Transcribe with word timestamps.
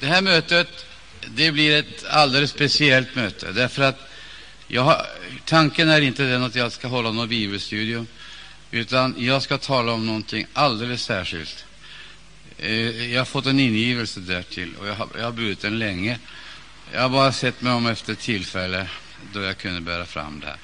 Det 0.00 0.06
här 0.06 0.22
mötet 0.22 0.86
det 1.26 1.52
blir 1.52 1.78
ett 1.78 2.04
alldeles 2.10 2.50
speciellt 2.50 3.14
möte. 3.14 3.52
Därför 3.52 3.82
att 3.82 4.10
jag 4.66 4.82
har, 4.82 5.06
tanken 5.44 5.88
är 5.88 6.00
inte 6.00 6.22
den 6.22 6.42
att 6.42 6.54
jag 6.54 6.72
ska 6.72 6.88
hålla 6.88 7.12
något 7.12 7.28
bibelstudium, 7.28 8.06
utan 8.70 9.14
jag 9.18 9.42
ska 9.42 9.58
tala 9.58 9.92
om 9.92 10.06
någonting 10.06 10.46
alldeles 10.52 11.02
särskilt. 11.02 11.64
Eh, 12.58 13.12
jag 13.12 13.20
har 13.20 13.24
fått 13.24 13.46
en 13.46 13.60
ingivelse 13.60 14.20
därtill, 14.20 14.74
och 14.80 14.88
jag 14.88 14.94
har, 14.94 15.08
jag 15.16 15.24
har 15.24 15.32
burit 15.32 15.60
den 15.60 15.78
länge. 15.78 16.18
Jag 16.92 17.02
har 17.02 17.08
bara 17.08 17.32
sett 17.32 17.62
mig 17.62 17.72
om 17.72 17.86
efter 17.86 18.14
tillfälle 18.14 18.88
då 19.32 19.40
jag 19.40 19.58
kunde 19.58 19.80
bära 19.80 20.06
fram 20.06 20.40
det 20.40 20.46
här. 20.46 20.56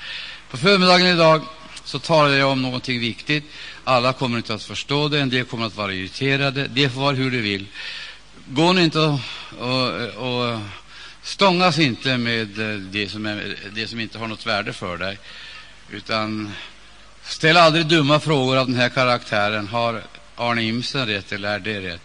På 0.51 0.57
förmiddagen 0.57 1.07
idag 1.07 1.43
så 1.85 1.99
talade 1.99 2.37
jag 2.37 2.51
om 2.51 2.63
någonting 2.63 3.01
viktigt. 3.01 3.45
Alla 3.85 4.13
kommer 4.13 4.37
inte 4.37 4.55
att 4.55 4.63
förstå 4.63 5.09
det, 5.09 5.21
en 5.21 5.31
del 5.31 5.45
kommer 5.45 5.67
att 5.67 5.77
vara 5.77 5.93
irriterade. 5.93 6.67
Det 6.69 6.89
får 6.89 7.01
vara 7.01 7.17
hur 7.17 7.31
det 7.31 7.41
vill. 7.41 7.67
Gå 8.47 8.73
nu 8.73 8.85
inte 8.85 8.99
och, 8.99 9.21
och, 9.59 9.91
och 10.17 10.61
stångas 11.23 11.79
inte 11.79 12.19
med 12.19 12.59
eh, 12.59 12.79
det 12.79 13.09
som, 13.09 13.27
är, 13.27 13.57
det 13.75 13.87
som 13.87 14.01
inte 14.01 14.19
har 14.19 14.29
något 14.29 14.47
värde 14.47 14.73
för 14.73 14.97
dig, 14.97 15.19
utan 15.91 16.53
ställ 17.23 17.57
aldrig 17.57 17.87
dumma 17.87 18.21
frågor 18.21 18.57
av 18.57 18.67
den 18.67 18.77
här 18.77 18.89
karaktären. 18.89 19.69
Har 19.69 20.03
Arne 20.37 20.63
Imsen 20.63 21.07
rätt 21.07 21.33
eller 21.33 21.55
är 21.55 21.59
det 21.59 21.81
rätt? 21.81 22.01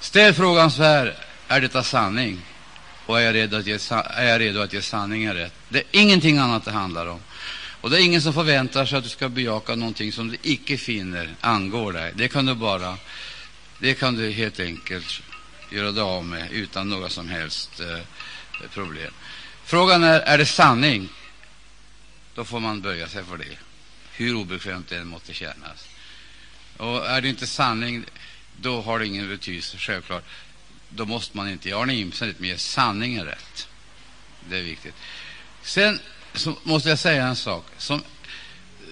Ställ 0.00 0.34
frågan 0.34 0.70
så 0.70 0.82
här, 0.82 1.14
är 1.48 1.60
detta 1.60 1.82
sanning? 1.82 2.40
Och 3.06 3.20
är 3.20 3.24
jag, 3.24 3.34
redo 3.34 3.56
att 3.56 3.66
ge, 3.66 3.78
är 3.90 4.26
jag 4.26 4.40
redo 4.40 4.60
att 4.60 4.72
ge 4.72 4.82
sanningen 4.82 5.34
rätt? 5.34 5.54
Det 5.68 5.78
är 5.78 5.84
ingenting 5.90 6.38
annat 6.38 6.64
det 6.64 6.70
handlar 6.70 7.06
om. 7.06 7.20
Och 7.80 7.90
det 7.90 7.96
är 7.96 8.04
ingen 8.04 8.22
som 8.22 8.32
förväntar 8.32 8.86
sig 8.86 8.98
att 8.98 9.04
du 9.04 9.10
ska 9.10 9.28
bejaka 9.28 9.74
någonting 9.74 10.12
som 10.12 10.28
du 10.28 10.36
icke 10.42 10.76
finner 10.76 11.34
angår 11.40 11.92
dig. 11.92 12.12
Det 12.16 12.28
kan 12.28 12.46
du 12.46 12.54
bara, 12.54 12.96
det 13.78 13.94
kan 13.94 14.14
du 14.14 14.30
helt 14.30 14.60
enkelt 14.60 15.22
göra 15.70 15.92
dig 15.92 16.02
av 16.02 16.24
med 16.24 16.52
utan 16.52 16.88
några 16.88 17.08
som 17.08 17.28
helst 17.28 17.80
eh, 17.80 17.98
problem. 18.68 19.12
Frågan 19.64 20.02
är, 20.02 20.20
är 20.20 20.38
det 20.38 20.46
sanning? 20.46 21.08
Då 22.34 22.44
får 22.44 22.60
man 22.60 22.80
böja 22.80 23.08
sig 23.08 23.24
för 23.24 23.36
det, 23.36 23.58
hur 24.12 24.34
obekvämt 24.34 24.88
det 24.88 24.96
än 24.96 25.06
måste 25.06 25.34
kännas. 25.34 25.88
Och 26.76 27.06
är 27.06 27.20
det 27.20 27.28
inte 27.28 27.46
sanning, 27.46 28.04
då 28.60 28.80
har 28.80 28.98
det 28.98 29.06
ingen 29.06 29.28
betydelse, 29.28 29.76
självklart. 29.78 30.24
Då 30.88 31.04
måste 31.04 31.36
man 31.36 31.48
inte 31.48 31.68
ge 31.68 31.74
Arne 31.74 31.94
Imsen 31.94 32.34
mer 32.38 32.56
sanningen 32.56 33.24
rätt. 33.24 33.68
Det 34.48 34.58
är 34.58 34.62
viktigt. 34.62 34.94
Sen 35.62 36.00
så 36.34 36.56
måste 36.62 36.88
jag 36.88 36.98
säga 36.98 37.26
en 37.26 37.36
sak 37.36 37.64
som, 37.78 38.02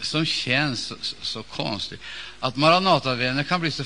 som 0.03 0.25
känns 0.25 0.87
så, 0.87 0.97
så, 1.01 1.17
så 1.23 1.43
konstigt. 1.43 2.01
Att 2.41 2.57
Maranatavänner 2.57 3.43
kan 3.43 3.61
bli 3.61 3.71
så, 3.71 3.85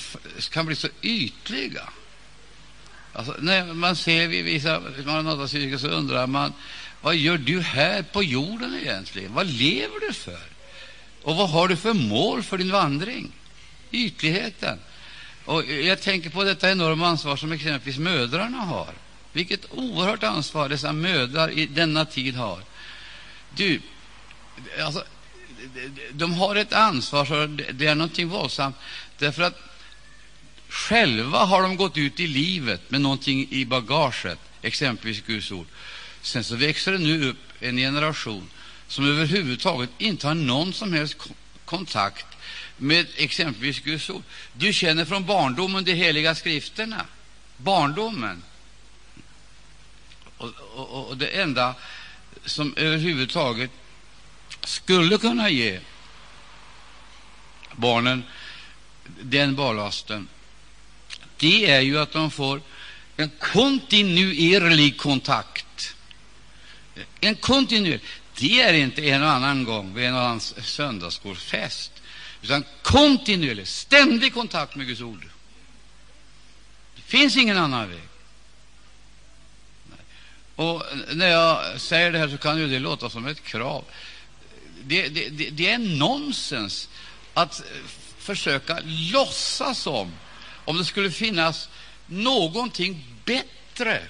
kan 0.51 0.67
bli 0.67 0.77
så 0.77 0.89
ytliga. 1.03 1.89
Alltså, 3.13 3.37
när 3.39 3.75
man 3.75 3.97
ser 3.97 4.29
vissa 4.29 4.81
Maranatakyrkor 5.07 5.79
så 5.79 5.89
undrar 5.89 6.27
man 6.27 6.53
vad 7.01 7.17
gör 7.17 7.39
du 7.39 7.61
här 7.61 8.03
på 8.03 8.23
jorden 8.23 8.79
egentligen? 8.83 9.35
Vad 9.35 9.47
lever 9.47 10.07
du 10.09 10.13
för? 10.13 10.41
Och 11.23 11.37
vad 11.37 11.51
har 11.51 11.69
du 11.69 11.77
för 11.77 11.95
mål 11.95 12.43
för 12.43 12.59
din 12.59 12.71
vandring? 12.71 13.33
Ytligheten. 13.91 14.79
Och 15.45 15.65
jag 15.65 16.01
tänker 16.01 16.31
på 16.31 16.45
detta 16.45 16.71
enorma 16.71 17.09
ansvar 17.09 17.37
som 17.37 17.53
exempelvis 17.53 17.99
mödrarna 17.99 18.59
har. 18.59 18.95
Vilket 19.33 19.73
oerhört 19.73 20.23
ansvar 20.23 20.69
dessa 20.69 20.93
mödrar 20.93 21.51
i 21.51 21.67
denna 21.67 22.05
tid 22.05 22.35
har. 22.35 22.63
Du, 23.57 23.81
alltså, 24.81 25.05
de 26.13 26.35
har 26.35 26.57
ett 26.57 26.73
ansvar, 26.73 27.25
så 27.25 27.47
det 27.73 27.87
är 27.87 27.95
någonting 27.95 28.29
våldsamt. 28.29 28.77
Därför 29.19 29.43
att 29.43 29.72
själva 30.73 31.39
har 31.39 31.63
de 31.63 31.77
gått 31.77 31.97
ut 31.97 32.21
i 32.21 32.27
livet 32.27 32.91
med 32.91 33.01
någonting 33.01 33.49
i 33.51 33.65
bagaget, 33.65 34.39
exempelvis 34.63 35.21
Guds 35.21 35.53
ord. 35.53 35.67
Sen 36.23 36.45
så 36.45 36.57
växer 36.57 36.93
det 36.93 36.99
nu 36.99 37.29
upp 37.29 37.37
en 37.61 37.77
generation 37.77 38.49
som 38.89 39.07
överhuvudtaget 39.07 39.91
inte 39.99 40.27
har 40.27 40.35
någon 40.35 40.73
som 40.73 40.93
helst 40.93 41.17
kontakt 41.65 42.27
med 42.77 43.07
exempelvis 43.17 43.81
Guds 43.81 44.11
ord. 44.11 44.23
Du 44.53 44.73
känner 44.73 45.05
från 45.05 45.27
barndomen 45.27 45.85
de 45.85 45.95
heliga 45.95 46.35
skrifterna. 46.35 47.07
Barndomen. 47.57 48.43
Och, 50.37 50.51
och, 50.75 51.09
och 51.09 51.17
det 51.17 51.27
enda 51.27 51.75
som 52.45 52.75
överhuvudtaget 52.77 53.71
skulle 54.65 55.19
kunna 55.19 55.51
ge 55.51 55.81
barnen 57.73 58.25
den 59.21 59.57
barlasten, 59.57 60.29
det 61.43 61.71
är 61.71 61.81
ju 61.81 61.99
att 61.99 62.13
de 62.13 62.31
får 62.31 62.61
en 63.17 63.31
kontinuerlig 63.39 64.99
kontakt. 64.99 65.95
En 67.21 67.35
kontinuerlig. 67.35 68.01
Det 68.39 68.61
är 68.61 68.75
inte 68.75 69.09
en 69.09 69.23
och 69.23 69.31
annan 69.31 69.65
gång 69.65 69.95
vid 69.95 70.05
en 70.05 70.15
och 70.15 70.21
annan 70.21 70.41
söndagsskolfest, 70.41 71.93
utan 72.43 72.65
kontinuerlig, 72.83 73.69
ständig 73.69 74.35
kontakt 74.35 74.77
med 74.77 74.87
Guds 74.87 75.01
ord. 75.01 75.29
Det 76.97 77.03
finns 77.03 77.37
ingen 77.37 77.59
annan 77.59 77.89
väg. 77.89 78.01
Och 80.57 80.83
När 81.13 81.29
jag 81.29 81.81
säger 81.81 82.13
det 82.13 82.19
här 82.19 82.29
så 82.29 82.39
kan 82.39 82.59
ju 82.59 82.69
det 82.69 82.79
låta 82.79 83.11
som 83.11 83.27
ett 83.27 83.43
krav. 83.43 83.85
Det, 84.85 85.09
det, 85.09 85.29
det, 85.29 85.51
det 85.51 85.71
är 85.71 85.79
nonsens 85.79 86.89
att 87.35 87.63
försöka 88.19 88.79
låtsas 88.85 89.79
som 89.79 90.13
om 90.65 90.79
det 90.79 90.85
skulle 90.85 91.11
finnas 91.11 91.69
någonting 92.07 93.05
bättre 93.25 94.03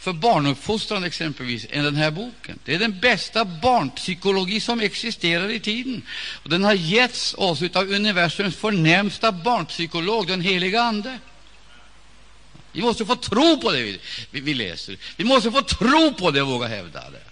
för 0.00 0.12
barnuppfostran 0.12 1.04
exempelvis 1.04 1.66
än 1.70 1.84
den 1.84 1.96
här 1.96 2.10
boken. 2.10 2.58
Det 2.64 2.74
är 2.74 2.78
den 2.78 3.00
bästa 3.00 3.44
barnpsykologi 3.44 4.60
som 4.60 4.80
existerar 4.80 5.48
i 5.48 5.60
tiden. 5.60 6.02
Och 6.42 6.50
den 6.50 6.64
har 6.64 6.74
getts 6.74 7.34
oss 7.38 7.62
av 7.74 7.90
universums 7.90 8.56
förnämsta 8.56 9.32
barnpsykolog, 9.32 10.26
den 10.26 10.40
heliga 10.40 10.82
Ande. 10.82 11.18
Vi 12.72 12.82
måste 12.82 13.06
få 13.06 13.16
tro 13.16 13.60
på 13.60 13.70
det 13.70 13.82
vi, 13.82 14.00
vi, 14.30 14.40
vi 14.40 14.54
läser. 14.54 14.96
Vi 15.16 15.24
måste 15.24 15.50
få 15.50 15.62
tro 15.62 16.14
på 16.14 16.30
det 16.30 16.42
och 16.42 16.48
våga 16.48 16.66
hävda 16.66 17.10
det. 17.10 17.29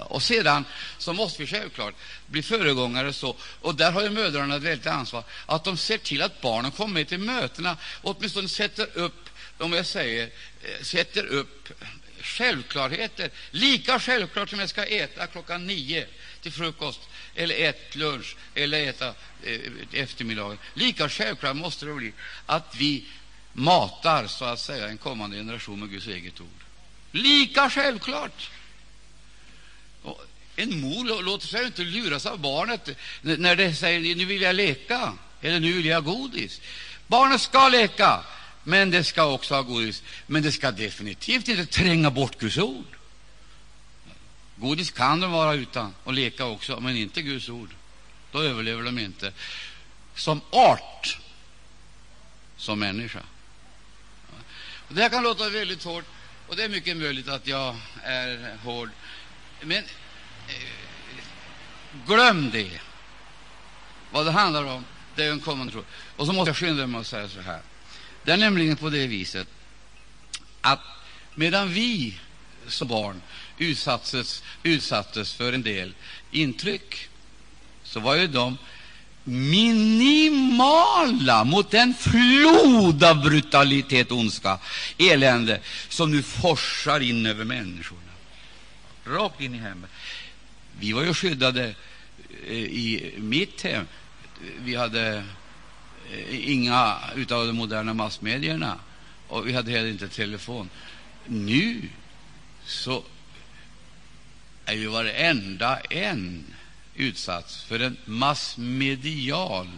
Och 0.00 0.22
sedan 0.22 0.64
så 0.98 1.12
måste 1.12 1.42
vi 1.42 1.46
självklart 1.46 1.94
bli 2.26 2.42
föregångare. 2.42 3.12
så. 3.12 3.36
Och 3.60 3.74
där 3.74 3.92
har 3.92 4.02
ju 4.02 4.10
mödrarna 4.10 4.56
ett 4.56 4.62
väldigt 4.62 4.86
ansvar, 4.86 5.24
att 5.46 5.64
de 5.64 5.76
ser 5.76 5.98
till 5.98 6.22
att 6.22 6.40
barnen 6.40 6.70
kommer 6.70 6.94
med 6.94 7.08
till 7.08 7.18
mötena 7.18 7.76
och 8.02 8.16
åtminstone 8.16 8.48
sätter 8.48 8.98
upp, 8.98 9.28
om 9.58 9.72
jag 9.72 9.86
säger, 9.86 10.30
eh, 10.62 10.82
sätter 10.82 11.26
upp 11.26 11.68
självklarheter. 12.20 13.30
Lika 13.50 14.00
självklart 14.00 14.50
som 14.50 14.58
jag 14.58 14.68
ska 14.68 14.84
äta 14.84 15.26
klockan 15.26 15.66
nio 15.66 16.06
till 16.42 16.52
frukost, 16.52 17.00
eller 17.34 17.54
äta 17.54 17.98
lunch, 17.98 18.36
eller 18.54 18.88
äta 18.88 19.14
eh, 19.42 19.60
eftermiddagen. 19.92 20.58
Lika 20.74 21.08
självklart 21.08 21.56
måste 21.56 21.86
det 21.86 21.94
bli 21.94 22.12
att 22.46 22.74
vi 22.78 23.04
matar 23.52 24.26
så 24.26 24.44
att 24.44 24.60
säga 24.60 24.88
en 24.88 24.98
kommande 24.98 25.36
generation 25.36 25.80
med 25.80 25.90
Guds 25.90 26.06
eget 26.06 26.40
ord. 26.40 26.64
Lika 27.12 27.70
självklart. 27.70 28.50
En 30.56 30.80
mor 30.80 31.22
låter 31.22 31.46
sig 31.46 31.66
inte 31.66 31.82
luras 31.82 32.26
av 32.26 32.38
barnet 32.38 32.88
när 33.20 33.56
det 33.56 33.74
säger 33.74 34.16
nu 34.16 34.24
vill 34.24 34.42
jag 34.42 34.54
leka 34.54 35.12
eller 35.40 35.60
nu 35.60 35.72
vill 35.72 35.86
jag 35.86 36.02
ha 36.02 36.12
godis. 36.12 36.60
Barnet 37.06 37.40
ska 37.40 37.68
leka, 37.68 38.24
men 38.64 38.90
det 38.90 39.04
ska 39.04 39.24
också 39.24 39.54
ha 39.54 39.62
godis. 39.62 40.02
Men 40.26 40.42
det 40.42 40.52
ska 40.52 40.70
definitivt 40.70 41.48
inte 41.48 41.66
tränga 41.66 42.10
bort 42.10 42.38
Guds 42.38 42.58
ord. 42.58 42.96
Godis 44.56 44.90
kan 44.90 45.20
de 45.20 45.32
vara 45.32 45.54
utan 45.54 45.94
och 46.04 46.12
leka 46.12 46.44
också, 46.44 46.80
men 46.80 46.96
inte 46.96 47.22
Guds 47.22 47.48
ord. 47.48 47.70
Då 48.32 48.42
överlever 48.42 48.82
de 48.82 48.98
inte 48.98 49.32
som 50.14 50.40
art, 50.50 51.18
som 52.56 52.78
människa. 52.78 53.22
Det 54.88 55.02
här 55.02 55.08
kan 55.08 55.22
låta 55.22 55.48
väldigt 55.48 55.84
hårt, 55.84 56.04
och 56.48 56.56
det 56.56 56.64
är 56.64 56.68
mycket 56.68 56.96
möjligt 56.96 57.28
att 57.28 57.46
jag 57.46 57.76
är 58.02 58.56
hård. 58.62 58.90
Men 59.60 59.84
glöm 62.06 62.50
det. 62.50 62.80
Vad 64.10 64.26
det 64.26 64.32
handlar 64.32 64.64
om, 64.64 64.84
det 65.14 65.24
är 65.24 65.32
en 65.32 65.40
kommande 65.40 65.72
tro. 65.72 65.84
Och 66.16 66.26
så 66.26 66.32
måste 66.32 66.48
jag 66.48 66.56
skynda 66.56 66.86
mig 66.86 67.00
att 67.00 67.06
säga 67.06 67.28
så 67.28 67.40
här. 67.40 67.60
Det 68.24 68.32
är 68.32 68.36
nämligen 68.36 68.76
på 68.76 68.90
det 68.90 69.06
viset 69.06 69.48
att 70.60 70.80
medan 71.34 71.72
vi 71.72 72.18
som 72.68 72.88
barn 72.88 73.22
utsattes, 73.58 74.42
utsattes 74.62 75.32
för 75.32 75.52
en 75.52 75.62
del 75.62 75.94
intryck, 76.30 77.08
så 77.82 78.00
var 78.00 78.14
ju 78.14 78.26
de 78.26 78.58
minimala 79.24 80.64
mot 81.44 81.70
den 81.70 81.94
flod 81.94 83.04
av 83.04 83.22
brutalitet, 83.22 84.12
ondska, 84.12 84.58
elände 84.98 85.60
som 85.88 86.10
nu 86.10 86.22
forsar 86.22 87.00
in 87.00 87.26
över 87.26 87.44
människorna, 87.44 88.00
rakt 89.04 89.40
in 89.40 89.54
i 89.54 89.58
hemmet. 89.58 89.90
Vi 90.80 90.92
var 90.92 91.02
ju 91.02 91.14
skyddade 91.14 91.74
eh, 92.46 92.52
i 92.52 93.14
mitt 93.16 93.62
hem. 93.62 93.86
Vi 94.58 94.74
hade 94.74 95.24
eh, 96.12 96.50
inga 96.50 96.98
av 97.30 97.46
de 97.46 97.52
moderna 97.52 97.94
massmedierna. 97.94 98.78
och 99.28 99.48
vi 99.48 99.52
hade 99.52 99.70
heller 99.70 99.90
inte 99.90 100.08
telefon. 100.08 100.70
Nu 101.26 101.88
så 102.64 103.04
är 104.64 104.74
ju 104.74 104.86
varenda 104.86 105.80
en 105.80 106.44
utsatt 106.94 107.52
för 107.52 107.80
en 107.80 107.96
massmedial, 108.04 109.70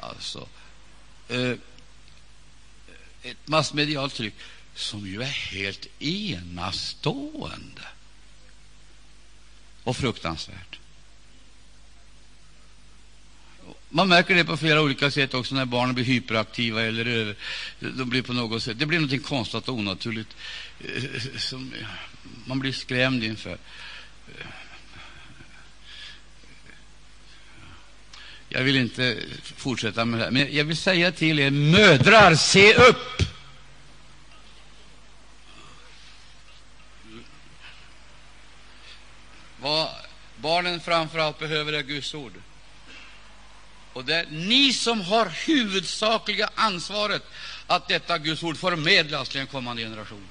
alltså 0.00 0.48
eh, 1.28 1.54
ett 3.22 3.48
massmedialt 3.48 4.14
tryck 4.14 4.34
som 4.74 5.06
ju 5.06 5.22
är 5.22 5.26
helt 5.26 5.86
enastående 6.02 7.82
och 9.84 9.96
fruktansvärt. 9.96 10.78
Man 13.88 14.08
märker 14.08 14.34
det 14.34 14.44
på 14.44 14.56
flera 14.56 14.82
olika 14.82 15.10
sätt 15.10 15.34
också 15.34 15.54
när 15.54 15.64
barnen 15.64 15.94
blir 15.94 16.04
hyperaktiva 16.04 16.82
eller 16.82 17.06
över, 17.06 17.36
de 17.80 18.10
blir 18.10 18.22
på 18.22 18.32
något 18.32 18.62
sätt. 18.62 18.78
Det 18.78 18.86
blir 18.86 19.00
något 19.00 19.22
konstigt 19.22 19.68
och 19.68 19.74
onaturligt 19.74 20.36
eh, 20.80 21.02
som 21.38 21.72
man 22.44 22.58
blir 22.58 22.72
skrämd 22.72 23.24
inför. 23.24 23.58
Jag 28.48 28.62
vill 28.62 28.76
inte 28.76 29.18
fortsätta 29.42 30.04
med 30.04 30.20
det 30.20 30.24
här, 30.24 30.30
men 30.30 30.54
jag 30.56 30.64
vill 30.64 30.76
säga 30.76 31.12
till 31.12 31.38
er 31.38 31.50
mödrar, 31.50 32.34
se 32.34 32.74
upp! 32.74 33.31
Vad 39.62 39.88
barnen 40.36 40.80
framför 40.80 41.18
allt 41.18 41.38
behöver 41.38 41.72
är 41.72 41.82
Guds 41.82 42.14
ord. 42.14 42.32
Och 43.92 44.04
det 44.04 44.14
är 44.14 44.26
ni 44.30 44.72
som 44.72 45.00
har 45.00 45.26
huvudsakliga 45.26 46.50
ansvaret 46.54 47.22
att 47.66 47.88
detta 47.88 48.18
Guds 48.18 48.42
ord 48.42 48.56
förmedlas 48.56 49.28
till 49.28 49.40
en 49.40 49.46
kommande 49.46 49.82
generation. 49.82 50.26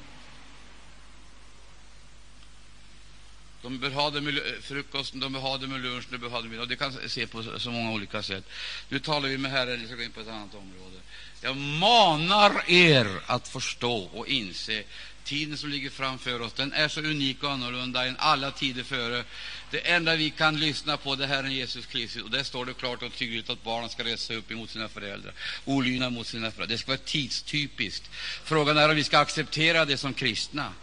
De 3.62 3.80
bör 3.80 3.90
ha 3.90 4.10
det 4.10 4.22
med 4.22 4.42
frukosten, 4.62 5.20
de 5.20 5.34
bör 5.34 5.40
ha 5.40 5.58
det 5.58 5.68
med 5.68 5.82
lunchen, 5.82 6.08
de 6.10 6.18
bör 6.18 6.30
ha 6.30 6.42
det 6.42 6.48
med 6.48 6.60
och 6.60 6.68
Det 6.68 6.76
kan 6.76 7.10
se 7.10 7.28
på 7.28 7.60
så 7.60 7.72
många 7.72 7.92
olika 7.92 8.24
sätt. 8.24 8.44
Nu 8.90 9.00
talar 9.00 9.30
vi 9.30 9.38
med 9.38 9.52
Herren, 9.52 9.82
vi 9.82 9.88
ska 9.88 9.96
gå 9.96 10.04
in 10.04 10.12
på 10.12 10.22
ett 10.22 10.28
annat 10.28 10.56
område. 10.56 10.98
Jag 11.42 11.58
manar 11.58 12.64
er 12.68 13.22
att 13.26 13.48
förstå 13.48 13.98
och 13.98 14.28
inse 14.28 14.84
tiden 15.32 15.58
som 15.58 15.70
ligger 15.70 15.90
framför 15.90 16.42
oss. 16.42 16.54
Den 16.54 16.74
är 16.74 16.88
så 16.88 17.00
unik 17.00 17.44
och 17.44 17.52
annorlunda 17.52 18.06
än 18.06 18.16
alla 18.20 18.52
tider 18.52 18.84
före. 18.84 19.24
Det 19.72 19.80
enda 19.80 20.16
vi 20.16 20.30
kan 20.30 20.60
lyssna 20.60 20.98
på 20.98 21.16
det 21.16 21.24
är 21.24 21.28
Herren 21.28 21.52
Jesus 21.52 21.86
Kristus. 21.86 22.24
Och 22.24 22.32
där 22.32 22.44
står 22.44 22.66
det 22.66 22.74
klart 22.74 23.04
och 23.04 23.14
tydligt 23.16 23.50
att 23.50 23.64
barnen 23.64 23.90
ska 23.90 24.04
resa 24.04 24.34
upp 24.34 24.52
emot 24.52 24.70
sina 24.70 24.90
föräldrar, 24.90 25.34
olydnad 25.66 26.14
mot 26.14 26.28
sina 26.28 26.52
föräldrar. 26.52 26.76
Det 26.76 26.78
ska 26.78 26.92
vara 26.92 26.98
tidstypiskt. 26.98 28.10
Frågan 28.44 28.78
är 28.78 28.90
om 28.90 28.96
vi 28.96 29.04
ska 29.04 29.20
acceptera 29.20 29.86
det 29.86 29.98
som 29.98 30.14
kristna. 30.14 30.74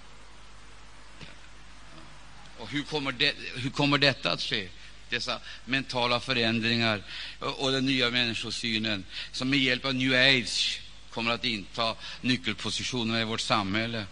Och 2.58 2.70
hur 2.70 2.82
kommer, 2.82 3.12
det, 3.12 3.34
hur 3.54 3.70
kommer 3.70 3.98
detta 3.98 4.32
att 4.32 4.42
ske? 4.42 4.68
Dessa 5.10 5.40
mentala 5.64 6.20
förändringar 6.20 7.02
och, 7.38 7.72
den 7.72 7.86
nya 7.86 8.10
människosynen 8.10 9.04
som 9.32 9.50
med 9.50 9.58
hjälp 9.58 9.84
av 9.84 9.94
new 9.94 10.14
age 10.14 10.80
kommer 11.10 11.30
att 11.30 11.44
inta 11.44 11.94
nyckelpositionerna 12.20 13.20
i 13.20 13.24
vårt 13.24 13.40
samhälle 13.40 14.04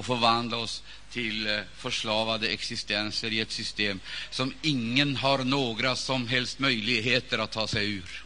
och 0.00 0.06
förvandla 0.06 0.56
oss 0.56 0.82
till 1.10 1.46
eh, 1.46 1.60
förslavade 1.76 2.48
existenser 2.48 3.32
i 3.32 3.40
ett 3.40 3.50
system 3.50 4.00
som 4.30 4.54
ingen 4.62 5.16
har 5.16 5.38
några 5.44 5.96
som 5.96 6.28
helst 6.28 6.58
möjligheter 6.58 7.38
att 7.38 7.50
ta 7.50 7.68
sig 7.68 7.92
ur. 7.92 8.24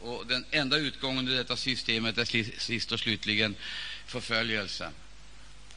Och 0.00 0.26
Den 0.26 0.44
enda 0.50 0.76
utgången 0.76 1.28
ur 1.28 1.36
detta 1.36 1.56
systemet 1.56 2.18
är 2.18 2.58
sist 2.60 2.92
och 2.92 3.00
slutligen 3.00 3.54
förföljelsen. 4.06 4.92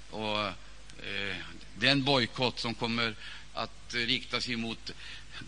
Och 0.09 0.45
eh, 0.45 1.35
den 1.75 2.03
bojkott 2.03 2.59
som 2.59 2.75
kommer 2.75 3.15
att 3.53 3.93
riktas 3.93 4.49
emot 4.49 4.91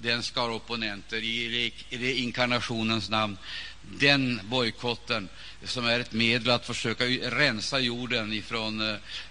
den 0.01 0.23
skar 0.23 0.49
opponenter 0.49 1.17
i 1.23 1.73
reinkarnationens 1.89 3.09
namn, 3.09 3.37
den 3.81 4.39
bojkotten 4.43 5.29
som 5.63 5.85
är 5.85 5.99
ett 5.99 6.13
medel 6.13 6.49
att 6.49 6.65
försöka 6.65 7.05
rensa 7.05 7.79
jorden 7.79 8.33
ifrån 8.33 8.81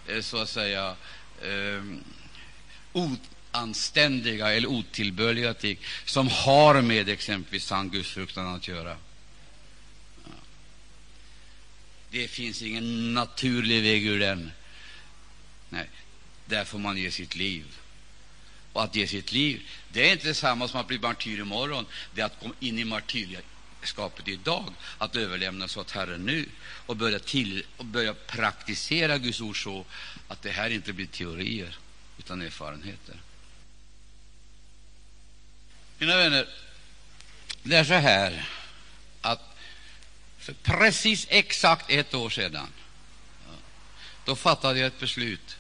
eh, 0.07 0.21
så 0.21 0.37
att 0.37 0.49
säga 0.49 0.97
ehm, 1.45 2.05
oanständiga 2.93 4.53
eller 4.53 4.69
otillbörliga 4.69 5.55
ting 5.55 5.79
som 6.05 6.29
har 6.29 6.83
med 6.83 7.09
exempelvis 7.09 7.65
sann 7.65 7.91
gudsfruktan 7.91 8.55
att 8.55 8.69
göra. 8.69 8.97
Det 12.11 12.29
finns 12.29 12.63
ingen 12.63 13.15
naturlig 13.15 13.83
väg 13.83 14.07
ur 14.07 14.19
den. 14.19 14.51
Nej, 15.69 15.91
där 16.47 16.65
får 16.65 16.79
man 16.79 16.97
ge 16.97 17.11
sitt 17.11 17.37
liv. 17.37 17.65
Och 18.73 18.85
att 18.85 18.95
ge 18.95 19.07
sitt 19.07 19.33
liv, 19.33 19.69
det 19.89 20.09
är 20.09 20.13
inte 20.13 20.27
detsamma 20.27 20.69
som 20.69 20.81
att 20.81 20.87
bli 20.87 20.99
martyr 20.99 21.41
imorgon. 21.41 21.87
Det 22.15 22.21
är 22.21 22.25
att 22.25 22.41
komma 22.41 22.55
in 22.61 22.79
i 22.79 22.85
martyrskapet 22.85 24.29
idag, 24.29 24.75
att 24.99 25.17
överlämna 25.17 25.69
sig 25.69 25.81
åt 25.81 25.91
Herren 25.91 26.27
nu 26.27 26.49
och 26.87 26.97
börja, 26.97 27.19
till, 27.19 27.65
och 27.77 27.85
börja 27.85 28.15
praktisera 28.15 29.19
Guds 29.19 29.41
ord 29.41 29.63
så 29.63 29.85
att 30.29 30.43
det 30.43 30.51
här 30.51 30.71
inte 30.71 30.93
blir 30.93 31.07
teorier, 31.07 31.79
utan 32.19 32.43
erfarenheter. 32.43 33.21
Mina 35.99 36.17
vänner, 36.17 36.49
det 37.63 37.77
är 37.77 37.85
så 37.85 37.95
här 37.95 38.49
att 39.21 39.41
för 40.39 40.53
precis 40.53 41.27
exakt 41.31 41.91
ett 41.91 42.15
år 42.15 42.31
sedan 42.31 42.69
då 44.25 44.37
fattade 44.37 44.79
jag 44.79 44.87
ett 44.87 45.01
beslut. 45.01 45.57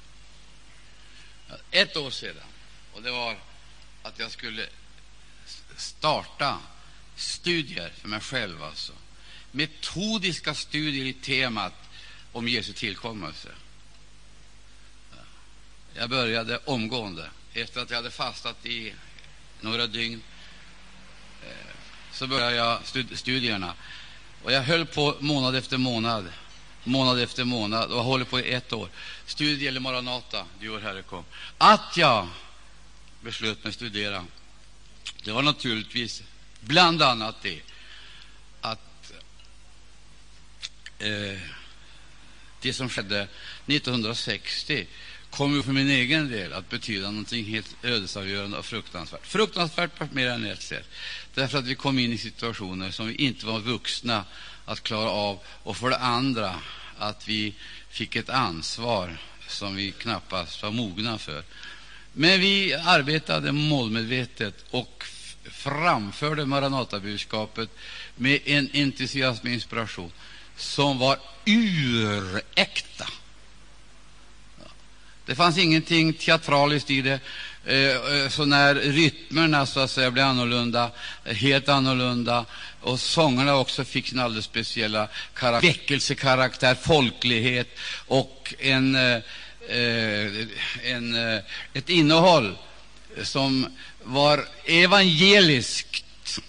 Ett 1.70 1.96
år 1.96 2.10
sedan 2.10 2.51
och 2.92 3.02
det 3.02 3.10
var 3.10 3.36
att 4.02 4.18
jag 4.18 4.30
skulle 4.30 4.66
starta 5.76 6.58
studier 7.16 7.92
för 8.00 8.08
mig 8.08 8.20
själv, 8.20 8.62
alltså. 8.62 8.92
metodiska 9.50 10.54
studier 10.54 11.04
i 11.04 11.12
temat 11.12 11.74
om 12.32 12.48
Jesu 12.48 12.72
tillkommelse. 12.72 13.48
Jag 15.94 16.10
började 16.10 16.58
omgående. 16.64 17.30
Efter 17.54 17.82
att 17.82 17.90
jag 17.90 17.96
hade 17.96 18.10
fastat 18.10 18.66
i 18.66 18.94
några 19.60 19.86
dygn 19.86 20.22
eh, 21.42 21.74
så 22.12 22.26
började 22.26 22.56
jag 22.56 22.78
studierna. 23.14 23.74
Och 24.42 24.52
jag 24.52 24.62
höll 24.62 24.86
på 24.86 25.16
månad 25.20 25.56
efter 25.56 25.78
månad, 25.78 26.32
månad 26.84 27.20
efter 27.20 27.44
månad, 27.44 27.90
och 27.90 27.98
jag 27.98 28.04
håller 28.04 28.24
på 28.24 28.40
i 28.40 28.52
ett 28.52 28.72
år. 28.72 28.88
Studier 29.26 29.64
gäller 29.64 29.80
Maranata, 29.80 30.46
du 30.60 30.68
vår 30.68 30.80
Herre 30.80 31.02
kom. 31.02 31.24
Att 31.58 31.96
jag 31.96 32.28
beslöt 33.22 33.64
mig 33.64 33.72
studera, 33.72 34.26
det 35.24 35.32
var 35.32 35.42
naturligtvis 35.42 36.22
bland 36.60 37.02
annat 37.02 37.42
det 37.42 37.60
att 38.60 39.12
eh, 40.98 41.38
det 42.60 42.72
som 42.72 42.88
skedde 42.88 43.28
1960 43.66 44.86
kommer 45.30 45.62
för 45.62 45.72
min 45.72 45.88
egen 45.88 46.30
del 46.30 46.52
att 46.52 46.70
betyda 46.70 47.10
någonting 47.10 47.44
helt 47.44 47.76
ödesavgörande 47.82 48.58
och 48.58 48.64
fruktansvärt. 48.64 49.26
Fruktansvärt 49.26 49.98
på 49.98 50.08
mer 50.12 50.26
än 50.26 50.44
ett 50.44 50.62
sätt, 50.62 50.88
därför 51.34 51.58
att 51.58 51.64
vi 51.64 51.74
kom 51.74 51.98
in 51.98 52.12
i 52.12 52.18
situationer 52.18 52.90
som 52.90 53.06
vi 53.06 53.14
inte 53.14 53.46
var 53.46 53.60
vuxna 53.60 54.24
att 54.64 54.82
klara 54.82 55.10
av, 55.10 55.38
och 55.62 55.76
för 55.76 55.90
det 55.90 55.98
andra 55.98 56.54
att 56.98 57.28
vi 57.28 57.54
fick 57.88 58.16
ett 58.16 58.30
ansvar 58.30 59.18
som 59.48 59.76
vi 59.76 59.92
knappast 59.92 60.62
var 60.62 60.70
mogna 60.70 61.18
för. 61.18 61.42
Men 62.12 62.40
vi 62.40 62.74
arbetade 62.74 63.52
målmedvetet 63.52 64.54
och 64.70 65.04
framförde 65.50 66.46
Maranatabudskapet 66.46 67.70
med 68.16 68.40
en 68.44 68.70
entusiasm 68.74 69.46
och 69.46 69.52
inspiration 69.52 70.12
som 70.56 70.98
var 70.98 71.18
uräkta. 71.44 73.06
Det 75.26 75.34
fanns 75.34 75.58
ingenting 75.58 76.12
teatraliskt 76.12 76.90
i 76.90 77.02
det. 77.02 77.20
Eh, 77.66 77.76
eh, 77.76 78.28
så 78.28 78.44
när 78.44 78.74
rytmerna 78.74 79.66
så 79.66 79.80
att 79.80 79.90
säga 79.90 80.10
blev 80.10 80.26
annorlunda, 80.26 80.90
helt 81.24 81.68
annorlunda 81.68 82.44
och 82.80 83.00
sångerna 83.00 83.56
också 83.56 83.84
fick 83.84 84.08
sin 84.08 84.18
alldeles 84.18 84.44
speciella 84.44 85.08
väckelsekaraktär, 85.62 86.74
folklighet 86.74 87.68
och 88.06 88.54
en 88.58 88.94
Eh, 88.94 89.20
Eh, 89.68 90.46
en, 90.82 91.14
eh, 91.14 91.40
ett 91.72 91.88
innehåll 91.88 92.56
som 93.22 93.76
var 94.02 94.48
evangeliskt. 94.64 96.40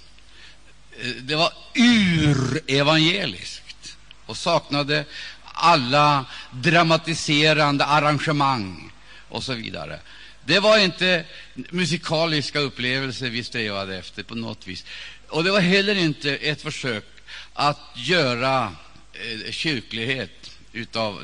Eh, 1.01 1.07
det 1.07 1.35
var 1.35 1.53
urevangeliskt 1.75 3.97
och 4.25 4.37
saknade 4.37 5.05
alla 5.43 6.25
dramatiserande 6.51 7.85
arrangemang 7.85 8.91
och 9.29 9.43
så 9.43 9.53
vidare. 9.53 9.99
Det 10.45 10.59
var 10.59 10.77
inte 10.77 11.25
musikaliska 11.53 12.59
upplevelser 12.59 13.29
vi 13.29 13.43
strävade 13.43 13.97
efter 13.97 14.23
på 14.23 14.35
något 14.35 14.67
vis. 14.67 14.85
Och 15.27 15.43
det 15.43 15.51
var 15.51 15.59
heller 15.59 15.95
inte 15.95 16.35
ett 16.35 16.61
försök 16.61 17.05
att 17.53 17.79
göra 17.95 18.75
eh, 19.13 19.51
kyrklighet 19.51 20.57
utav 20.73 21.23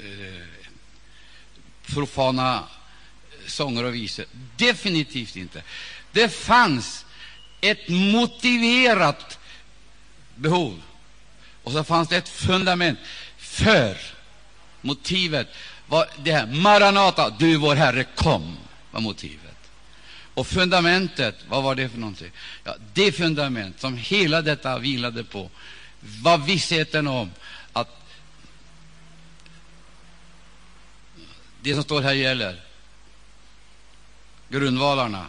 eh, 0.00 0.45
profana 1.86 2.56
eh, 2.56 3.46
sånger 3.46 3.84
och 3.84 3.94
visor. 3.94 4.24
Definitivt 4.56 5.36
inte. 5.36 5.62
Det 6.12 6.28
fanns 6.28 7.04
ett 7.60 7.88
motiverat 7.88 9.38
behov, 10.34 10.82
och 11.62 11.72
så 11.72 11.84
fanns 11.84 12.08
det 12.08 12.16
ett 12.16 12.28
fundament 12.28 12.98
för 13.38 13.96
motivet. 14.80 15.48
Var 15.86 16.06
det 16.24 16.32
här, 16.32 16.46
Maranata, 16.46 17.30
du 17.30 17.56
vår 17.56 17.74
Herre, 17.74 18.04
kom, 18.04 18.56
var 18.90 19.00
motivet. 19.00 19.42
Och 20.34 20.46
fundamentet, 20.46 21.34
vad 21.48 21.62
var 21.62 21.74
det 21.74 21.88
för 21.88 21.98
någonting? 21.98 22.30
Ja, 22.64 22.74
det 22.94 23.12
fundament 23.12 23.80
som 23.80 23.96
hela 23.96 24.42
detta 24.42 24.78
vilade 24.78 25.24
på 25.24 25.50
var 26.22 26.38
vissheten 26.38 27.06
om 27.06 27.30
att 27.72 28.06
det 31.66 31.74
som 31.74 31.82
står 31.82 32.02
här 32.02 32.14
gäller. 32.14 32.60
Grundvalarna, 34.48 35.26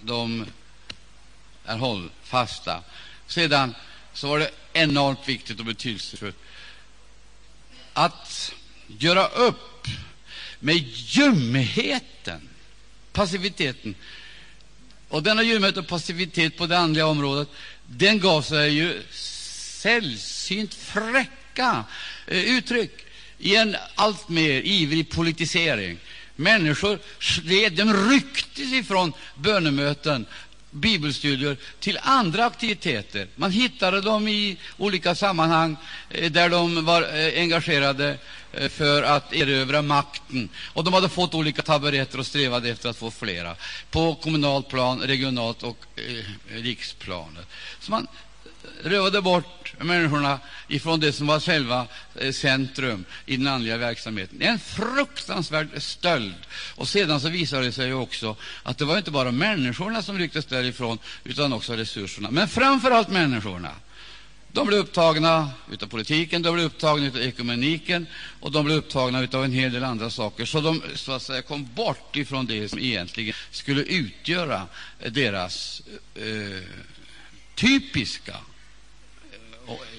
de 0.00 0.46
är 1.64 1.76
hållfasta. 1.76 2.82
Sedan 3.26 3.74
så 4.12 4.28
var 4.28 4.38
det 4.38 4.50
enormt 4.72 5.28
viktigt 5.28 5.58
och 5.58 5.66
betydelsefullt 5.66 6.36
att 7.92 8.54
göra 8.86 9.26
upp 9.26 9.86
med 10.58 10.76
ljumheten 10.86 12.48
passiviteten. 13.12 13.94
Och 15.08 15.22
denna 15.22 15.42
ljumhet 15.42 15.76
och 15.76 15.86
passivitet 15.86 16.56
på 16.56 16.66
det 16.66 16.78
andliga 16.78 17.06
området 17.06 17.48
den 17.86 18.20
gav 18.20 18.42
sig 18.42 18.70
ju 18.70 19.02
sällsynt 19.10 20.74
fräcka 20.74 21.84
eh, 22.26 22.40
uttryck 22.40 23.01
i 23.42 23.56
en 23.56 23.76
alltmer 23.94 24.66
ivrig 24.66 25.10
politisering. 25.10 25.98
Människor 26.36 26.98
de 27.70 28.10
rycktes 28.10 28.72
ifrån 28.72 29.12
bönemöten, 29.34 30.26
bibelstudier 30.70 31.56
till 31.80 31.98
andra 32.02 32.44
aktiviteter. 32.44 33.26
Man 33.36 33.50
hittade 33.50 34.00
dem 34.00 34.28
i 34.28 34.56
olika 34.78 35.14
sammanhang 35.14 35.76
eh, 36.10 36.30
där 36.30 36.48
de 36.48 36.84
var 36.84 37.02
eh, 37.02 37.40
engagerade 37.40 38.18
eh, 38.52 38.68
för 38.68 39.02
att 39.02 39.32
erövra 39.32 39.82
makten. 39.82 40.48
Och 40.72 40.84
de 40.84 40.94
hade 40.94 41.08
fått 41.08 41.34
olika 41.34 41.62
taburetter 41.62 42.18
och 42.18 42.26
strävade 42.26 42.68
efter 42.68 42.88
att 42.88 42.96
få 42.96 43.10
flera 43.10 43.56
på 43.90 44.14
kommunalt 44.14 44.68
plan, 44.68 45.00
regionalt 45.00 45.62
och 45.62 45.86
eh, 45.96 46.24
riksplanet. 46.62 47.46
Så 47.80 47.90
man 47.90 48.06
rövade 48.82 49.22
bort 49.22 49.74
människorna 49.78 50.40
ifrån 50.68 51.00
det 51.00 51.12
som 51.12 51.26
var 51.26 51.40
själva 51.40 51.86
eh, 52.14 52.32
centrum 52.32 53.04
i 53.26 53.36
den 53.36 53.46
andliga 53.46 53.76
verksamheten. 53.76 54.42
En 54.42 54.58
fruktansvärd 54.58 55.68
stöld. 55.76 56.34
Och 56.74 56.88
sedan 56.88 57.20
så 57.20 57.28
visade 57.28 57.64
det 57.64 57.72
sig 57.72 57.94
också 57.94 58.36
att 58.62 58.78
det 58.78 58.84
var 58.84 58.98
inte 58.98 59.10
bara 59.10 59.32
människorna 59.32 60.02
som 60.02 60.18
rycktes 60.18 60.44
därifrån, 60.44 60.98
utan 61.24 61.52
också 61.52 61.72
resurserna. 61.72 62.30
Men 62.30 62.48
framför 62.48 62.90
allt 62.90 63.08
människorna. 63.08 63.70
De 64.54 64.66
blev 64.66 64.80
upptagna 64.80 65.50
av 65.82 65.86
politiken, 65.86 66.42
de 66.42 66.54
blev 66.54 66.66
upptagna 66.66 67.06
av 67.06 67.18
ekumeniken 67.18 68.06
och 68.40 68.52
de 68.52 68.64
blev 68.64 68.76
upptagna 68.76 69.18
av 69.32 69.44
en 69.44 69.52
hel 69.52 69.72
del 69.72 69.84
andra 69.84 70.10
saker. 70.10 70.44
Så 70.44 70.60
de 70.60 70.82
så 70.94 71.12
att 71.12 71.22
säga, 71.22 71.42
kom 71.42 71.68
bort 71.74 72.16
ifrån 72.16 72.46
det 72.46 72.68
som 72.68 72.78
egentligen 72.78 73.34
skulle 73.50 73.82
utgöra 73.82 74.66
deras 75.10 75.82
eh, 76.14 76.64
typiska 77.54 78.36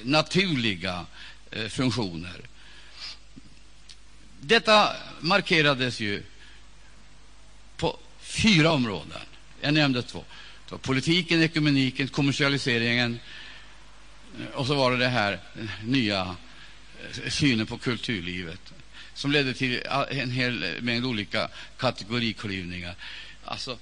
naturliga 0.03 1.05
eh, 1.51 1.67
funktioner. 1.67 2.41
Detta 4.41 4.95
markerades 5.19 5.99
ju 5.99 6.23
på 7.77 7.99
fyra 8.19 8.71
områden. 8.71 9.19
Jag 9.61 9.73
nämnde 9.73 10.01
två. 10.01 10.23
Politiken, 10.81 11.43
ekumeniken, 11.43 12.07
kommersialiseringen 12.07 13.19
eh, 14.39 14.47
och 14.47 14.67
så 14.67 14.75
var 14.75 14.91
det 14.91 14.97
det 14.97 15.07
här 15.07 15.39
nya 15.83 16.35
eh, 17.01 17.29
synen 17.29 17.65
på 17.65 17.77
kulturlivet 17.77 18.73
som 19.13 19.31
ledde 19.31 19.53
till 19.53 19.81
en 20.09 20.31
hel 20.31 20.81
mängd 20.81 21.05
olika 21.05 21.49
kategoriklyvningar. 21.77 22.95
Alltså, 23.45 23.77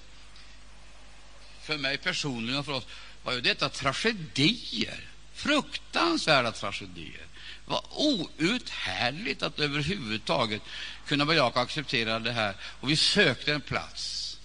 för 1.62 1.78
mig 1.78 1.98
personligen 1.98 2.60
och 2.60 2.66
för 2.66 2.74
oss 2.74 2.88
var 3.24 3.34
ju 3.34 3.42
detta 3.42 3.70
tragedier, 3.70 5.00
fruktansvärda 5.34 6.52
tragedier. 6.52 7.28
Det 7.66 7.72
var 7.72 7.84
outhärdligt 7.92 9.44
att 9.44 9.60
överhuvudtaget 9.60 10.62
kunna 11.06 11.26
bejaka 11.26 11.60
och 11.60 11.66
acceptera 11.66 12.20
det 12.20 12.32
här. 12.32 12.56
Och 12.80 12.90
vi 12.90 12.96
sökte 12.96 13.54
en 13.54 13.62
plats. 13.62 14.38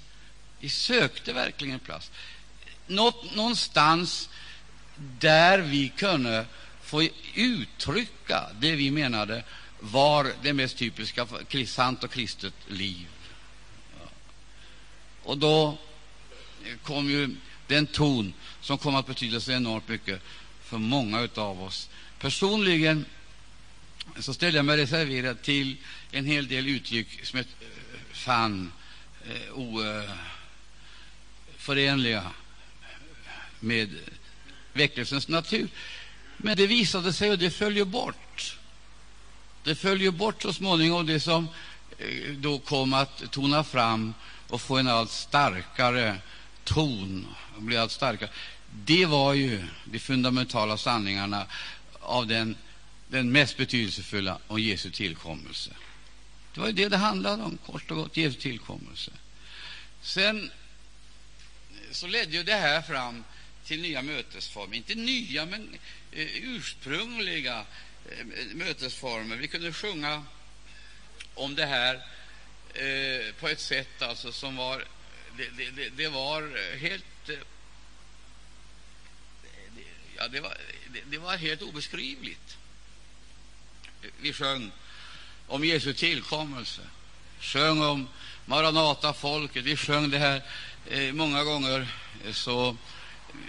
Vi 0.60 0.68
sökte 0.68 1.32
verkligen 1.32 1.74
en 1.74 1.80
plats. 1.80 2.10
Något, 2.86 3.34
någonstans 3.34 4.28
där 5.18 5.58
vi 5.58 5.88
kunde 5.88 6.46
få 6.82 7.08
uttrycka 7.34 8.44
det 8.60 8.76
vi 8.76 8.90
menade 8.90 9.44
var 9.80 10.32
det 10.42 10.52
mest 10.52 10.76
typiska 10.76 11.26
för 11.26 11.64
sant 11.66 12.04
och 12.04 12.10
kristet 12.10 12.54
liv. 12.68 13.06
Och 15.22 15.38
då 15.38 15.78
kom 16.82 17.10
ju 17.10 17.36
den 17.66 17.86
ton 17.86 18.34
som 18.60 18.78
kom 18.78 18.94
att 18.94 19.06
betyda 19.06 19.40
så 19.40 19.52
enormt 19.52 19.88
mycket 19.88 20.22
för 20.66 20.78
många 20.78 21.28
av 21.34 21.62
oss. 21.62 21.88
Personligen 22.18 23.04
så 24.20 24.34
ställde 24.34 24.58
jag 24.58 24.64
mig 24.64 24.76
reserverad 24.76 25.42
till 25.42 25.76
en 26.10 26.26
hel 26.26 26.48
del 26.48 26.68
uttryck 26.68 27.26
som 27.26 27.38
jag 27.38 27.46
fann 28.12 28.72
eh, 29.26 29.58
oförenliga 31.58 32.18
eh, 32.18 32.24
med 33.60 33.94
väckelsens 34.72 35.28
natur. 35.28 35.68
Men 36.36 36.56
det 36.56 36.66
visade 36.66 37.12
sig, 37.12 37.30
och 37.30 37.38
det 37.38 37.50
följer 37.50 37.84
bort. 37.84 38.56
Det 39.64 39.74
följer 39.74 40.10
bort 40.10 40.42
så 40.42 40.52
småningom 40.52 41.06
det 41.06 41.20
som 41.20 41.48
eh, 41.98 42.32
då 42.32 42.58
kom 42.58 42.92
att 42.92 43.30
tona 43.30 43.64
fram 43.64 44.14
och 44.48 44.60
få 44.60 44.76
en 44.76 44.88
allt 44.88 45.10
starkare 45.10 46.16
ton. 46.64 47.26
Och 47.56 47.62
bli 47.62 47.76
allt 47.76 47.92
starkare. 47.92 48.30
Det 48.84 49.06
var 49.06 49.34
ju 49.34 49.64
de 49.84 49.98
fundamentala 49.98 50.76
sanningarna 50.76 51.46
av 52.00 52.26
den, 52.26 52.56
den 53.08 53.32
mest 53.32 53.56
betydelsefulla 53.56 54.38
om 54.46 54.60
Jesu 54.60 54.90
tillkommelse. 54.90 55.70
Det 56.54 56.60
var 56.60 56.66
ju 56.66 56.72
det 56.72 56.88
det 56.88 56.96
handlade 56.96 57.42
om, 57.42 57.58
kort 57.66 57.90
och 57.90 57.96
gott, 57.96 58.16
Jesu 58.16 58.40
tillkommelse. 58.40 59.12
Sen 60.02 60.50
så 61.90 62.06
ledde 62.06 62.36
ju 62.36 62.42
det 62.42 62.54
här 62.54 62.82
fram 62.82 63.24
till 63.64 63.82
nya 63.82 64.02
mötesformer. 64.02 64.76
Inte 64.76 64.94
nya, 64.94 65.46
men 65.46 65.78
eh, 66.12 66.26
ursprungliga 66.42 67.64
eh, 68.10 68.26
mötesformer. 68.54 69.36
Vi 69.36 69.48
kunde 69.48 69.72
sjunga 69.72 70.24
om 71.34 71.54
det 71.54 71.66
här 71.66 71.94
eh, 72.74 73.34
på 73.40 73.48
ett 73.48 73.60
sätt 73.60 74.02
alltså, 74.02 74.32
som 74.32 74.56
var 74.56 74.84
det, 75.36 75.70
det, 75.70 75.88
det 75.88 76.08
var 76.08 76.58
helt 76.78 77.28
eh, 77.28 77.36
ja, 80.16 80.28
det, 80.28 80.40
var, 80.40 80.56
det, 80.92 81.00
det 81.10 81.18
var 81.18 81.36
helt 81.36 81.62
obeskrivligt. 81.62 82.56
Vi 84.20 84.32
sjöng 84.32 84.70
om 85.46 85.64
Jesu 85.64 85.92
tillkommelse, 85.92 86.82
sjöng 87.40 87.82
om 87.82 88.08
Maranata-folket. 88.44 89.64
Vi 89.64 89.76
sjöng 89.76 90.10
det 90.10 90.18
här 90.18 90.42
eh, 90.86 91.12
många 91.12 91.44
gånger 91.44 91.88
eh, 92.24 92.32
så 92.32 92.76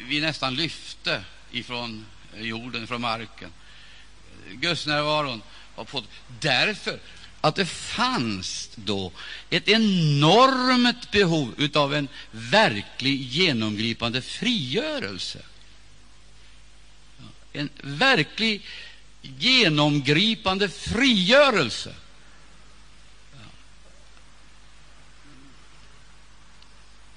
vi 0.08 0.20
nästan 0.20 0.56
lyfte 0.56 1.24
ifrån 1.52 2.06
eh, 2.36 2.42
jorden, 2.42 2.88
från 2.88 3.02
marken. 3.02 3.52
Eh, 4.48 4.54
gudsnärvaron 4.54 5.42
var 5.76 5.86
på 5.86 6.04
därför 6.40 7.00
att 7.42 7.56
det 7.56 7.66
fanns 7.66 8.70
då 8.76 9.12
ett 9.50 9.68
enormt 9.68 11.12
behov 11.12 11.70
av 11.74 11.94
en 11.94 12.08
verklig 12.32 13.22
genomgripande 13.22 14.22
frigörelse. 14.22 15.40
En 17.58 17.70
verklig 17.84 18.62
genomgripande 19.22 20.70
frigörelse. 20.70 21.96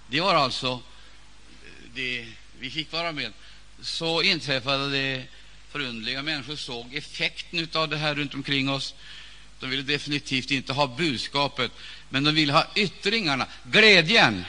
Det 0.08 0.20
var 0.20 0.34
alltså 0.34 0.80
det 1.94 2.26
vi 2.60 2.70
fick 2.70 2.92
vara 2.92 3.12
med, 3.12 3.32
så 3.80 4.22
inträffade 4.22 4.90
det 4.90 5.24
förundliga. 5.70 6.22
Människor 6.22 6.56
såg 6.56 6.94
effekten 6.94 7.68
av 7.72 7.88
det 7.88 7.96
här 7.96 8.14
runt 8.14 8.34
omkring 8.34 8.70
oss. 8.70 8.94
De 9.60 9.70
ville 9.70 9.82
definitivt 9.82 10.50
inte 10.50 10.72
ha 10.72 10.86
budskapet, 10.86 11.72
men 12.08 12.24
de 12.24 12.34
ville 12.34 12.52
ha 12.52 12.66
yttringarna, 12.74 13.46
glädjen, 13.64 14.44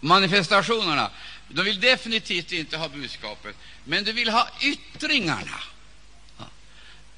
manifestationerna. 0.00 1.10
De 1.48 1.62
vill 1.62 1.80
definitivt 1.80 2.52
inte 2.52 2.76
ha 2.76 2.88
budskapet, 2.88 3.56
men 3.84 4.04
de 4.04 4.12
vill 4.12 4.28
ha 4.28 4.48
yttringarna. 4.60 5.60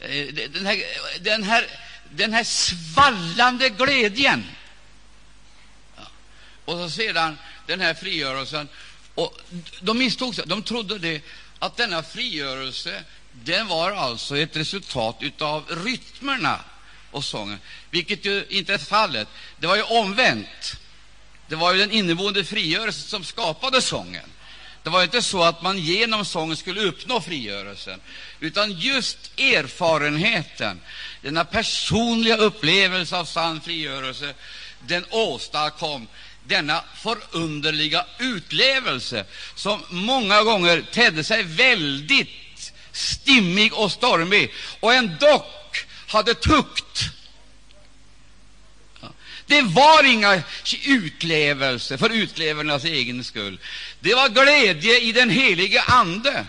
Eh, 0.00 0.26
den 0.34 0.66
här, 0.66 0.82
den 1.20 1.42
här, 1.42 1.66
den 2.10 2.32
här 2.32 2.44
svallande 2.44 3.68
glädjen. 3.68 4.44
Och 6.64 6.76
så 6.76 6.90
sedan 6.90 7.38
den 7.66 7.80
här 7.80 7.94
frigörelsen. 7.94 8.68
Och 9.14 9.38
de 9.80 9.99
misstog 9.99 10.34
sig. 10.34 10.44
De 10.46 10.62
trodde 10.62 10.99
det, 10.99 11.22
att 11.58 11.76
denna 11.76 12.02
frigörelse 12.02 13.04
den 13.32 13.66
var 13.66 13.92
alltså 13.92 14.38
ett 14.38 14.56
resultat 14.56 15.22
av 15.38 15.64
rytmerna 15.84 16.60
och 17.10 17.25
sången, 17.25 17.58
vilket 17.90 18.25
ju 18.25 18.46
inte 18.49 18.75
är 18.75 18.78
fallet. 18.78 19.28
Det 19.58 19.66
var 19.66 19.76
ju 19.76 19.82
omvänt. 19.82 20.76
Det 21.50 21.57
var 21.57 21.73
ju 21.73 21.78
den 21.78 21.90
inneboende 21.90 22.45
frigörelsen 22.45 23.09
som 23.09 23.25
skapade 23.25 23.83
sången. 23.83 24.25
Det 24.83 24.90
var 24.90 25.02
inte 25.02 25.23
så 25.23 25.42
att 25.42 25.62
man 25.62 25.78
genom 25.78 26.25
sången 26.25 26.57
skulle 26.57 26.80
uppnå 26.80 27.21
frigörelsen, 27.21 28.00
utan 28.40 28.73
just 28.73 29.38
erfarenheten, 29.40 30.80
denna 31.23 31.45
personliga 31.45 32.37
upplevelse 32.37 33.16
av 33.16 33.25
sann 33.25 33.61
frigörelse, 33.61 34.35
den 34.87 35.04
åstadkom 35.11 36.09
denna 36.45 36.85
förunderliga 36.97 38.07
utlevelse 38.19 39.25
som 39.54 39.83
många 39.88 40.42
gånger 40.42 40.85
tedde 40.92 41.25
sig 41.25 41.42
väldigt 41.42 42.73
stimmig 42.92 43.75
och 43.75 43.92
stormig 43.92 44.52
och 44.80 44.95
ändå 44.95 45.47
hade 46.07 46.35
tukt. 46.35 47.11
Det 49.47 49.62
var 49.62 50.04
inga 50.04 50.42
utlevelser 50.85 51.97
för 51.97 52.11
utlevernas 52.11 52.85
egen 52.85 53.25
skull. 53.25 53.59
Det 54.00 54.14
var 54.14 54.28
glädje 54.28 55.00
i 55.00 55.12
den 55.12 55.30
helige 55.30 55.82
Ande. 55.82 56.47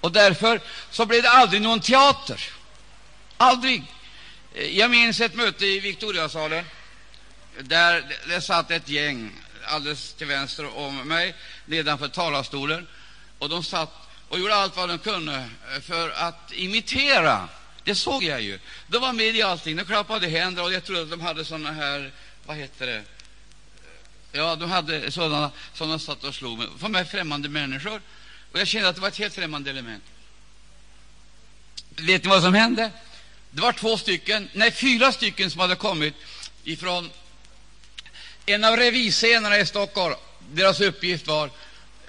Och 0.00 0.12
därför 0.12 0.60
så 0.90 1.06
blev 1.06 1.22
det 1.22 1.30
aldrig 1.30 1.62
någon 1.62 1.80
teater. 1.80 2.40
Aldrig. 3.36 3.82
Eh, 4.54 4.78
jag 4.78 4.90
minns 4.90 5.20
ett 5.20 5.34
möte 5.34 5.66
i 5.66 5.80
Victoriasalen 5.80 6.64
där 7.60 8.16
det 8.28 8.40
satt 8.40 8.70
ett 8.70 8.88
gäng 8.88 9.32
alldeles 9.64 10.12
till 10.12 10.26
vänster 10.26 10.78
om 10.78 11.08
mig 11.08 11.34
nedanför 11.66 12.08
talarstolen. 12.08 12.86
Och 13.38 13.48
de 13.48 13.64
satt 13.64 14.08
och 14.28 14.38
gjorde 14.38 14.54
allt 14.54 14.76
vad 14.76 14.88
de 14.88 14.98
kunde 14.98 15.48
eh, 15.74 15.80
för 15.80 16.10
att 16.10 16.52
imitera. 16.52 17.48
Det 17.90 17.94
såg 17.94 18.22
jag 18.22 18.42
ju. 18.42 18.58
De 18.86 18.98
var 18.98 19.12
med 19.12 19.36
i 19.36 19.42
allting. 19.42 19.76
De 19.76 19.84
klappade 19.84 20.28
händer 20.28 20.62
och 20.62 20.72
jag 20.72 20.84
trodde 20.84 21.02
att 21.02 21.10
de 21.10 21.20
hade 21.20 21.44
sådana 21.44 21.72
här, 21.72 22.12
vad 22.46 22.56
heter 22.56 22.86
det? 22.86 23.02
Ja, 24.32 24.56
de 24.56 24.70
hade 24.70 25.10
sådana 25.10 25.50
som 25.74 25.90
de 25.90 26.00
satt 26.00 26.24
och 26.24 26.34
slog 26.34 26.58
med. 26.58 26.68
För 26.78 26.88
mig 26.88 27.04
främmande 27.04 27.48
människor. 27.48 28.00
Och 28.52 28.58
jag 28.58 28.68
kände 28.68 28.88
att 28.88 28.94
det 28.94 29.00
var 29.00 29.08
ett 29.08 29.18
helt 29.18 29.34
främmande 29.34 29.70
element. 29.70 30.02
Vet 31.96 32.24
ni 32.24 32.30
vad 32.30 32.42
som 32.42 32.54
hände? 32.54 32.90
Det 33.50 33.62
var 33.62 33.72
två 33.72 33.96
stycken, 33.96 34.50
nej, 34.52 34.70
fyra 34.70 35.12
stycken 35.12 35.50
som 35.50 35.60
hade 35.60 35.76
kommit 35.76 36.14
ifrån 36.64 37.10
en 38.46 38.64
av 38.64 38.76
revyscenerna 38.76 39.58
i 39.58 39.66
Stockholm. 39.66 40.14
Deras 40.52 40.80
uppgift 40.80 41.26
var 41.26 41.50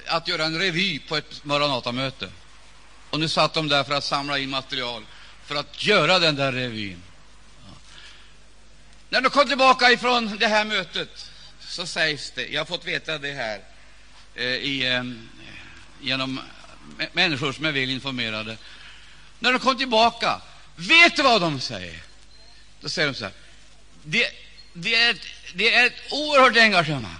att 0.07 0.27
göra 0.27 0.45
en 0.45 0.59
revy 0.59 0.99
på 0.99 1.17
ett 1.17 1.45
Maranatamöte. 1.45 2.29
Och 3.09 3.19
nu 3.19 3.27
satt 3.27 3.53
de 3.53 3.67
där 3.67 3.83
för 3.83 3.93
att 3.93 4.03
samla 4.03 4.39
in 4.39 4.49
material 4.49 5.05
för 5.45 5.55
att 5.55 5.83
göra 5.83 6.19
den 6.19 6.35
där 6.35 6.51
revyn. 6.51 7.01
Ja. 7.65 7.73
När 9.09 9.21
de 9.21 9.29
kom 9.29 9.47
tillbaka 9.47 9.91
ifrån 9.91 10.37
det 10.37 10.47
här 10.47 10.65
mötet 10.65 11.31
så 11.59 11.85
sägs 11.85 12.31
det, 12.35 12.47
jag 12.47 12.61
har 12.61 12.65
fått 12.65 12.85
veta 12.85 13.17
det 13.17 13.33
här 13.33 13.59
eh, 14.35 14.45
i, 14.45 14.87
eh, 14.87 15.03
genom 16.01 16.39
människor 17.13 17.53
som 17.53 17.65
är 17.65 17.71
väl 17.71 17.89
informerade. 17.89 18.57
När 19.39 19.53
de 19.53 19.59
kom 19.59 19.77
tillbaka, 19.77 20.41
vet 20.75 21.15
du 21.15 21.23
vad 21.23 21.41
de 21.41 21.59
säger? 21.59 21.99
Då 22.81 22.89
säger 22.89 23.07
de 23.07 23.13
så 23.13 23.23
här. 23.23 23.33
Det, 24.03 24.27
det, 24.73 24.95
är, 24.95 25.11
ett, 25.11 25.21
det 25.53 25.73
är 25.73 25.87
ett 25.87 26.11
oerhört 26.11 26.57
engagemang, 26.57 27.15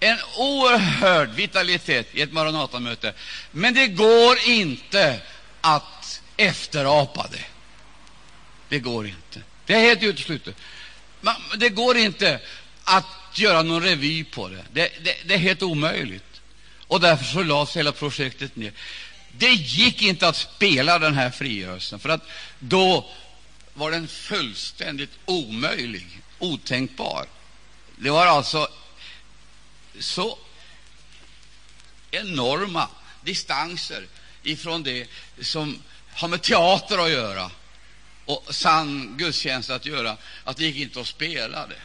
en 0.00 0.18
oerhörd 0.36 1.30
vitalitet 1.30 2.06
i 2.12 2.22
ett 2.22 2.32
Maranatamöte. 2.32 3.12
Men 3.50 3.74
det 3.74 3.86
går 3.86 4.38
inte 4.46 5.20
att 5.60 6.22
efterapa 6.36 7.26
det. 7.32 7.44
Det 8.68 8.78
går 8.78 9.06
inte. 9.06 9.42
Det 9.66 9.74
är 9.74 9.80
helt 9.80 10.02
uteslutet. 10.02 10.56
Det 11.56 11.68
går 11.68 11.96
inte 11.96 12.40
att 12.84 13.04
göra 13.34 13.62
någon 13.62 13.82
revy 13.82 14.24
på 14.24 14.48
det. 14.48 14.64
Det, 14.72 15.04
det, 15.04 15.16
det 15.24 15.34
är 15.34 15.38
helt 15.38 15.62
omöjligt. 15.62 16.40
Och 16.86 17.00
därför 17.00 17.24
så 17.24 17.42
lades 17.42 17.76
hela 17.76 17.92
projektet 17.92 18.56
ner. 18.56 18.72
Det 19.32 19.50
gick 19.50 20.02
inte 20.02 20.28
att 20.28 20.36
spela 20.36 20.98
den 20.98 21.14
här 21.14 21.30
frigörelsen, 21.30 21.98
för 21.98 22.08
att 22.08 22.22
då 22.58 23.10
var 23.74 23.90
den 23.90 24.08
fullständigt 24.08 25.10
omöjlig, 25.24 26.20
otänkbar. 26.38 27.26
Det 27.96 28.10
var 28.10 28.26
alltså 28.26 28.68
så 29.98 30.38
enorma 32.10 32.88
distanser 33.24 34.06
ifrån 34.42 34.82
det 34.82 35.08
som 35.40 35.82
har 36.14 36.28
med 36.28 36.42
teater 36.42 36.98
att 36.98 37.10
göra 37.10 37.50
och 38.26 38.46
sann 38.50 39.14
gudstjänst 39.18 39.70
att 39.70 39.86
göra, 39.86 40.16
att 40.44 40.56
det 40.56 40.64
gick 40.64 40.76
inte 40.76 41.00
att 41.00 41.06
spela 41.06 41.66
det. 41.66 41.80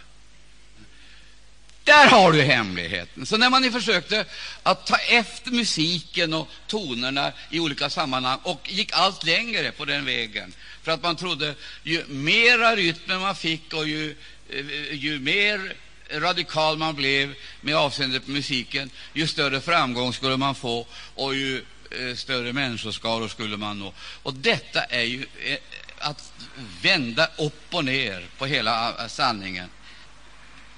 Där 1.84 2.08
har 2.08 2.32
du 2.32 2.42
hemligheten. 2.42 3.26
Så 3.26 3.38
när 3.38 3.50
man 3.50 3.72
försökte 3.72 4.26
att 4.64 4.88
ta 4.88 4.98
efter 4.98 5.52
musiken 5.52 6.34
och 6.34 6.48
tonerna 6.68 7.32
i 7.50 7.60
olika 7.60 7.90
sammanhang 7.90 8.40
och 8.44 8.72
gick 8.72 8.90
allt 8.94 9.24
längre 9.24 9.72
på 9.72 9.86
den 9.86 10.06
vägen, 10.06 10.54
för 10.84 10.92
att 10.92 11.04
man 11.04 11.16
trodde 11.16 11.56
ju 11.84 12.06
mera 12.08 12.76
rytmer 12.76 13.20
man 13.20 13.36
fick 13.36 13.74
och 13.74 13.88
ju, 13.88 14.16
eh, 14.50 14.94
ju 14.94 15.20
mer 15.20 15.74
radikal 16.14 16.78
man 16.78 16.96
blev 16.96 17.34
med 17.62 17.76
avseende 17.76 18.20
på 18.20 18.32
musiken, 18.32 18.90
ju 19.14 19.28
större 19.28 19.62
framgång 19.62 20.14
skulle 20.14 20.38
man 20.38 20.56
få 20.56 20.88
och 21.16 21.36
ju 21.36 21.66
eh, 21.92 22.16
större 22.16 22.54
människoskaror 22.54 23.28
skulle 23.28 23.58
man 23.58 23.80
nå. 23.80 23.94
Och 24.24 24.34
detta 24.34 24.84
är 24.84 25.04
ju 25.04 25.26
eh, 25.46 25.58
att 26.02 26.34
vända 26.82 27.30
upp 27.38 27.74
och 27.74 27.86
ner 27.86 28.26
på 28.38 28.46
hela 28.46 28.90
eh, 28.90 29.08
sanningen. 29.08 29.70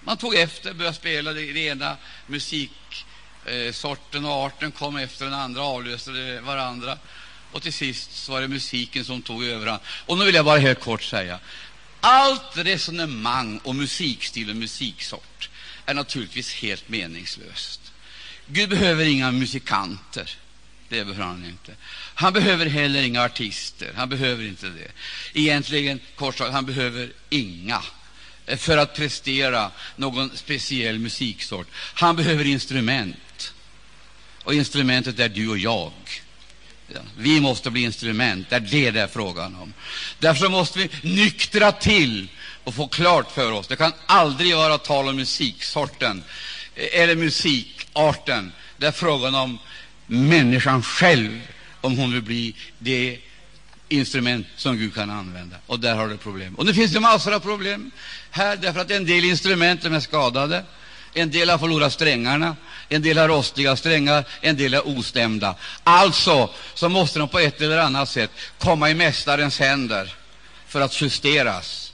Man 0.04 0.18
tog 0.18 0.36
efter, 0.36 0.74
började 0.74 0.98
spela 0.98 1.34
Den 1.34 1.58
ena 1.58 1.98
musiksorten 2.28 4.26
eh, 4.26 4.32
och 4.32 4.46
arten 4.46 4.72
kom 4.72 4.98
efter 4.98 5.26
den 5.26 5.34
andra, 5.34 5.62
avlöste 5.62 6.42
varandra. 6.42 6.98
Och 7.52 7.62
till 7.62 7.74
sist 7.74 8.16
så 8.16 8.32
var 8.32 8.42
det 8.42 8.48
musiken 8.48 9.06
som 9.06 9.22
tog 9.22 9.44
över. 9.44 9.80
Och 10.06 10.18
nu 10.18 10.26
vill 10.26 10.36
jag 10.36 10.46
bara 10.46 10.60
helt 10.60 10.80
kort 10.80 11.04
säga, 11.04 11.40
allt 12.02 12.58
resonemang 12.58 13.60
om 13.64 13.78
musikstil 13.78 14.50
och 14.50 14.56
musiksort 14.56 15.50
är 15.86 15.94
naturligtvis 15.94 16.54
helt 16.54 16.90
meningslöst. 16.90 17.92
Gud 18.48 18.70
behöver 18.70 19.06
inga 19.06 19.32
musikanter. 19.32 20.38
Det 20.90 21.06
behöver 21.06 21.24
han 21.24 21.46
inte. 21.46 21.76
Han 22.16 22.34
behöver 22.34 22.66
heller 22.66 23.04
inga 23.04 23.24
artister. 23.24 23.92
Han 23.96 24.10
behöver 24.10 24.44
inte 24.44 24.66
det. 24.66 24.92
Egentligen, 25.40 26.00
kort 26.16 26.38
sagt, 26.38 26.52
han 26.52 26.66
behöver 26.66 27.12
inga 27.30 27.82
för 28.58 28.78
att 28.78 28.96
prestera 28.96 29.72
någon 29.96 30.38
speciell 30.38 31.00
musiksort. 31.00 31.68
Han 31.74 32.16
behöver 32.16 32.46
instrument. 32.46 33.54
Och 34.44 34.54
instrumentet 34.54 35.20
är 35.20 35.30
du 35.30 35.50
och 35.50 35.58
jag. 35.58 35.92
Vi 37.18 37.42
måste 37.42 37.72
bli 37.72 37.82
instrument. 37.82 38.50
Det 38.50 38.56
är 38.56 38.60
det 38.60 38.92
det 38.92 39.02
är 39.02 39.08
frågan 39.08 39.56
om. 39.56 39.74
Därför 40.20 40.50
måste 40.50 40.80
vi 40.80 40.90
nyktra 41.02 41.72
till 41.72 42.28
och 42.64 42.76
få 42.76 42.88
klart 42.88 43.32
för 43.32 43.52
oss. 43.52 43.68
Det 43.68 43.76
kan 43.76 43.94
aldrig 44.06 44.56
vara 44.56 44.78
tal 44.78 45.08
om 45.08 45.16
musiksorten 45.16 46.24
eller 46.76 47.16
musikarten. 47.16 48.52
Det 48.78 48.88
är 48.88 48.92
frågan 48.92 49.36
om 49.36 49.60
människan 50.08 50.84
själv, 50.84 51.42
om 51.84 51.98
hon 51.98 52.14
vill 52.14 52.22
bli 52.22 52.56
det 52.80 53.20
instrument 53.90 54.48
som 54.56 54.78
Gud 54.78 54.96
kan 54.96 55.10
använda. 55.10 55.56
Och 55.68 55.80
där 55.80 55.96
har 55.96 56.08
du 56.08 56.18
problem. 56.18 56.56
Och 56.56 56.66
nu 56.66 56.74
finns 56.74 56.92
det 56.92 57.00
massor 57.00 57.34
av 57.34 57.40
problem 57.40 57.92
här, 58.32 58.56
därför 58.58 58.80
att 58.80 58.92
en 58.92 59.06
del 59.06 59.24
instrument 59.24 59.86
är 59.86 60.00
skadade. 60.00 60.64
En 61.14 61.32
del 61.32 61.50
har 61.50 61.58
förlorat 61.58 61.94
strängarna, 61.94 62.56
en 62.90 63.02
del 63.02 63.18
har 63.18 63.28
rostiga 63.28 63.76
strängar, 63.76 64.26
en 64.42 64.58
del 64.58 64.74
är 64.74 64.88
ostämda. 64.88 65.56
Alltså 65.84 66.50
så 66.74 66.90
måste 66.90 67.20
de 67.20 67.28
på 67.30 67.40
ett 67.40 67.62
eller 67.62 67.78
annat 67.78 68.10
sätt 68.10 68.32
komma 68.58 68.90
i 68.90 68.94
Mästarens 68.94 69.60
händer 69.60 70.14
för 70.68 70.82
att 70.82 71.02
justeras. 71.02 71.94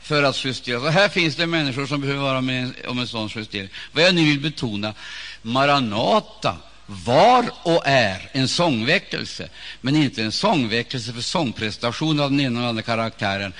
För 0.00 0.22
att 0.22 0.44
justeras. 0.44 0.82
Och 0.82 0.92
här 0.92 1.08
finns 1.08 1.36
det 1.36 1.46
människor 1.46 1.86
som 1.86 2.00
behöver 2.00 2.22
vara 2.22 2.40
med 2.40 2.72
om 2.86 2.98
en 2.98 3.06
sån 3.06 3.30
justering. 3.34 3.68
Vad 3.92 4.04
jag 4.04 4.14
nu 4.14 4.24
vill 4.24 4.40
betona, 4.40 4.94
Maranata 5.42 6.56
var 6.90 7.50
och 7.62 7.82
är 7.86 8.30
en 8.32 8.48
sångväckelse, 8.48 9.48
men 9.80 9.96
inte 9.96 10.22
en 10.22 10.32
sångväckelse 10.32 11.12
för 11.12 11.20
sångprestation 11.20 12.20
av 12.20 12.30
den 12.30 12.40
ena 12.40 12.58
eller 12.58 12.68
andra 12.68 12.82
karaktären. 12.82 13.52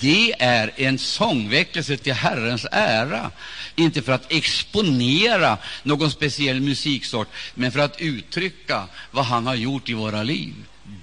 det 0.00 0.34
är 0.38 0.70
en 0.76 0.98
sångväckelse 0.98 1.96
till 1.96 2.12
Herrens 2.12 2.66
ära. 2.72 3.30
Inte 3.74 4.02
för 4.02 4.12
att 4.12 4.32
exponera 4.32 5.58
någon 5.82 6.10
speciell 6.10 6.60
musiksort, 6.60 7.28
men 7.54 7.72
för 7.72 7.80
att 7.80 8.00
uttrycka 8.00 8.84
vad 9.10 9.24
han 9.24 9.46
har 9.46 9.54
gjort 9.54 9.88
i 9.88 9.94
våra 9.94 10.22
liv. 10.22 10.54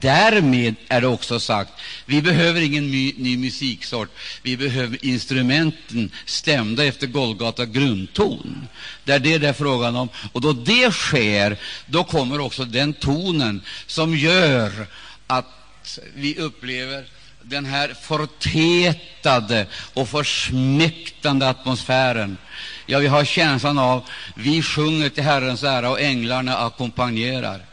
Därmed 0.02 0.76
är 0.88 1.02
det 1.02 1.08
också 1.08 1.40
sagt 1.40 1.72
vi 2.06 2.22
behöver 2.22 2.62
ingen 2.62 2.90
my, 2.90 3.14
ny 3.18 3.38
musiksort. 3.38 4.10
Vi 4.44 4.58
behöver 4.58 5.06
instrumenten 5.06 6.12
stämda 6.26 6.86
efter 6.86 7.08
Golgata 7.08 7.66
grundton. 7.66 8.68
Det 9.04 9.14
är 9.14 9.20
det 9.20 9.38
det 9.38 9.48
är 9.48 9.54
frågan 9.54 9.96
om. 9.96 10.10
Och 10.32 10.42
då 10.42 10.54
det 10.54 10.92
sker, 10.92 11.58
då 11.86 12.04
kommer 12.04 12.40
också 12.40 12.66
den 12.66 12.94
tonen 12.94 13.62
som 13.88 14.18
gör 14.18 14.88
att 15.28 16.00
vi 16.16 16.38
upplever 16.38 17.06
den 17.44 17.66
här 17.66 17.94
förtätade 18.02 19.68
och 19.94 20.10
försmäktande 20.10 21.50
atmosfären. 21.50 22.38
Ja, 22.86 23.00
vi 23.00 23.08
har 23.08 23.26
känslan 23.26 23.78
av 23.78 24.04
vi 24.36 24.62
sjunger 24.62 25.10
till 25.10 25.24
Herrens 25.24 25.64
ära 25.64 25.90
och 25.90 26.02
änglarna 26.02 26.58
ackompanjerar. 26.58 27.66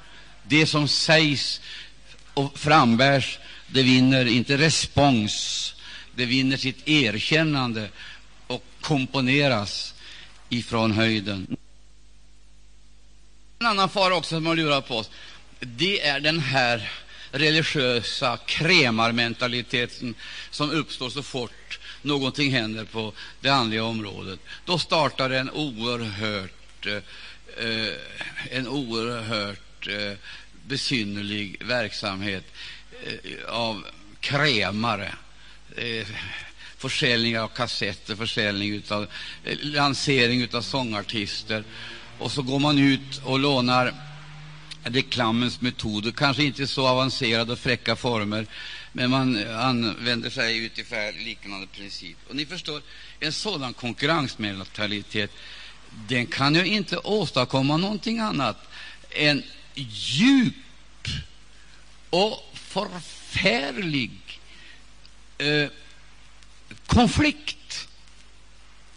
Det 0.43 0.67
som 0.67 0.88
sägs 0.88 1.61
och 2.38 2.59
frambärs, 2.59 3.38
det 3.66 3.83
vinner 3.83 4.27
inte 4.27 4.59
respons, 4.59 5.74
det 6.14 6.27
vinner 6.27 6.57
sitt 6.57 6.88
erkännande 6.88 7.88
och 8.46 8.64
komponeras 8.81 9.94
ifrån 10.48 10.92
höjden. 10.92 11.57
En 13.59 13.66
annan 13.66 13.88
fara 13.88 14.16
också 14.16 14.35
som 14.35 14.46
har 14.46 14.57
lurat 14.57 14.88
på 14.88 14.96
oss, 14.96 15.11
det 15.61 16.07
är 16.07 16.20
den 16.20 16.40
här 16.40 16.90
religiösa 17.31 18.37
krämarmentaliteten 18.37 20.14
som 20.51 20.70
uppstår 20.70 21.11
så 21.11 21.22
fort 21.22 21.79
någonting 22.03 22.53
händer 22.53 22.85
på 22.85 23.12
det 23.40 23.48
andliga 23.48 23.85
området. 23.85 24.40
Då 24.64 24.79
startar 24.79 25.31
en 25.31 25.51
oerhört, 25.51 26.87
eh, 26.87 26.94
eh 27.64 27.94
en 28.51 28.68
oerhört 28.68 29.88
eh, 29.88 30.18
besynnerlig 30.68 31.57
verksamhet 31.64 32.44
eh, 33.04 33.54
av 33.54 33.85
krämare. 34.20 35.14
Eh, 35.76 36.07
försäljning 36.76 37.38
av 37.38 37.48
kassetter, 37.48 38.16
försäljning 38.16 38.83
av 38.88 39.07
eh, 39.44 39.59
lansering 39.61 40.48
av 40.52 40.62
sångartister. 40.62 41.64
Och 42.18 42.33
så 42.33 42.42
går 42.42 42.59
man 42.59 42.78
ut 42.78 43.20
och 43.24 43.38
lånar 43.38 43.94
reklamens 44.85 45.61
metoder, 45.61 46.11
kanske 46.11 46.44
inte 46.44 46.66
så 46.66 46.87
avancerade 46.87 47.52
och 47.52 47.59
fräcka 47.59 47.96
former, 47.96 48.46
men 48.92 49.11
man 49.11 49.48
använder 49.48 50.31
sig 50.31 50.64
utifrån 50.64 51.11
liknande 51.24 51.66
princip. 51.66 52.16
Och 52.28 52.37
ni 52.37 52.46
förstår, 52.46 52.83
en 53.20 53.33
sådan 53.33 53.74
konkurrensmentalitet 53.74 55.31
den 56.09 56.26
kan 56.26 56.54
ju 56.54 56.66
inte 56.66 56.98
åstadkomma 56.98 57.76
någonting 57.76 58.18
annat 58.18 58.57
än 59.11 59.42
djup 59.83 60.55
och 62.11 62.51
förfärlig 62.55 64.41
eh, 65.38 65.69
konflikt 66.87 67.88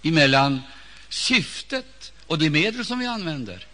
mellan 0.01 0.61
syftet 1.09 2.13
och 2.27 2.37
de 2.37 2.49
medel 2.49 2.85
som 2.85 2.99
vi 2.99 3.05
använder. 3.05 3.67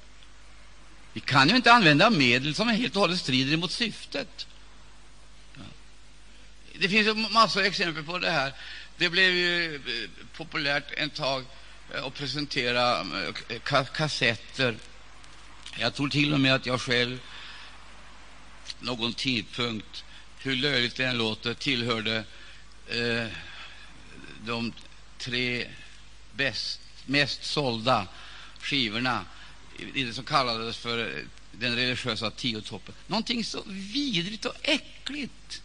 Vi 1.14 1.20
kan 1.20 1.50
ju 1.50 1.56
inte 1.56 1.74
använda 1.74 2.10
medel 2.10 2.56
som 2.56 2.68
helt 2.68 2.96
och 2.96 3.02
hållet 3.02 3.20
strider 3.20 3.58
mot 3.58 3.72
syftet. 3.72 4.48
Det 6.80 6.90
finns 6.90 7.32
massor 7.32 7.60
av 7.60 7.66
exempel 7.66 8.04
på 8.04 8.18
det 8.20 8.32
här. 8.32 8.54
Det 8.98 9.10
blev 9.10 9.34
ju 9.34 9.76
eh, 9.76 10.10
populärt 10.38 10.84
en 10.98 11.10
tag 11.10 11.44
eh, 11.94 12.06
att 12.06 12.14
presentera 12.14 13.00
eh, 13.50 13.84
kassetter. 13.84 14.76
Jag 15.80 15.94
tror 15.94 16.10
till 16.10 16.34
och 16.34 16.40
med 16.40 16.56
att 16.56 16.66
jag 16.66 16.82
själv 16.82 17.20
någon 18.80 19.14
tidpunkt, 19.14 20.04
hur 20.38 20.56
löjligt 20.56 20.96
det 20.96 21.06
än 21.06 21.18
låter, 21.18 21.54
tillhörde 21.54 22.24
eh, 22.88 23.28
de 24.46 24.74
tre 25.18 25.68
bäst, 26.36 26.80
mest 27.06 27.44
sålda 27.44 28.08
skivorna 28.60 29.26
i 29.94 30.04
det 30.04 30.14
som 30.14 30.24
kallades 30.24 30.78
för 30.78 31.18
eh, 31.18 31.24
den 31.52 31.76
religiösa 31.76 32.32
tiotoppen. 32.32 32.96
Någonting 33.08 33.44
så 33.44 33.64
vidrigt 33.68 34.46
och 34.46 34.56
äckligt. 34.62 35.62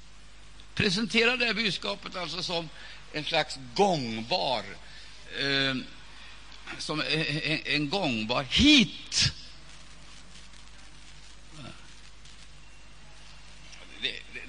Presentera 0.75 1.37
det 1.37 1.45
här 1.45 1.55
budskapet 1.55 2.17
alltså 2.17 2.43
som 2.43 2.69
en 3.13 3.25
slags 3.25 3.59
gångbar 3.75 4.65
eh, 5.39 5.75
som 6.79 7.01
en, 7.01 7.61
en 7.65 7.89
gångbar 7.89 8.43
hit 8.43 9.33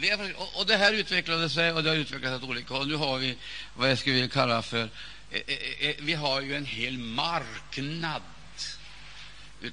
det, 0.03 0.33
och 0.53 0.65
det 0.65 0.77
här 0.77 0.93
utvecklade 0.93 1.49
sig 1.49 1.71
och 1.71 1.83
det 1.83 1.89
har 1.89 1.97
utvecklats 1.97 2.43
åt 2.43 2.49
olika 2.49 2.73
håll. 2.73 2.87
Nu 2.87 2.95
har 2.95 3.17
vi 3.17 3.35
vad 3.75 3.91
jag 3.91 3.99
skulle 3.99 4.15
vilja 4.15 4.29
kalla 4.29 4.61
för 4.61 4.89
eh, 5.31 5.41
eh, 5.47 5.57
eh, 5.79 5.89
eh 5.89 5.95
vi 5.99 6.13
har 6.13 6.41
ju 6.41 6.55
en 6.55 6.65
hel 6.65 6.97
marknad 6.97 8.21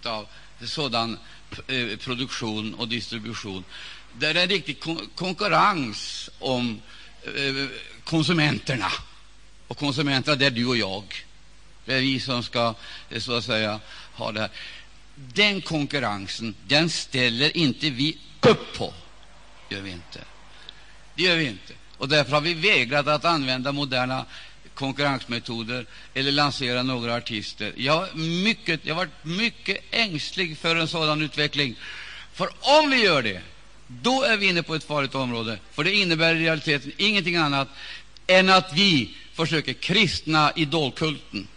av 0.04 0.26
sådan 0.64 1.18
eh, 1.66 1.96
produktion 1.98 2.74
och 2.74 2.88
distribution 2.88 3.64
där 4.12 4.34
det 4.34 4.40
är 4.40 4.44
en 4.44 4.50
riktig 4.50 4.80
konkurrens 5.14 6.30
om 6.38 6.82
konsumenterna. 8.04 8.92
Och 9.68 9.78
konsumenterna, 9.78 10.36
det 10.36 10.46
är 10.46 10.50
du 10.50 10.66
och 10.66 10.76
jag. 10.76 11.24
Det 11.84 11.94
är 11.94 12.00
vi 12.00 12.20
som 12.20 12.42
ska 12.42 12.74
så 13.18 13.32
att 13.32 13.44
säga 13.44 13.80
ha 14.14 14.32
det 14.32 14.40
här. 14.40 14.50
Den 15.14 15.62
konkurrensen 15.62 16.54
den 16.66 16.90
ställer 16.90 17.56
inte 17.56 17.90
vi 17.90 18.18
upp 18.40 18.78
på 18.78 18.94
gör 19.70 19.80
vi 19.80 19.90
inte. 19.90 20.20
Det 21.14 21.22
gör 21.22 21.36
vi 21.36 21.44
inte. 21.44 21.72
Och 21.96 22.08
därför 22.08 22.32
har 22.32 22.40
vi 22.40 22.54
vägrat 22.54 23.06
att 23.06 23.24
använda 23.24 23.72
moderna 23.72 24.24
konkurrensmetoder 24.74 25.86
eller 26.14 26.32
lansera 26.32 26.82
några 26.82 27.14
artister. 27.14 27.72
Jag, 27.76 28.16
mycket, 28.16 28.80
jag 28.82 28.94
har 28.94 29.04
varit 29.04 29.24
mycket 29.24 29.78
ängslig 29.90 30.58
för 30.58 30.76
en 30.76 30.88
sådan 30.88 31.22
utveckling. 31.22 31.76
För 32.32 32.50
om 32.60 32.90
vi 32.90 33.04
gör 33.04 33.22
det, 33.22 33.42
då 33.86 34.22
är 34.22 34.36
vi 34.36 34.48
inne 34.48 34.62
på 34.62 34.74
ett 34.74 34.84
farligt 34.84 35.14
område. 35.14 35.58
För 35.72 35.84
det 35.84 35.92
innebär 35.92 36.34
i 36.34 36.38
realiteten 36.38 36.92
ingenting 36.96 37.36
annat 37.36 37.68
än 38.26 38.50
att 38.50 38.72
vi 38.72 39.14
försöker 39.34 39.72
kristna 39.72 40.52
idolkulten. 40.56 41.48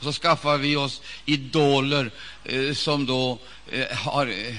Så 0.00 0.12
skaffar 0.12 0.58
vi 0.58 0.76
oss 0.76 1.02
idoler 1.24 2.10
Eh, 2.44 2.74
som 2.74 3.06
då 3.06 3.38
eh, 3.70 3.96
har 3.96 4.26
eh, 4.26 4.54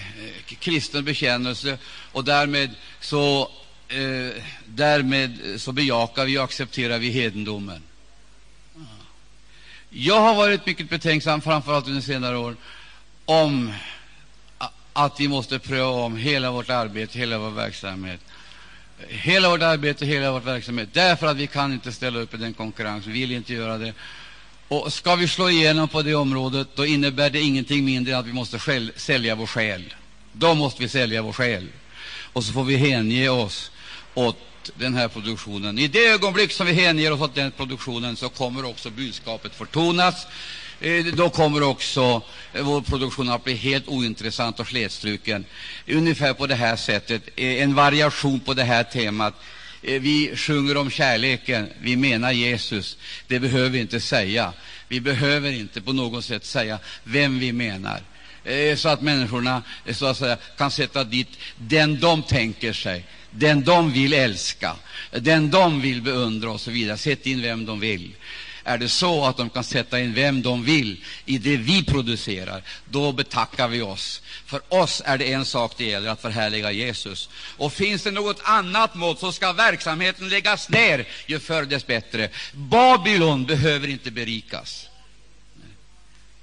kristen 0.59 1.03
bekännelse 1.03 1.77
och 2.11 2.23
därmed 2.23 2.71
så, 2.99 3.51
därmed 4.65 5.61
så 5.61 5.71
bejakar 5.71 6.25
vi 6.25 6.37
och 6.37 6.43
accepterar 6.43 6.99
vi 6.99 7.09
hedendomen. 7.09 7.83
Jag 9.89 10.19
har 10.19 10.35
varit 10.35 10.65
mycket 10.65 10.89
betänksam, 10.89 11.41
framför 11.41 11.73
allt 11.73 11.87
under 11.87 12.01
senare 12.01 12.37
år, 12.37 12.55
om 13.25 13.73
att 14.93 15.19
vi 15.19 15.27
måste 15.27 15.59
pröva 15.59 15.89
om 15.89 16.17
hela 16.17 16.51
vårt 16.51 16.69
arbete, 16.69 17.19
hela 17.19 17.37
vår 17.37 17.51
verksamhet. 17.51 18.19
Hela 19.07 19.49
vårt 19.49 19.61
arbete, 19.61 20.05
hela 20.05 20.31
vår 20.31 20.39
verksamhet, 20.39 20.89
därför 20.93 21.27
att 21.27 21.37
vi 21.37 21.47
kan 21.47 21.73
inte 21.73 21.91
ställa 21.91 22.19
upp 22.19 22.33
i 22.33 22.37
den 22.37 22.53
konkurrensen, 22.53 23.13
vi 23.13 23.19
vill 23.19 23.31
inte 23.31 23.53
göra 23.53 23.77
det. 23.77 23.93
Och 24.67 24.93
ska 24.93 25.15
vi 25.15 25.27
slå 25.27 25.49
igenom 25.49 25.87
på 25.87 26.01
det 26.01 26.15
området, 26.15 26.67
då 26.75 26.85
innebär 26.85 27.29
det 27.29 27.41
ingenting 27.41 27.85
mindre 27.85 28.13
än 28.13 28.19
att 28.19 28.25
vi 28.25 28.33
måste 28.33 28.59
själv, 28.59 28.91
sälja 28.95 29.35
vår 29.35 29.45
själ. 29.45 29.93
Då 30.31 30.53
måste 30.53 30.81
vi 30.81 30.89
sälja 30.89 31.21
vår 31.21 31.33
själ. 31.33 31.67
Och 32.33 32.43
så 32.43 32.53
får 32.53 32.63
vi 32.63 32.75
hänge 32.75 33.29
oss 33.29 33.71
åt 34.13 34.37
den 34.75 34.93
här 34.93 35.07
produktionen. 35.07 35.79
I 35.79 35.87
det 35.87 36.07
ögonblick 36.07 36.51
som 36.51 36.67
vi 36.67 36.73
hänger 36.73 37.11
oss 37.11 37.21
åt 37.21 37.35
den 37.35 37.51
produktionen 37.51 38.15
så 38.15 38.29
kommer 38.29 38.65
också 38.65 38.89
budskapet 38.89 39.55
förtonas. 39.55 40.27
Eh, 40.79 41.05
då 41.05 41.29
kommer 41.29 41.63
också 41.63 42.21
eh, 42.53 42.63
vår 42.63 42.81
produktion 42.81 43.29
att 43.29 43.43
bli 43.43 43.53
helt 43.53 43.87
ointressant 43.87 44.59
och 44.59 44.67
slätstruken. 44.67 45.45
Ungefär 45.87 46.33
på 46.33 46.47
det 46.47 46.55
här 46.55 46.75
sättet, 46.75 47.21
eh, 47.35 47.63
en 47.63 47.75
variation 47.75 48.39
på 48.39 48.53
det 48.53 48.63
här 48.63 48.83
temat. 48.83 49.33
Eh, 49.83 50.01
vi 50.01 50.35
sjunger 50.35 50.77
om 50.77 50.89
kärleken, 50.89 51.69
vi 51.81 51.95
menar 51.95 52.31
Jesus. 52.31 52.97
Det 53.27 53.39
behöver 53.39 53.69
vi 53.69 53.79
inte 53.79 53.99
säga. 53.99 54.53
Vi 54.87 55.01
behöver 55.01 55.51
inte 55.51 55.81
på 55.81 55.93
något 55.93 56.25
sätt 56.25 56.45
säga 56.45 56.79
vem 57.03 57.39
vi 57.39 57.53
menar, 57.53 58.01
eh, 58.43 58.75
så 58.75 58.89
att 58.89 59.01
människorna 59.01 59.63
eh, 59.85 59.95
så 59.95 60.05
att 60.05 60.17
säga, 60.17 60.37
kan 60.57 60.71
sätta 60.71 61.03
dit 61.03 61.29
den 61.57 61.99
de 61.99 62.23
tänker 62.23 62.73
sig, 62.73 63.05
den 63.31 63.63
de 63.63 63.91
vill 63.91 64.13
älska, 64.13 64.75
den 65.11 65.51
de 65.51 65.81
vill 65.81 66.01
beundra 66.01 66.51
och 66.51 66.61
så 66.61 66.71
vidare. 66.71 66.97
Sätt 66.97 67.27
in 67.27 67.41
vem 67.41 67.65
de 67.65 67.79
vill 67.79 68.11
är 68.63 68.77
det 68.77 68.89
så 68.89 69.25
att 69.25 69.37
de 69.37 69.49
kan 69.49 69.63
sätta 69.63 69.99
in 69.99 70.13
vem 70.13 70.41
de 70.41 70.63
vill 70.63 71.03
i 71.25 71.37
det 71.37 71.57
vi 71.57 71.83
producerar, 71.83 72.63
då 72.89 73.11
betackar 73.11 73.67
vi 73.67 73.81
oss. 73.81 74.21
För 74.45 74.61
oss 74.69 75.01
är 75.05 75.17
det 75.17 75.33
en 75.33 75.45
sak 75.45 75.73
det 75.77 75.85
gäller, 75.85 76.09
att 76.09 76.21
förhärliga 76.21 76.71
Jesus. 76.71 77.29
Och 77.57 77.73
finns 77.73 78.03
det 78.03 78.11
något 78.11 78.41
annat 78.43 78.95
mått 78.95 79.19
så 79.19 79.31
ska 79.31 79.53
verksamheten 79.53 80.29
läggas 80.29 80.69
ner, 80.69 81.07
ju 81.27 81.39
förr 81.39 81.63
dess 81.63 81.87
bättre. 81.87 82.29
Babylon 82.53 83.45
behöver 83.45 83.87
inte 83.87 84.11
berikas. 84.11 84.87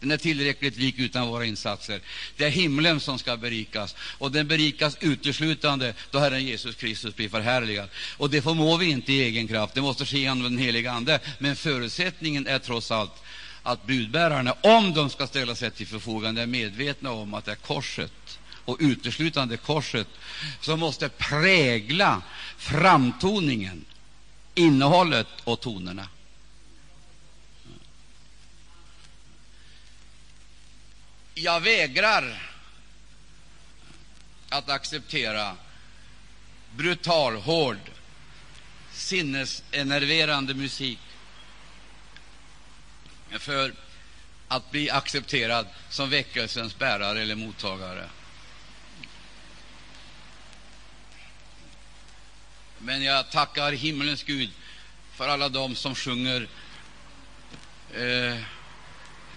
Den 0.01 0.11
är 0.11 0.17
tillräckligt 0.17 0.77
lik 0.77 0.99
utan 0.99 1.29
våra 1.29 1.45
insatser. 1.45 2.01
Det 2.37 2.45
är 2.45 2.51
himlen 2.51 3.01
som 3.01 3.19
ska 3.19 3.37
berikas, 3.37 3.95
och 4.01 4.33
den 4.33 4.49
berikas 4.49 4.97
uteslutande 5.01 5.95
då 6.11 6.19
Herren 6.19 6.45
Jesus 6.45 6.75
Kristus 6.75 7.17
blir 7.17 7.29
förhärligad. 7.29 7.89
Och 8.17 8.31
det 8.31 8.43
förmår 8.43 8.79
vi 8.79 8.87
inte 8.87 9.13
i 9.13 9.23
egen 9.23 9.49
kraft, 9.49 9.75
det 9.75 9.81
måste 9.81 10.07
ske 10.07 10.19
genom 10.19 10.43
den 10.43 10.59
heliga 10.59 10.93
Ande. 10.93 11.21
Men 11.39 11.57
förutsättningen 11.57 12.47
är 12.47 12.59
trots 12.59 12.91
allt 12.91 13.23
att 13.63 13.87
budbärarna, 13.87 14.55
om 14.61 14.95
de 14.95 15.11
ska 15.11 15.27
ställa 15.27 15.55
sig 15.55 15.71
till 15.71 15.87
förfogande, 15.87 16.43
är 16.43 16.47
medvetna 16.47 17.11
om 17.13 17.35
att 17.35 17.45
det 17.45 17.53
är 17.53 17.57
korset 17.57 18.39
och 18.65 18.77
uteslutande 18.81 19.57
korset 19.57 20.09
som 20.61 20.81
måste 20.81 21.09
prägla 21.09 22.23
framtoningen, 22.59 23.85
innehållet 24.55 25.29
och 25.45 25.61
tonerna. 25.61 26.09
Jag 31.43 31.61
vägrar 31.61 32.51
att 34.49 34.69
acceptera 34.69 35.57
brutal, 36.71 37.37
hård, 37.37 37.79
sinnesenerverande 38.93 40.55
musik 40.55 40.99
för 43.31 43.75
att 44.49 44.71
bli 44.71 44.91
accepterad 44.91 45.67
som 45.91 46.11
väckelsens 46.11 46.79
bärare 46.79 47.23
eller 47.23 47.35
mottagare. 47.35 48.09
Men 52.79 53.03
jag 53.03 53.31
tackar 53.31 53.73
himmelens 53.73 54.23
Gud 54.23 54.51
för 55.15 55.29
alla 55.29 55.49
dem 55.49 55.75
som 55.75 55.95
sjunger 55.95 56.49
eh, 57.95 58.37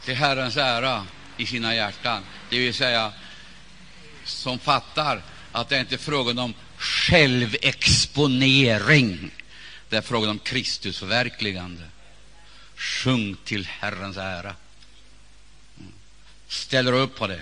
till 0.04 0.16
Herrens 0.16 0.58
ära 0.58 1.08
i 1.38 1.46
sina 1.46 1.76
hjärtan, 1.76 2.24
det 2.50 2.60
vill 2.60 2.74
säga 2.74 3.14
som 4.26 4.60
fattar 4.60 5.22
att 5.52 5.70
det 5.70 5.80
inte 5.80 5.96
är 5.96 5.98
frågan 5.98 6.40
om 6.40 6.54
självexponering, 6.78 9.32
det 9.90 9.98
är 9.98 10.02
frågan 10.02 10.30
om 10.30 10.40
Kristusförverkligande. 10.40 11.84
Sjung 12.76 13.36
till 13.44 13.66
Herrens 13.66 14.18
ära. 14.18 14.56
Ställer 16.48 16.94
upp 16.94 17.16
på 17.16 17.28
det. 17.28 17.42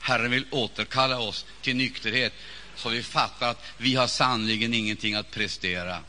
Herren 0.00 0.30
vill 0.30 0.44
återkalla 0.50 1.18
oss 1.18 1.46
till 1.62 1.76
nykterhet, 1.76 2.32
så 2.76 2.88
vi 2.88 3.02
fattar 3.02 3.48
att 3.48 3.64
vi 3.78 3.94
har 3.94 4.06
sannerligen 4.06 4.74
ingenting 4.74 5.14
att 5.14 5.30
prestera. 5.30 6.00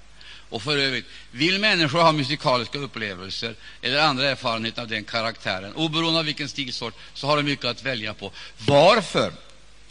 Och 0.53 0.61
för 0.61 0.77
övrigt, 0.77 1.05
vill 1.31 1.59
människor 1.59 2.01
ha 2.01 2.11
musikaliska 2.11 2.77
upplevelser 2.77 3.55
eller 3.81 4.01
andra 4.01 4.29
erfarenheter 4.29 4.81
av 4.81 4.87
den 4.87 5.03
karaktären, 5.03 5.73
oberoende 5.73 6.19
av 6.19 6.25
vilken 6.25 6.49
stilsort, 6.49 6.93
så 7.13 7.27
har 7.27 7.37
de 7.37 7.43
mycket 7.43 7.65
att 7.65 7.83
välja 7.83 8.13
på. 8.13 8.31
Varför 8.57 9.33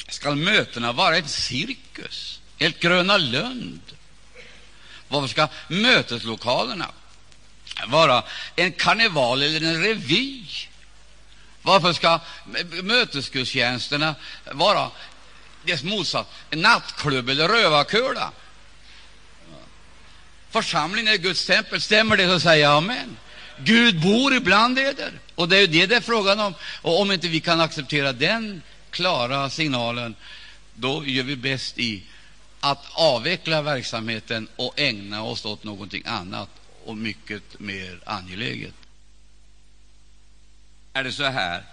ska 0.09 0.35
mötena 0.35 0.93
vara 0.93 1.17
en 1.17 1.29
cirkus, 1.29 2.41
ett 2.59 2.81
Gröna 2.81 3.17
Lund? 3.17 3.81
Varför 5.09 5.29
ska 5.29 5.49
möteslokalerna 5.69 6.89
vara 7.87 8.25
en 8.57 8.73
karneval 8.73 9.43
eller 9.43 9.69
en 9.69 9.83
revy? 9.83 10.45
Varför 11.63 11.93
ska 11.93 12.21
mötesgudstjänsterna 12.83 14.15
vara 14.53 14.91
dess 15.65 15.83
motsats, 15.83 16.31
en 16.51 16.61
nattklubb 16.61 17.29
eller 17.29 17.49
rövarkula? 17.49 18.33
Församlingen 20.53 21.15
är 21.15 21.19
Guds 21.19 21.47
tempel. 21.47 21.81
Stämmer 21.81 22.17
det, 22.17 22.29
så 22.29 22.41
säger 22.41 22.63
jag 22.63 22.77
amen. 22.77 23.17
Gud 23.59 24.01
bor 24.01 24.35
ibland 24.35 24.79
eder, 24.79 25.13
och 25.35 25.49
det 25.49 25.57
är 25.57 25.67
det 25.67 25.87
det 25.87 25.97
är 25.97 26.01
frågan 26.01 26.41
om. 26.41 26.55
Och 26.83 27.01
om 27.01 27.13
inte 27.13 27.29
vi 27.29 27.41
kan 27.41 27.61
acceptera 27.61 28.13
den 28.13 28.63
klara 28.91 29.51
signalen, 29.51 30.15
då 30.75 31.07
gör 31.07 31.25
vi 31.25 31.37
bäst 31.37 31.79
i 31.79 32.03
att 32.61 32.85
avveckla 32.93 33.63
verksamheten 33.63 34.49
och 34.57 34.81
ägna 34.81 35.23
oss 35.23 35.45
åt 35.45 35.65
någonting 35.65 36.03
annat 36.07 36.49
och 36.85 36.97
mycket 36.97 37.61
mer 37.61 38.01
angeläget. 38.07 38.75
Är 40.93 41.05
det 41.05 41.13
så 41.13 41.25
här 41.25 41.65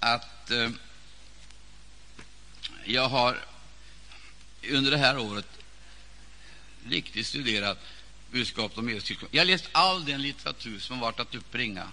att 0.00 0.50
eh, 0.50 0.70
jag 2.84 3.08
har 3.08 3.38
under 4.70 4.90
det 4.90 4.96
här 4.96 5.18
året 5.18 5.55
riktigt 6.90 7.26
studerat 7.26 7.78
budskapet 8.30 8.78
om 8.78 8.90
Jesus 8.90 9.18
Jag 9.30 9.40
har 9.40 9.46
läst 9.46 9.68
all 9.72 10.04
den 10.04 10.22
litteratur 10.22 10.78
som 10.78 11.00
varit 11.00 11.20
att 11.20 11.34
uppbringa. 11.34 11.88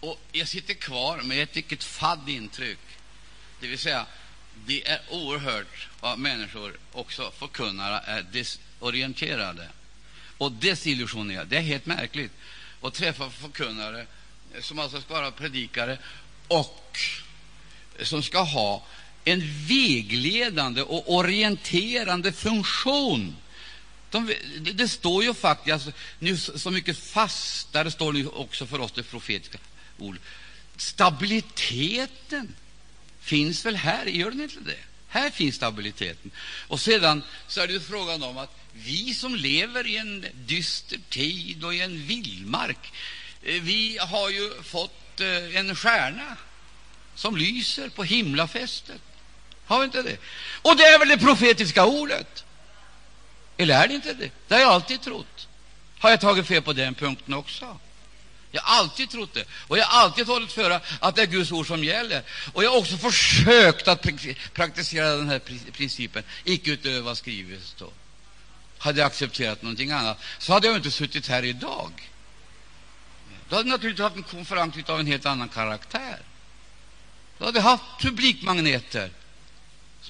Och 0.00 0.20
jag 0.32 0.48
sitter 0.48 0.74
kvar 0.74 1.22
med 1.22 1.42
ett 1.42 1.56
riktigt 1.56 1.84
fadd 1.84 2.28
intryck. 2.28 2.78
Det 3.60 3.66
vill 3.66 3.78
säga, 3.78 4.06
det 4.66 4.88
är 4.88 5.00
oerhört 5.10 5.88
vad 6.00 6.18
människor, 6.18 6.76
också 6.92 7.30
förkunnare, 7.30 8.00
är 8.04 8.22
desorienterade 8.22 9.68
och 10.38 10.52
desillusionerade. 10.52 11.50
Det 11.50 11.56
är 11.56 11.60
helt 11.60 11.86
märkligt 11.86 12.32
att 12.82 12.94
träffa 12.94 13.30
förkunnare 13.30 14.06
som 14.60 14.78
alltså 14.78 15.00
ska 15.00 15.14
vara 15.14 15.30
predikare 15.30 15.98
och 16.48 16.98
som 18.02 18.22
ska 18.22 18.42
ha 18.42 18.86
en 19.24 19.40
vägledande 19.68 20.82
och 20.82 21.14
orienterande 21.14 22.32
funktion. 22.32 23.36
De, 24.10 24.34
det, 24.58 24.72
det, 24.72 24.88
står 24.88 25.24
ju 25.24 25.34
faktiskt 25.34 25.72
alltså, 25.72 25.92
nu 26.18 26.36
så 26.36 26.70
mycket 26.70 26.98
fastare 26.98 27.90
står 27.90 28.12
nu 28.12 28.26
också 28.26 28.66
för 28.66 28.80
oss 28.80 28.92
det 28.92 29.02
profetiska 29.02 29.58
ordet. 29.98 30.22
Stabiliteten 30.76 32.54
finns 33.20 33.66
väl 33.66 33.76
här, 33.76 34.06
gör 34.06 34.30
den 34.30 34.40
inte 34.40 34.60
det? 34.60 34.78
Här 35.08 35.30
finns 35.30 35.54
stabiliteten. 35.54 36.30
Och 36.68 36.80
sedan 36.80 37.22
så 37.48 37.60
är 37.60 37.68
det 37.68 37.80
frågan 37.80 38.22
om 38.22 38.38
att 38.38 38.56
vi 38.72 39.14
som 39.14 39.34
lever 39.34 39.86
i 39.86 39.96
en 39.96 40.26
dyster 40.34 40.98
tid 41.08 41.64
och 41.64 41.74
i 41.74 41.80
en 41.80 42.06
vildmark, 42.06 42.92
eh, 43.42 43.62
vi 43.62 43.98
har 43.98 44.30
ju 44.30 44.62
fått 44.62 45.20
eh, 45.20 45.56
en 45.56 45.76
stjärna 45.76 46.36
som 47.14 47.36
lyser 47.36 47.88
på 47.88 48.04
himlafästet. 48.04 49.00
Har 49.70 49.78
vi 49.78 49.84
inte 49.84 50.02
det? 50.02 50.16
Och 50.62 50.76
det 50.76 50.82
är 50.82 50.98
väl 50.98 51.08
det 51.08 51.18
profetiska 51.18 51.84
ordet? 51.84 52.44
Eller 53.56 53.82
är 53.82 53.88
det 53.88 53.94
inte 53.94 54.14
det? 54.14 54.30
Det 54.48 54.54
har 54.54 54.60
jag 54.60 54.70
alltid 54.70 55.00
trott. 55.00 55.48
Har 55.98 56.10
jag 56.10 56.20
tagit 56.20 56.46
fel 56.46 56.62
på 56.62 56.72
den 56.72 56.94
punkten 56.94 57.34
också? 57.34 57.78
Jag 58.50 58.62
har 58.62 58.78
alltid 58.78 59.10
trott 59.10 59.34
det, 59.34 59.44
och 59.68 59.78
jag 59.78 59.84
har 59.84 60.02
alltid 60.02 60.26
hållit 60.26 60.52
för 60.52 60.80
att 61.00 61.16
det 61.16 61.22
är 61.22 61.26
Guds 61.26 61.52
ord 61.52 61.66
som 61.66 61.84
gäller. 61.84 62.22
Och 62.52 62.64
jag 62.64 62.70
har 62.70 62.78
också 62.78 62.96
försökt 62.96 63.88
att 63.88 64.06
praktisera 64.52 65.16
den 65.16 65.28
här 65.28 65.40
principen, 65.72 66.22
icke 66.44 66.70
utöver 66.70 67.00
vad 67.00 67.18
skrivet 67.18 67.62
står. 67.62 67.92
Hade 68.78 69.00
jag 69.00 69.06
accepterat 69.06 69.62
någonting 69.62 69.90
annat, 69.90 70.18
så 70.38 70.52
hade 70.52 70.66
jag 70.66 70.76
inte 70.76 70.90
suttit 70.90 71.28
här 71.28 71.44
idag. 71.44 72.10
Då 73.48 73.56
hade 73.56 73.68
jag 73.68 73.74
naturligtvis 73.74 74.02
haft 74.02 74.16
en 74.16 74.22
konferens 74.22 74.74
av 74.86 75.00
en 75.00 75.06
helt 75.06 75.26
annan 75.26 75.48
karaktär. 75.48 76.18
Då 77.38 77.44
hade 77.44 77.58
jag 77.58 77.64
haft 77.64 77.84
publikmagneter 78.00 79.10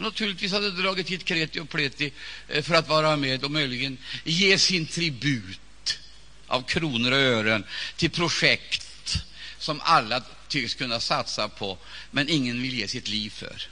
som 0.00 0.04
naturligtvis 0.04 0.52
hade 0.52 0.70
dragit 0.70 1.08
hit 1.08 1.24
kreti 1.24 1.60
och 1.60 1.68
pleti 1.68 2.12
eh, 2.48 2.62
för 2.62 2.74
att 2.74 2.88
vara 2.88 3.16
med 3.16 3.44
och 3.44 3.50
möjligen 3.50 3.98
ge 4.24 4.58
sin 4.58 4.86
tribut 4.86 5.98
av 6.46 6.62
kronor 6.62 7.12
och 7.12 7.18
ören 7.18 7.64
till 7.96 8.10
projekt 8.10 9.16
som 9.58 9.80
alla 9.80 10.22
tycks 10.48 10.74
kunna 10.74 11.00
satsa 11.00 11.48
på, 11.48 11.78
men 12.10 12.28
ingen 12.28 12.62
vill 12.62 12.74
ge 12.74 12.88
sitt 12.88 13.08
liv 13.08 13.30
för. 13.30 13.68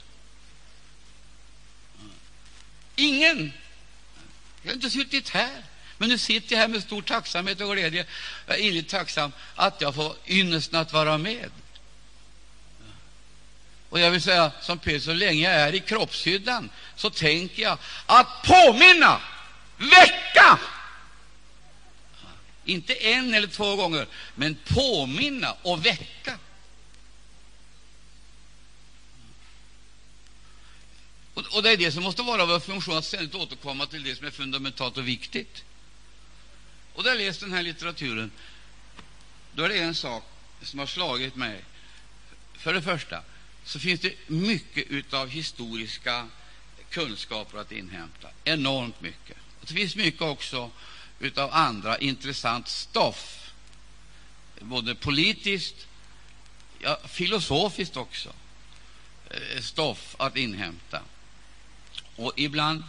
Ingen! 2.95 3.53
Jag 4.61 4.69
har 4.69 4.75
inte 4.75 4.89
suttit 4.89 5.29
här, 5.29 5.63
men 5.97 6.09
nu 6.09 6.17
sitter 6.17 6.55
jag 6.55 6.61
här 6.61 6.67
med 6.67 6.81
stor 6.83 7.01
tacksamhet 7.01 7.61
och 7.61 7.73
glädje. 7.73 8.05
Jag 8.47 8.59
är 8.59 8.61
innerligt 8.61 8.89
tacksam 8.89 9.31
att 9.55 9.81
jag 9.81 9.95
får 9.95 10.15
ynnesten 10.27 10.79
att 10.79 10.93
vara 10.93 11.17
med. 11.17 11.51
Och 13.89 13.99
jag 13.99 14.11
vill 14.11 14.21
säga 14.21 14.51
som 14.61 14.79
Peter, 14.79 14.99
så 14.99 15.13
länge 15.13 15.43
jag 15.43 15.61
är 15.61 15.75
i 15.75 15.79
kroppshyddan 15.79 16.69
så 16.95 17.09
tänker 17.09 17.63
jag 17.63 17.77
att 18.05 18.27
påminna, 18.43 19.21
väcka. 19.77 20.59
Inte 22.65 22.93
en 22.93 23.33
eller 23.33 23.47
två 23.47 23.75
gånger, 23.75 24.07
men 24.35 24.57
påminna 24.67 25.55
och 25.61 25.85
väcka. 25.85 26.37
Och, 31.33 31.63
det 31.63 31.71
är 31.71 31.77
det 31.77 31.91
som 31.91 32.03
måste 32.03 32.21
vara 32.21 32.45
vår 32.45 32.59
funktion, 32.59 32.97
att 32.97 33.05
ständigt 33.05 33.35
återkomma 33.35 33.85
till 33.85 34.03
det 34.03 34.15
som 34.15 34.27
är 34.27 34.31
fundamentalt 34.31 34.97
och 34.97 35.07
viktigt. 35.07 35.63
Och 36.93 37.03
när 37.03 37.11
jag 37.11 37.19
läst 37.19 37.39
den 37.39 37.53
här 37.53 37.63
litteraturen, 37.63 38.31
då 39.53 39.63
är 39.63 39.69
det 39.69 39.79
en 39.79 39.95
sak 39.95 40.23
som 40.61 40.79
har 40.79 40.85
slagit 40.85 41.35
mig. 41.35 41.63
För 42.53 42.73
det 42.73 42.81
första 42.81 43.23
så 43.69 43.79
finns 43.79 44.01
det 44.01 44.13
mycket 44.27 45.13
av 45.13 45.29
historiska 45.29 46.27
kunskaper 46.89 47.57
att 47.57 47.71
inhämta. 47.71 48.27
Enormt 48.43 49.01
mycket. 49.01 49.37
Och 49.61 49.65
det 49.67 49.73
finns 49.73 49.95
mycket 49.95 50.21
också 50.21 50.71
av 51.35 51.53
andra 51.53 51.97
intressant 51.97 52.67
stoff, 52.67 53.51
både 54.59 54.95
politiskt, 54.95 55.87
ja, 56.79 56.99
filosofiskt 57.07 57.97
också, 57.97 58.33
eh, 59.29 59.61
stoff 59.61 60.15
att 60.19 60.37
inhämta. 60.37 61.01
Och 62.15 62.33
ibland 62.35 62.83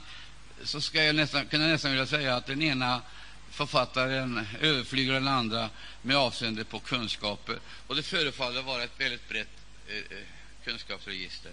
så 0.65 0.81
ska 0.81 1.05
jag 1.05 1.15
nästan, 1.15 1.47
kunna 1.47 1.67
nästan 1.67 1.91
vilja 1.91 2.07
säga 2.07 2.37
att 2.37 2.47
den 2.47 2.63
ena 2.63 3.03
författaren 3.51 4.47
överflyger 4.61 5.13
den 5.13 5.29
andra 5.29 5.71
med 6.03 6.17
avseende 6.17 6.65
på 6.65 6.79
kunskaper. 6.79 7.59
Och 7.87 7.97
det 7.97 8.03
förefaller 8.03 8.63
vara 8.63 8.83
ett 8.83 9.01
väldigt 9.01 9.29
brett 9.29 9.49
eh, 9.89 9.97
eh 9.97 10.40
kunskapsregister. 10.65 11.53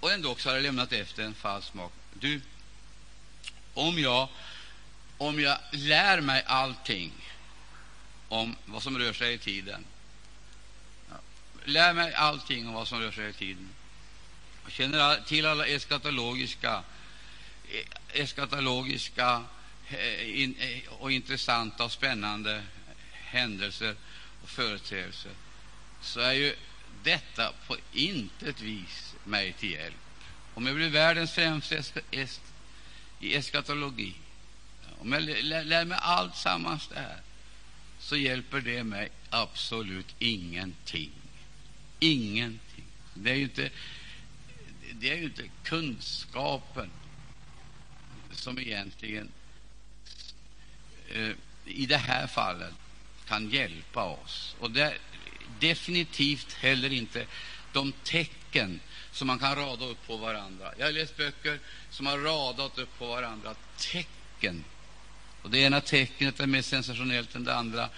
Och 0.00 0.12
ändå 0.12 0.36
har 0.44 0.54
det 0.54 0.60
lämnat 0.60 0.92
efter 0.92 1.22
en 1.22 1.34
falsk 1.34 1.68
smak. 1.68 1.92
Du, 2.14 2.40
om 3.74 3.98
jag, 3.98 4.28
om 5.18 5.40
jag 5.40 5.58
lär 5.72 6.20
mig 6.20 6.42
allting 6.46 7.12
om 8.28 8.56
vad 8.64 8.82
som 8.82 8.98
rör 8.98 9.12
sig 9.12 9.34
i 9.34 9.38
tiden, 9.38 9.84
lär 11.64 11.92
mig 11.92 12.14
allting 12.14 12.68
om 12.68 12.74
vad 12.74 12.88
som 12.88 13.00
rör 13.00 13.12
sig 13.12 13.28
i 13.28 13.32
tiden, 13.32 13.68
jag 14.64 14.72
känner 14.72 15.20
till 15.20 15.46
alla 15.46 15.66
eskatologiska, 15.66 16.82
eh, 17.68 18.20
eskatologiska 18.20 19.44
eh, 19.88 20.40
eh, 20.40 20.92
och 20.92 21.12
intressanta 21.12 21.84
och 21.84 21.92
spännande 21.92 22.62
händelser 23.12 23.96
och 24.42 24.48
företeelser, 24.48 25.32
så 26.02 26.20
är 26.20 26.32
ju 26.32 26.56
detta 27.02 27.52
på 27.66 27.76
intet 27.92 28.60
vis 28.60 29.14
mig 29.24 29.52
till 29.52 29.70
hjälp. 29.70 29.96
Om 30.54 30.66
jag 30.66 30.76
blir 30.76 30.88
världens 30.88 31.32
främste 31.32 31.82
i 33.20 33.36
eskatologi, 33.36 34.14
om 34.98 35.12
jag 35.12 35.22
lär 35.22 35.84
mig 35.84 35.98
allt 36.00 36.36
sammans 36.36 36.88
där, 36.88 37.20
så 37.98 38.16
hjälper 38.16 38.60
det 38.60 38.84
mig 38.84 39.10
absolut 39.30 40.14
ingenting. 40.18 41.12
Ingenting. 41.98 42.84
Det 43.14 43.30
är 43.30 43.34
ju 43.34 43.42
inte, 43.42 43.70
det 44.92 45.10
är 45.10 45.16
ju 45.16 45.24
inte 45.24 45.50
kunskapen 45.62 46.90
som 48.32 48.58
egentligen 48.58 49.30
eh, 51.14 51.30
i 51.64 51.86
det 51.86 51.96
här 51.96 52.26
fallet 52.26 52.74
kan 53.28 53.50
hjälpa 53.50 54.04
oss. 54.04 54.56
Och 54.58 54.70
där, 54.70 54.98
definitivt 55.60 56.52
heller 56.52 56.92
inte 56.92 57.26
de 57.72 57.92
tecken 57.92 58.80
som 59.12 59.26
man 59.26 59.38
kan 59.38 59.56
rada 59.56 59.84
upp 59.86 60.06
på 60.06 60.16
varandra. 60.16 60.72
Jag 60.78 60.86
har 60.86 60.92
läst 60.92 61.16
böcker 61.16 61.58
som 61.90 62.06
har 62.06 62.18
radat 62.18 62.78
upp 62.78 62.98
på 62.98 63.06
varandra 63.06 63.54
tecken. 63.78 64.64
Och 65.42 65.50
Det 65.50 65.58
ena 65.58 65.80
tecknet 65.80 66.40
är 66.40 66.46
mer 66.46 66.62
sensationellt 66.62 67.34
än 67.34 67.44
det 67.44 67.54
andra. 67.54 67.88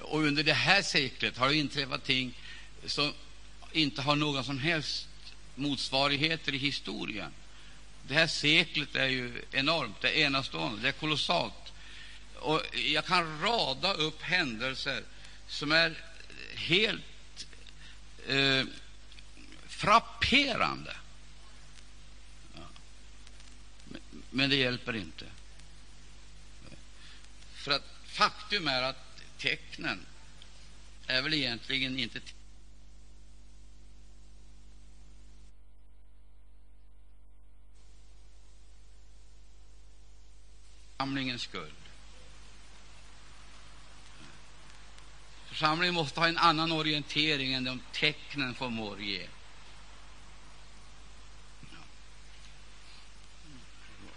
Och 0.00 0.20
under 0.20 0.42
det 0.42 0.52
här 0.52 0.82
seklet 0.82 1.38
har 1.38 1.48
det 1.48 1.56
inträffat 1.56 2.04
ting 2.04 2.38
som 2.86 3.12
inte 3.72 4.02
har 4.02 4.16
några 4.16 4.44
som 4.44 4.58
helst 4.58 5.08
motsvarigheter 5.54 6.54
i 6.54 6.58
historien. 6.58 7.32
Det 8.08 8.14
här 8.14 8.26
seklet 8.26 8.96
är 8.96 9.08
ju 9.08 9.42
enormt, 9.52 10.00
det 10.00 10.10
är 10.10 10.26
enastående, 10.26 10.82
det 10.82 10.88
är 10.88 10.92
kolossalt. 10.92 11.72
Och 12.34 12.62
jag 12.72 13.04
kan 13.06 13.40
rada 13.40 13.94
upp 13.94 14.22
händelser 14.22 15.02
som 15.48 15.72
är 15.72 15.94
helt 16.56 17.46
eh, 18.26 18.64
frapperande. 19.66 20.96
Ja. 22.54 22.60
Men, 23.84 24.00
men, 24.30 24.50
det 24.50 24.56
hjälper 24.56 24.96
inte. 24.96 25.24
För 27.54 27.70
att 27.70 27.84
faktum 28.04 28.68
är 28.68 28.82
att 28.82 29.22
tecknen 29.38 30.06
är 31.06 31.22
väl 31.22 31.34
egentligen 31.34 31.98
inte 31.98 32.20
samlingens 40.98 41.42
skull. 41.42 41.85
Församlingen 45.56 45.94
måste 45.94 46.20
ha 46.20 46.28
en 46.28 46.38
annan 46.38 46.72
orientering 46.72 47.52
än 47.52 47.64
de 47.64 47.80
tecknen 47.92 48.54
förmår 48.54 49.00
ge. 49.00 49.26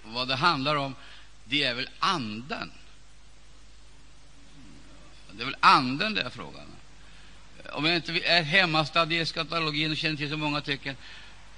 Vad 0.04 0.28
det 0.28 0.36
handlar 0.36 0.76
om, 0.76 0.96
det 1.44 1.64
är 1.64 1.74
väl 1.74 1.90
anden. 2.00 2.72
Det 5.32 5.42
är 5.42 5.46
väl 5.46 5.56
anden 5.60 6.14
det 6.14 6.22
är 6.22 6.30
frågan 6.30 6.68
om. 7.74 7.86
jag 7.86 7.96
inte 7.96 8.12
är 8.12 8.44
hemmastadd 8.44 9.14
i 9.14 9.18
eskatologin 9.18 9.92
och 9.92 9.98
känner 9.98 10.18
till 10.18 10.30
så 10.30 10.38
många 10.38 10.62
tecken, 10.62 10.96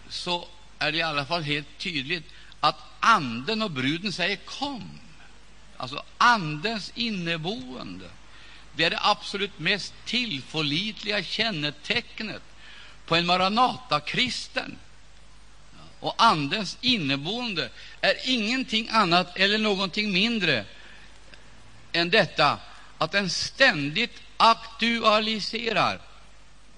så 0.10 0.48
är 0.80 0.92
det 0.92 0.98
i 0.98 1.02
alla 1.02 1.26
fall 1.26 1.44
helt 1.44 1.78
tydligt 1.78 2.34
att 2.60 2.78
anden 3.00 3.62
och 3.62 3.72
bruden 3.72 4.14
säger 4.14 4.36
kom. 4.36 5.00
Alltså 5.78 6.04
andens 6.18 6.92
inneboende. 6.96 8.10
Det 8.76 8.84
är 8.84 8.90
det 8.90 9.00
absolut 9.02 9.60
mest 9.60 9.94
tillförlitliga 10.06 11.24
kännetecknet 11.24 12.42
på 13.06 13.16
en 13.16 13.26
Maranata-kristen. 13.26 14.78
Och 16.00 16.16
Andens 16.18 16.78
inneboende 16.82 17.70
är 18.02 18.16
ingenting 18.26 18.90
annat 18.92 19.38
eller 19.38 19.58
någonting 19.58 20.12
mindre 20.12 20.66
än 21.92 22.10
detta 22.10 22.60
att 22.98 23.12
den 23.12 23.30
ständigt 23.30 24.22
aktualiserar 24.38 26.02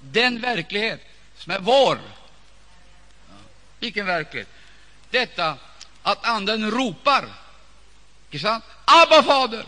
den 0.01 0.41
verklighet 0.41 1.01
som 1.37 1.51
är 1.51 1.59
vår. 1.59 1.99
Vilken 3.79 4.05
verklighet? 4.05 4.49
Detta 5.09 5.57
att 6.03 6.25
Anden 6.25 6.71
ropar. 6.71 7.25
Abba, 8.85 9.23
Fader! 9.23 9.65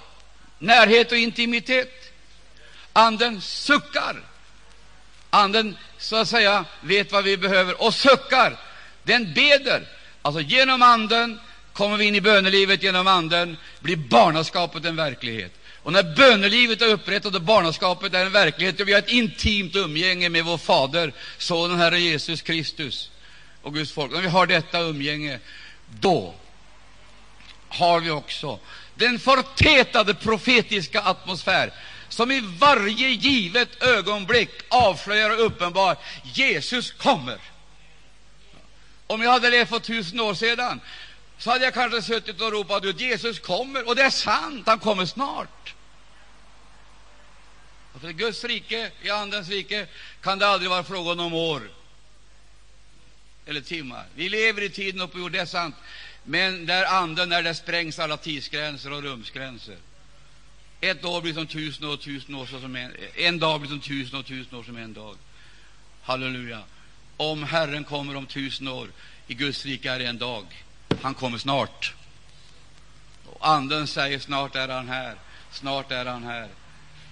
Närhet 0.60 1.12
och 1.12 1.18
intimitet. 1.18 2.05
Anden 2.98 3.42
suckar. 3.42 4.24
Anden 5.30 5.78
så 5.98 6.16
att 6.16 6.30
säga 6.30 6.66
vet 6.82 7.12
vad 7.12 7.24
vi 7.24 7.38
behöver 7.38 7.82
och 7.82 7.94
suckar. 7.94 8.58
Den 9.04 9.34
beder. 9.34 9.88
Alltså 10.22 10.42
genom 10.42 10.82
Anden 10.82 11.40
kommer 11.74 11.98
vi 11.98 12.06
in 12.06 12.16
i 12.16 12.22
bönelivet, 12.22 12.84
genom 12.84 13.08
Anden 13.08 13.58
blir 13.80 13.96
barnaskapet 13.96 14.86
en 14.86 14.96
verklighet. 14.96 15.52
Och 15.84 15.94
när 15.94 16.16
bönelivet 16.16 16.82
är 16.82 16.88
upprättat 16.88 17.36
och 17.36 17.42
barnaskapet 17.42 18.14
är 18.14 18.26
en 18.26 18.32
verklighet 18.32 18.80
och 18.80 18.88
vi 18.88 18.94
har 18.94 19.00
ett 19.00 19.10
intimt 19.10 19.76
umgänge 19.76 20.30
med 20.30 20.46
vår 20.46 20.58
Fader, 20.58 21.14
Sonen 21.38 21.80
Herre 21.80 22.00
Jesus 22.00 22.42
Kristus 22.42 23.12
och 23.62 23.74
Guds 23.74 23.92
folk, 23.92 24.12
när 24.12 24.22
vi 24.22 24.28
har 24.28 24.48
detta 24.48 24.80
umgänge, 24.80 25.40
då 25.90 26.34
har 27.70 28.00
vi 28.00 28.10
också 28.10 28.60
den 28.96 29.20
förtätade 29.20 30.14
profetiska 30.14 31.02
atmosfär 31.02 31.72
som 32.10 32.32
i 32.32 32.40
varje 32.60 33.10
givet 33.10 33.84
ögonblick 33.84 34.50
avslöjar 34.70 35.30
och 35.30 35.46
uppenbar 35.46 35.98
Jesus 36.24 36.92
kommer. 36.92 37.38
Om 39.08 39.22
jag 39.22 39.32
hade 39.32 39.50
levt 39.50 39.70
för 39.70 39.80
tusen 39.80 40.20
år 40.20 40.34
sedan 40.34 40.82
så 41.38 41.52
hade 41.52 41.66
jag 41.66 41.74
kanske 41.74 42.02
suttit 42.02 42.42
och 42.42 42.52
ropat 42.52 42.84
ut 42.84 43.00
Jesus 43.00 43.40
kommer, 43.40 43.88
och 43.88 43.96
det 43.96 44.02
är 44.02 44.10
sant, 44.10 44.68
han 44.68 44.80
kommer 44.80 45.06
snart. 45.06 45.74
Och 47.94 48.02
för 48.02 48.12
Guds 48.12 48.44
rike, 48.44 48.92
i 49.02 49.10
Andens 49.10 49.50
rike, 49.50 49.88
kan 50.22 50.40
det 50.40 50.48
aldrig 50.48 50.70
vara 50.70 50.84
frågan 50.84 51.20
om 51.20 51.34
år 51.34 51.70
eller 53.46 53.62
timmar. 53.62 54.06
Vi 54.16 54.30
lever 54.30 54.62
i 54.62 54.70
tiden 54.70 55.02
uppe 55.02 55.14
på 55.14 55.20
jorden, 55.20 55.32
det 55.32 55.40
är 55.40 55.46
sant, 55.46 55.76
men 56.24 56.66
där 56.66 56.86
Anden 56.86 57.32
är, 57.32 57.44
där 57.44 57.54
sprängs 57.54 58.00
alla 58.00 58.18
tidsgränser 58.18 58.92
och 58.92 59.04
rumsgränser. 59.04 59.78
Ett 60.82 61.06
år 61.06 61.22
blir 61.22 61.34
som 61.34 61.48
tusen 61.48 61.86
år, 61.86 61.98
tusen 61.98 62.36
år 62.36 62.46
som 62.46 62.76
en, 62.76 62.96
en 63.16 63.40
dag 63.40 63.60
blir 63.60 63.70
som 63.70 63.80
tusen 63.80 64.20
år, 64.20 64.24
tusen 64.24 64.58
år 64.58 64.64
som 64.64 64.78
en 64.78 64.94
dag. 64.94 65.16
Halleluja. 66.02 66.62
Om 67.18 67.44
Herren 67.44 67.84
kommer 67.84 68.16
om 68.16 68.26
tusen 68.26 68.68
år, 68.68 68.88
i 69.28 69.34
Guds 69.34 69.66
rike 69.66 69.92
är 69.92 70.00
det 70.00 70.06
en 70.06 70.18
dag. 70.18 70.66
Han 71.02 71.14
kommer 71.14 71.38
snart. 71.38 71.94
Och 73.26 73.48
Anden 73.48 73.88
säger 73.88 74.20
snart 74.20 74.56
är 74.56 74.68
han 74.68 74.88
här, 74.88 75.16
snart 75.52 75.92
är 75.92 76.06
han 76.06 76.24
här. 76.24 76.48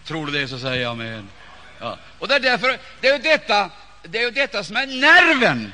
Tror 0.05 0.25
du 0.25 0.31
det, 0.31 0.47
så 0.47 0.59
säger 0.59 0.81
jag 0.81 0.91
amen. 0.91 1.29
Ja. 1.79 1.97
Och 2.19 2.27
det 2.27 2.35
är 2.35 2.39
därför, 2.39 2.79
det 3.01 3.07
är 3.07 3.17
ju 3.17 3.23
detta, 3.23 3.69
det 4.03 4.17
är 4.17 4.23
ju 4.23 4.31
detta 4.31 4.63
som 4.63 4.75
är 4.75 4.87
nerven 4.87 5.73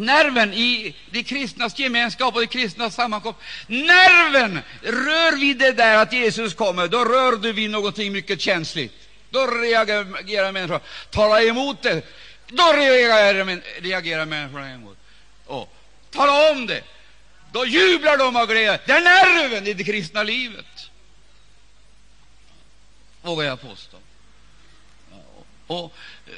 nerven 0.00 0.54
i 0.54 0.94
de 1.10 1.22
kristnas 1.22 1.78
gemenskap 1.78 2.34
och 2.34 2.40
de 2.40 2.46
kristnas 2.46 2.94
sammankomst. 2.94 3.40
Nerven! 3.66 4.60
Rör 4.82 5.40
vid 5.40 5.58
det 5.58 5.72
där 5.72 5.98
att 5.98 6.12
Jesus 6.12 6.54
kommer, 6.54 6.88
då 6.88 7.04
rör 7.04 7.36
du 7.36 7.52
vid 7.52 7.70
någonting 7.70 8.12
mycket 8.12 8.40
känsligt. 8.40 8.94
Då 9.30 9.46
reagerar 9.46 10.52
människor. 10.52 10.80
Tala 11.10 11.42
emot 11.42 11.82
det, 11.82 12.02
då 12.48 12.72
reagerar, 12.72 13.60
reagerar 13.80 14.74
emot. 14.74 14.98
Och 15.46 15.74
tala 16.10 16.50
om 16.50 16.66
det, 16.66 16.82
då 17.52 17.66
jublar 17.66 18.16
de 18.16 18.36
av 18.36 18.46
glädje. 18.46 18.80
Det 18.86 18.92
är 18.92 19.00
nerven 19.00 19.66
i 19.66 19.72
det 19.72 19.84
kristna 19.84 20.22
livet, 20.22 20.90
vågar 23.22 23.44
jag 23.46 23.60
påstå. 23.60 23.96
Och 25.66 25.94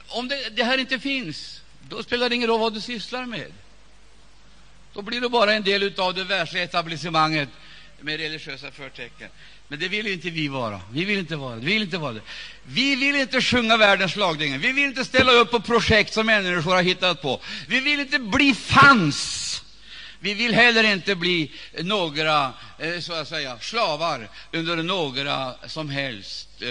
om 0.09 0.29
det, 0.29 0.49
det 0.51 0.65
här 0.65 0.79
inte 0.79 0.99
finns, 0.99 1.62
då 1.93 2.03
spelar 2.03 2.29
det 2.29 2.35
ingen 2.35 2.49
roll 2.49 2.61
vad 2.61 2.75
du 2.75 2.81
sysslar 2.81 3.27
med. 3.27 3.53
Då 4.93 5.03
blir 5.03 5.21
du 5.21 5.29
bara 5.29 5.55
en 5.55 5.63
del 5.63 6.01
av 6.01 6.15
det 6.15 6.25
världsliga 6.25 6.65
etablissemanget 6.65 7.49
med 8.01 8.21
religiösa 8.21 8.71
förtecken. 8.71 9.29
Men 9.69 9.79
det 9.79 9.89
vill 9.89 10.07
inte 10.07 10.31
vi 10.31 10.49
vara. 10.49 10.81
Vi 10.93 11.05
vill 11.05 11.19
inte 11.19 11.37
vara 11.37 11.55
det. 11.55 11.61
Vi 11.61 11.73
vill 11.73 11.83
inte, 11.83 11.99
vara 11.99 12.13
det. 12.13 12.21
Vi 12.65 12.95
vill 12.95 13.15
inte 13.15 13.41
sjunga 13.41 13.77
världens 13.77 14.13
slagdänga. 14.13 14.59
Vi 14.59 14.73
vill 14.73 14.85
inte 14.85 15.05
ställa 15.05 15.33
upp 15.33 15.51
på 15.51 15.61
projekt 15.61 16.13
som 16.13 16.27
människor 16.27 16.75
har 16.75 16.83
hittat 16.83 17.23
på. 17.23 17.41
Vi 17.69 17.81
vill 17.81 18.01
inte 18.01 18.19
bli 18.19 18.55
fans. 18.55 19.63
Vi 20.21 20.35
vill 20.35 20.55
heller 20.55 20.85
inte 20.85 21.15
bli 21.15 21.53
några 21.79 22.53
eh, 22.79 23.01
så 23.01 23.13
att 23.13 23.29
säga, 23.29 23.59
slavar 23.61 24.29
under 24.53 24.77
några 24.77 25.55
som 25.67 25.91
helst 25.91 26.49
eh, 26.61 26.71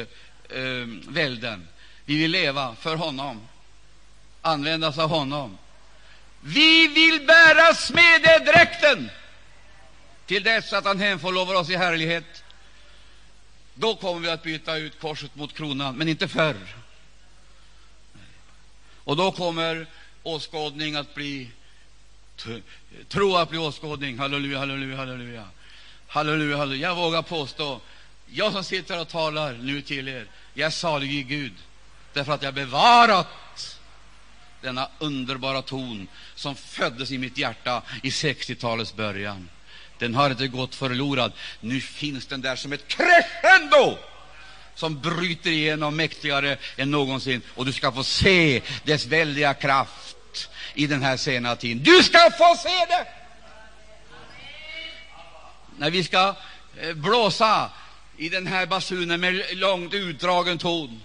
eh, 0.57 0.88
välden. 1.07 1.67
Vi 2.05 2.17
vill 2.17 2.32
leva 2.32 2.76
för 2.76 2.95
honom, 2.95 3.47
användas 4.41 4.97
av 4.97 5.09
honom. 5.09 5.57
Vi 6.41 6.87
vill 6.87 7.25
bära 7.25 7.73
smededräkten 7.73 9.09
till 10.25 10.43
dess 10.43 10.73
att 10.73 10.85
han 10.85 10.99
hemförlovar 10.99 11.55
oss 11.55 11.69
i 11.69 11.75
härlighet. 11.75 12.43
Då 13.73 13.95
kommer 13.95 14.19
vi 14.19 14.29
att 14.29 14.43
byta 14.43 14.77
ut 14.77 14.99
korset 14.99 15.35
mot 15.35 15.53
kronan, 15.53 15.95
men 15.95 16.07
inte 16.07 16.27
förr. 16.27 16.75
Och 19.03 19.15
då 19.17 19.31
kommer 19.31 19.87
åskådning 20.23 20.95
att 20.95 21.15
bli 21.15 21.49
tro 23.07 23.35
att 23.35 23.49
bli 23.49 23.57
åskådning. 23.57 24.19
Halleluja, 24.19 24.59
halleluja, 24.59 24.97
halleluja. 24.97 25.47
Halleluja, 26.07 26.57
halleluja. 26.57 26.87
Jag 26.87 26.95
vågar 26.95 27.21
påstå, 27.21 27.81
jag 28.25 28.51
som 28.51 28.63
sitter 28.63 28.99
och 28.99 29.07
talar 29.07 29.53
nu 29.53 29.81
till 29.81 30.07
er, 30.07 30.27
jag 30.53 30.67
är 30.67 30.71
salig 30.71 31.13
i 31.13 31.23
Gud, 31.23 31.53
därför 32.13 32.33
att 32.33 32.43
jag 32.43 32.53
bevarat 32.53 33.27
denna 34.62 34.89
underbara 34.99 35.62
ton 35.62 36.07
som 36.36 36.55
föddes 36.55 37.12
i 37.12 37.18
mitt 37.18 37.38
hjärta 37.38 37.82
i 38.03 38.09
60-talets 38.09 38.95
början. 38.95 39.49
Den 39.97 40.16
har 40.16 40.30
inte 40.30 40.47
gått 40.47 40.76
förlorad. 40.76 41.32
Nu 41.59 41.82
finns 41.82 42.26
den 42.26 42.41
där 42.41 42.55
som 42.55 42.74
ett 42.74 42.88
crescendo 42.88 43.97
som 44.76 44.99
bryter 44.99 45.49
igenom 45.49 45.95
mäktigare 45.95 46.57
än 46.78 46.91
någonsin, 46.91 47.41
och 47.55 47.66
du 47.66 47.74
ska 47.74 47.91
få 47.91 48.03
se 48.03 48.62
dess 48.84 49.05
väldiga 49.05 49.53
kraft 49.53 50.49
i 50.74 50.88
den 50.88 51.01
här 51.01 51.18
sena 51.18 51.55
tiden. 51.55 51.84
Du 51.84 52.03
ska 52.03 52.32
få 52.38 52.55
se 52.57 52.86
det! 52.88 53.07
När 55.78 55.91
vi 55.91 56.03
ska 56.03 56.36
eh, 56.82 56.93
blåsa 56.93 57.70
i 58.18 58.30
den 58.30 58.47
här 58.47 58.66
basunen 58.66 59.22
med 59.22 59.43
långt 59.53 59.93
utdragen 59.93 60.57
ton 60.57 61.01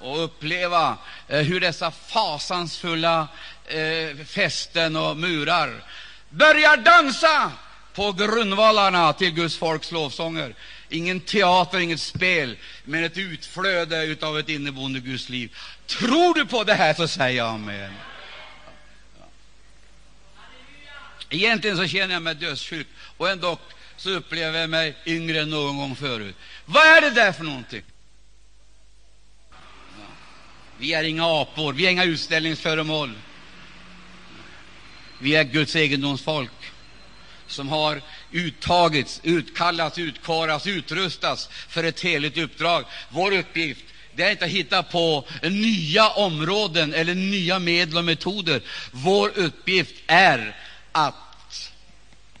och 0.00 0.24
uppleva 0.24 0.96
eh, 1.28 1.40
hur 1.40 1.60
dessa 1.60 1.90
fasansfulla 1.90 3.28
eh, 3.66 4.24
fästen 4.26 4.96
och 4.96 5.16
murar 5.16 5.84
börjar 6.30 6.76
dansa 6.76 7.52
på 7.94 8.12
grundvalarna 8.12 9.12
till 9.12 9.30
Guds 9.30 9.56
folks 9.56 9.92
lovsånger. 9.92 10.54
Ingen 10.88 11.20
teater, 11.20 11.78
inget 11.78 12.00
spel, 12.00 12.56
men 12.84 13.04
ett 13.04 13.18
utflöde 13.18 14.16
av 14.20 14.38
ett 14.38 14.48
inneboende 14.48 15.00
Guds 15.00 15.28
liv. 15.28 15.56
Tror 15.86 16.34
du 16.34 16.46
på 16.46 16.64
det 16.64 16.74
här, 16.74 16.94
så 16.94 17.08
säg 17.08 17.40
amen. 17.40 17.92
Egentligen 21.30 21.76
så 21.76 21.86
känner 21.86 22.14
jag 22.14 22.22
mig 22.22 22.34
dödssjuk, 22.34 22.86
och 23.16 23.30
ändå 23.30 23.58
så 23.96 24.10
upplever 24.10 24.60
jag 24.60 24.70
mig 24.70 24.96
yngre 25.06 25.40
än 25.40 25.50
någon 25.50 25.76
gång 25.76 25.96
förut. 25.96 26.36
Vad 26.64 26.86
är 26.86 27.00
det 27.00 27.10
där 27.10 27.32
för 27.32 27.44
någonting? 27.44 27.82
Vi 30.80 30.92
är 30.92 31.04
inga 31.04 31.26
apor, 31.26 31.72
vi 31.72 31.86
är 31.86 31.90
inga 31.90 32.04
utställningsföremål. 32.04 33.12
Vi 35.18 35.34
är 35.34 35.44
Guds 35.44 35.76
egendomsfolk 35.76 36.50
som 37.46 37.68
har 37.68 38.02
uttagits, 38.32 39.20
utkallats, 39.22 39.98
utkarats, 39.98 40.66
utrustats 40.66 41.48
för 41.68 41.84
ett 41.84 42.00
heligt 42.00 42.38
uppdrag. 42.38 42.84
Vår 43.10 43.32
uppgift 43.32 43.84
det 44.14 44.24
är 44.24 44.30
inte 44.30 44.44
att 44.44 44.50
hitta 44.50 44.82
på 44.82 45.24
nya 45.42 46.08
områden 46.08 46.94
eller 46.94 47.14
nya 47.14 47.58
medel 47.58 47.96
och 47.96 48.04
metoder. 48.04 48.60
Vår 48.90 49.38
uppgift 49.38 49.94
är 50.06 50.56
att 50.92 51.72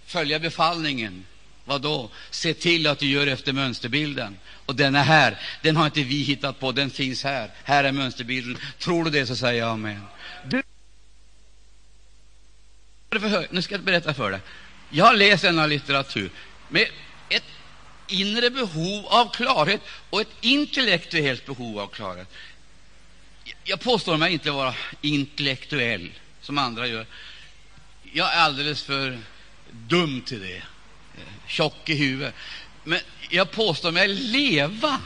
följa 0.06 0.38
befallningen. 0.38 1.24
Vad 1.64 1.82
då? 1.82 2.10
Se 2.30 2.54
till 2.54 2.86
att 2.86 2.98
du 2.98 3.06
gör 3.06 3.26
efter 3.26 3.52
mönsterbilden. 3.52 4.36
Och 4.68 4.76
den 4.76 4.94
är 4.94 5.02
här. 5.02 5.38
Den 5.62 5.76
har 5.76 5.86
inte 5.86 6.02
vi 6.02 6.22
hittat 6.22 6.60
på, 6.60 6.72
den 6.72 6.90
finns 6.90 7.24
här. 7.24 7.50
Här 7.64 7.84
är 7.84 7.92
mönsterbilden. 7.92 8.58
Tror 8.78 9.04
du 9.04 9.10
det, 9.10 9.26
så 9.26 9.36
säger 9.36 9.62
jag 9.62 9.70
amen. 9.70 10.02
Du... 10.44 10.62
Nu 13.50 13.62
ska 13.62 13.74
jag 13.74 13.82
berätta 13.82 14.14
för 14.14 14.30
dig. 14.30 14.40
Jag 14.90 15.04
har 15.04 15.14
läst 15.14 15.42
denna 15.42 15.66
litteratur 15.66 16.30
med 16.68 16.86
ett 17.28 17.44
inre 18.06 18.50
behov 18.50 19.06
av 19.06 19.32
klarhet 19.32 19.80
och 20.10 20.20
ett 20.20 20.32
intellektuellt 20.40 21.46
behov 21.46 21.78
av 21.78 21.86
klarhet. 21.86 22.28
Jag 23.64 23.80
påstår 23.80 24.16
mig 24.16 24.32
inte 24.32 24.50
vara 24.50 24.74
intellektuell, 25.00 26.10
som 26.40 26.58
andra 26.58 26.86
gör. 26.86 27.06
Jag 28.12 28.34
är 28.34 28.38
alldeles 28.38 28.82
för 28.82 29.18
dum 29.70 30.20
till 30.20 30.40
det, 30.40 30.62
tjock 31.46 31.88
i 31.88 31.94
huvudet. 31.94 32.34
Men 32.88 33.00
jag 33.30 33.50
påstår 33.50 33.92
mig 33.92 34.08
leva. 34.08 35.00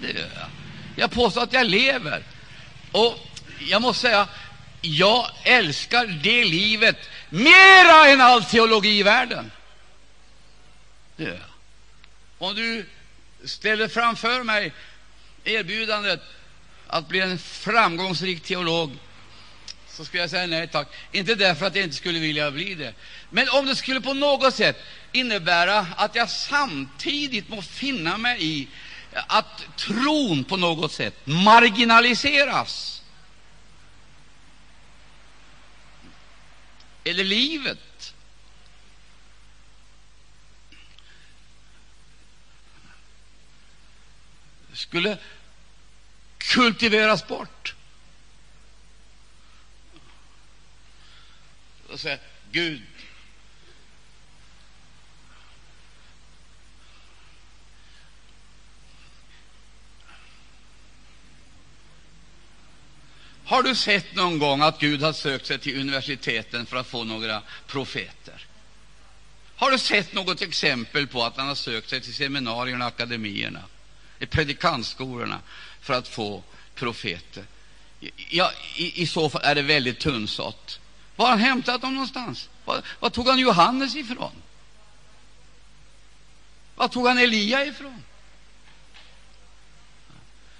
Det 0.00 0.06
gör 0.06 0.30
jag. 0.34 0.48
Jag 0.96 1.10
påstår 1.10 1.42
att 1.42 1.52
jag 1.52 1.66
lever. 1.66 2.22
Och 2.92 3.18
jag 3.58 3.82
måste 3.82 4.00
säga, 4.00 4.28
jag 4.80 5.30
älskar 5.44 6.06
det 6.06 6.44
livet 6.44 6.96
mera 7.28 8.08
än 8.08 8.20
all 8.20 8.44
teologi 8.44 8.98
i 8.98 9.02
världen. 9.02 9.50
Det 11.16 11.24
gör 11.24 11.30
jag. 11.30 11.40
Om 12.38 12.54
du 12.54 12.86
ställer 13.44 13.88
framför 13.88 14.42
mig 14.42 14.72
erbjudandet 15.44 16.20
att 16.86 17.08
bli 17.08 17.20
en 17.20 17.38
framgångsrik 17.38 18.42
teolog, 18.42 18.96
så 19.88 20.04
skulle 20.04 20.22
jag 20.22 20.30
säga 20.30 20.46
nej 20.46 20.68
tack. 20.68 20.88
Inte 21.12 21.34
därför 21.34 21.66
att 21.66 21.74
jag 21.74 21.84
inte 21.84 21.96
skulle 21.96 22.18
vilja 22.18 22.50
bli 22.50 22.74
det, 22.74 22.94
men 23.30 23.48
om 23.48 23.66
det 23.66 23.76
skulle 23.76 24.00
på 24.00 24.14
något 24.14 24.54
sätt 24.54 24.84
innebära 25.16 25.78
att 25.78 26.14
jag 26.14 26.30
samtidigt 26.30 27.48
må 27.48 27.62
finna 27.62 28.18
mig 28.18 28.44
i 28.44 28.68
att 29.12 29.76
tron 29.76 30.44
på 30.44 30.56
något 30.56 30.92
sätt 30.92 31.26
marginaliseras 31.26 33.02
eller 37.04 37.24
livet. 37.24 37.78
skulle 44.76 45.18
kultiveras 46.38 47.26
bort. 47.26 47.74
Och 51.88 52.00
säga, 52.00 52.18
Gud, 52.50 52.82
Har 63.46 63.62
du 63.62 63.74
sett 63.74 64.14
någon 64.14 64.38
gång 64.38 64.62
att 64.62 64.78
Gud 64.78 65.02
har 65.02 65.12
sökt 65.12 65.46
sig 65.46 65.58
till 65.58 65.80
universiteten 65.80 66.66
för 66.66 66.76
att 66.76 66.86
få 66.86 67.04
några 67.04 67.42
profeter? 67.66 68.46
Har 69.56 69.70
du 69.70 69.78
sett 69.78 70.12
något 70.12 70.42
exempel 70.42 71.06
på 71.06 71.24
att 71.24 71.36
han 71.36 71.48
har 71.48 71.54
sökt 71.54 71.90
sig 71.90 72.00
till 72.00 72.14
seminarierna 72.14 72.84
och 72.84 72.88
akademierna, 72.88 73.62
i 74.18 74.26
predikantskolorna, 74.26 75.40
för 75.80 75.94
att 75.94 76.08
få 76.08 76.42
profeter? 76.74 77.44
Ja, 78.30 78.52
i, 78.76 79.02
i 79.02 79.06
så 79.06 79.30
fall 79.30 79.42
är 79.44 79.54
det 79.54 79.62
väldigt 79.62 80.00
tunnsått. 80.00 80.80
Var 81.16 81.26
har 81.26 81.30
han 81.30 81.40
hämtat 81.40 81.80
dem 81.80 81.94
någonstans? 81.94 82.48
Var, 82.64 82.82
var 83.00 83.10
tog 83.10 83.28
han 83.28 83.38
Johannes 83.38 83.96
ifrån? 83.96 84.42
Var 86.76 86.88
tog 86.88 87.06
han 87.06 87.18
Elia 87.18 87.64
ifrån? 87.64 88.02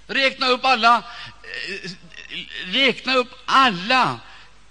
Räkna 0.07 0.47
upp 0.47 0.65
alla 0.65 0.97
eh, 0.97 1.91
räkna 2.65 3.15
upp 3.15 3.29
alla 3.45 4.19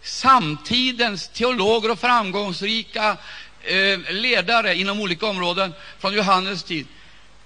samtidens 0.03 1.29
teologer 1.29 1.91
och 1.91 2.01
framgångsrika 2.01 3.17
eh, 3.63 3.99
ledare 4.11 4.75
inom 4.75 5.01
olika 5.01 5.27
områden 5.27 5.75
från 5.99 6.15
Johannes 6.15 6.63
tid. 6.63 6.87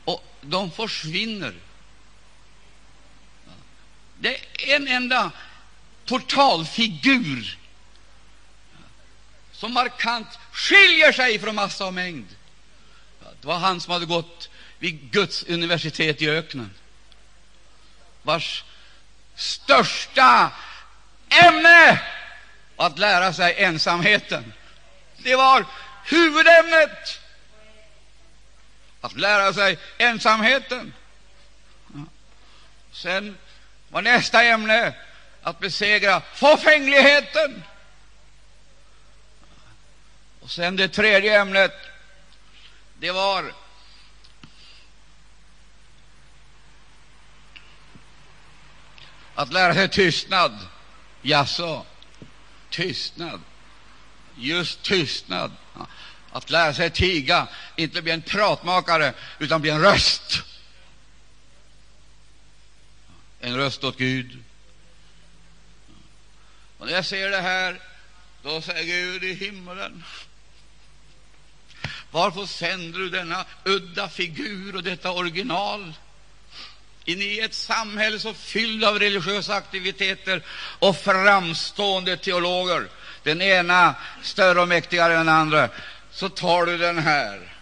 Och 0.04 0.24
de 0.40 0.70
försvinner. 0.70 1.54
Det 4.18 4.36
är 4.36 4.76
en 4.76 4.88
enda 4.88 5.30
portalfigur 6.06 7.58
som 9.52 9.72
markant 9.72 10.38
skiljer 10.52 11.12
sig 11.12 11.38
från 11.38 11.54
massa 11.54 11.86
och 11.86 11.94
mängd. 11.94 12.26
Det 13.40 13.46
var 13.46 13.58
han 13.58 13.80
som 13.80 13.92
hade 13.92 14.06
gått 14.06 14.50
vid 14.78 15.10
Guds 15.10 15.42
universitet 15.42 16.22
i 16.22 16.30
öknen, 16.30 16.70
vars 18.22 18.64
största 19.40 20.50
ämne 21.28 22.00
var 22.76 22.86
att 22.86 22.98
lära 22.98 23.32
sig 23.32 23.54
ensamheten. 23.58 24.52
Det 25.16 25.36
var 25.36 25.66
huvudämnet. 26.04 27.20
Att 29.00 29.16
lära 29.16 29.52
sig 29.52 29.78
ensamheten. 29.98 30.94
Sen 32.92 33.38
var 33.88 34.02
nästa 34.02 34.44
ämne 34.44 34.94
att 35.42 35.58
besegra 35.58 36.22
fåfängligheten. 36.34 37.62
Och 40.40 40.50
sen 40.50 40.76
det 40.76 40.88
tredje 40.88 41.40
ämnet, 41.40 41.74
det 42.98 43.10
var 43.10 43.52
att 49.40 49.52
lära 49.52 49.74
sig 49.74 49.88
tystnad. 49.88 50.58
Jaså, 51.22 51.86
tystnad. 52.70 53.40
Just 54.36 54.82
tystnad. 54.82 55.52
Att 56.32 56.50
lära 56.50 56.74
sig 56.74 56.90
tiga, 56.90 57.48
inte 57.76 58.02
bli 58.02 58.12
en 58.12 58.22
pratmakare, 58.22 59.14
utan 59.38 59.60
bli 59.60 59.70
en 59.70 59.80
röst. 59.80 60.42
En 63.40 63.56
röst 63.56 63.84
åt 63.84 63.98
Gud. 63.98 64.38
Och 66.78 66.86
när 66.86 66.92
jag 66.92 67.06
ser 67.06 67.30
det 67.30 67.40
här, 67.40 67.80
då 68.42 68.62
säger 68.62 68.84
Gud 68.84 69.24
i 69.24 69.34
himmelen 69.34 70.04
varför 72.10 72.46
sänder 72.46 72.98
du 72.98 73.10
denna 73.10 73.46
udda 73.64 74.08
figur 74.08 74.76
och 74.76 74.82
detta 74.82 75.12
original 75.12 75.94
in 77.12 77.22
i 77.22 77.38
ett 77.38 77.54
samhälle 77.54 78.18
så 78.18 78.34
fyllt 78.34 78.84
av 78.84 78.98
religiösa 78.98 79.54
aktiviteter 79.54 80.42
och 80.78 80.96
framstående 80.96 82.16
teologer, 82.16 82.88
den 83.22 83.42
ena 83.42 83.94
större 84.22 84.60
och 84.60 84.68
mäktigare 84.68 85.12
än 85.12 85.26
den 85.26 85.34
andra, 85.34 85.68
så 86.10 86.28
tar 86.28 86.66
du 86.66 86.78
den 86.78 86.98
här 86.98 87.56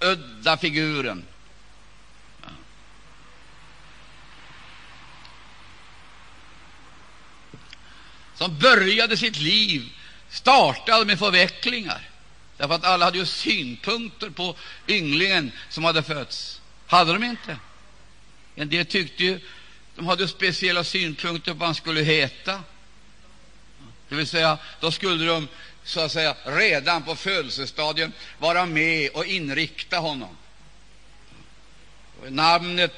udda 0.00 0.56
figuren. 0.56 1.24
Som 8.34 8.58
började 8.58 9.16
sitt 9.16 9.36
liv, 9.36 9.92
startade 10.30 11.04
med 11.04 11.18
förvecklingar, 11.18 12.10
därför 12.56 12.74
att 12.74 12.84
alla 12.84 13.04
hade 13.04 13.18
ju 13.18 13.26
synpunkter 13.26 14.30
på 14.30 14.56
ynglingen 14.88 15.52
som 15.68 15.84
hade 15.84 16.02
fötts. 16.02 16.60
Hade 16.86 17.12
de 17.12 17.24
inte? 17.24 17.56
En 18.56 18.68
del 18.68 18.86
tyckte 18.86 19.24
ju 19.24 19.40
de 19.96 20.06
hade 20.06 20.28
speciella 20.28 20.84
synpunkter 20.84 21.52
på 21.52 21.58
vad 21.58 21.68
han 21.68 21.74
skulle 21.74 22.02
heta. 22.02 22.62
Det 24.08 24.14
vill 24.14 24.26
säga, 24.26 24.58
då 24.80 24.90
skulle 24.90 25.24
de 25.24 25.48
så 25.84 26.00
att 26.00 26.12
säga 26.12 26.36
redan 26.44 27.02
på 27.02 27.16
födelsestadiet 27.16 28.10
vara 28.38 28.66
med 28.66 29.10
och 29.10 29.26
inrikta 29.26 29.98
honom. 29.98 30.36
Och 32.20 32.32
namnet 32.32 32.92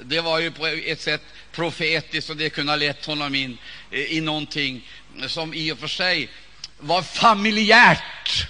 det 0.00 0.20
var 0.20 0.38
ju 0.38 0.50
på 0.50 0.66
ett 0.66 1.00
sätt 1.00 1.22
profetiskt, 1.52 2.30
och 2.30 2.36
det 2.36 2.50
kunde 2.50 2.72
ha 2.72 2.76
lett 2.76 3.06
honom 3.06 3.34
in 3.34 3.58
eh, 3.90 4.00
i 4.00 4.20
någonting 4.20 4.88
som 5.26 5.54
i 5.54 5.72
och 5.72 5.78
för 5.78 5.88
sig 5.88 6.28
var 6.78 7.02
familjärt, 7.02 8.48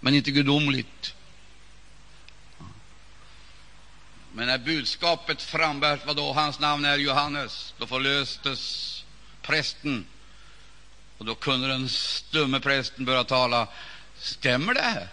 men 0.00 0.14
inte 0.14 0.30
gudomligt. 0.30 1.14
Men 4.38 4.46
när 4.46 4.58
budskapet 4.58 5.42
frambärs, 5.42 6.00
vad 6.04 6.16
då 6.16 6.32
hans 6.32 6.58
namn 6.58 6.84
är 6.84 6.96
Johannes, 6.96 7.74
då 7.78 7.86
förlöstes 7.86 9.04
prästen. 9.42 10.06
Och 11.18 11.24
då 11.24 11.34
kunde 11.34 11.68
den 11.68 11.88
stumme 11.88 12.60
prästen 12.60 13.04
börja 13.04 13.24
tala. 13.24 13.68
Stämmer 14.18 14.74
det 14.74 14.82
här? 14.82 15.08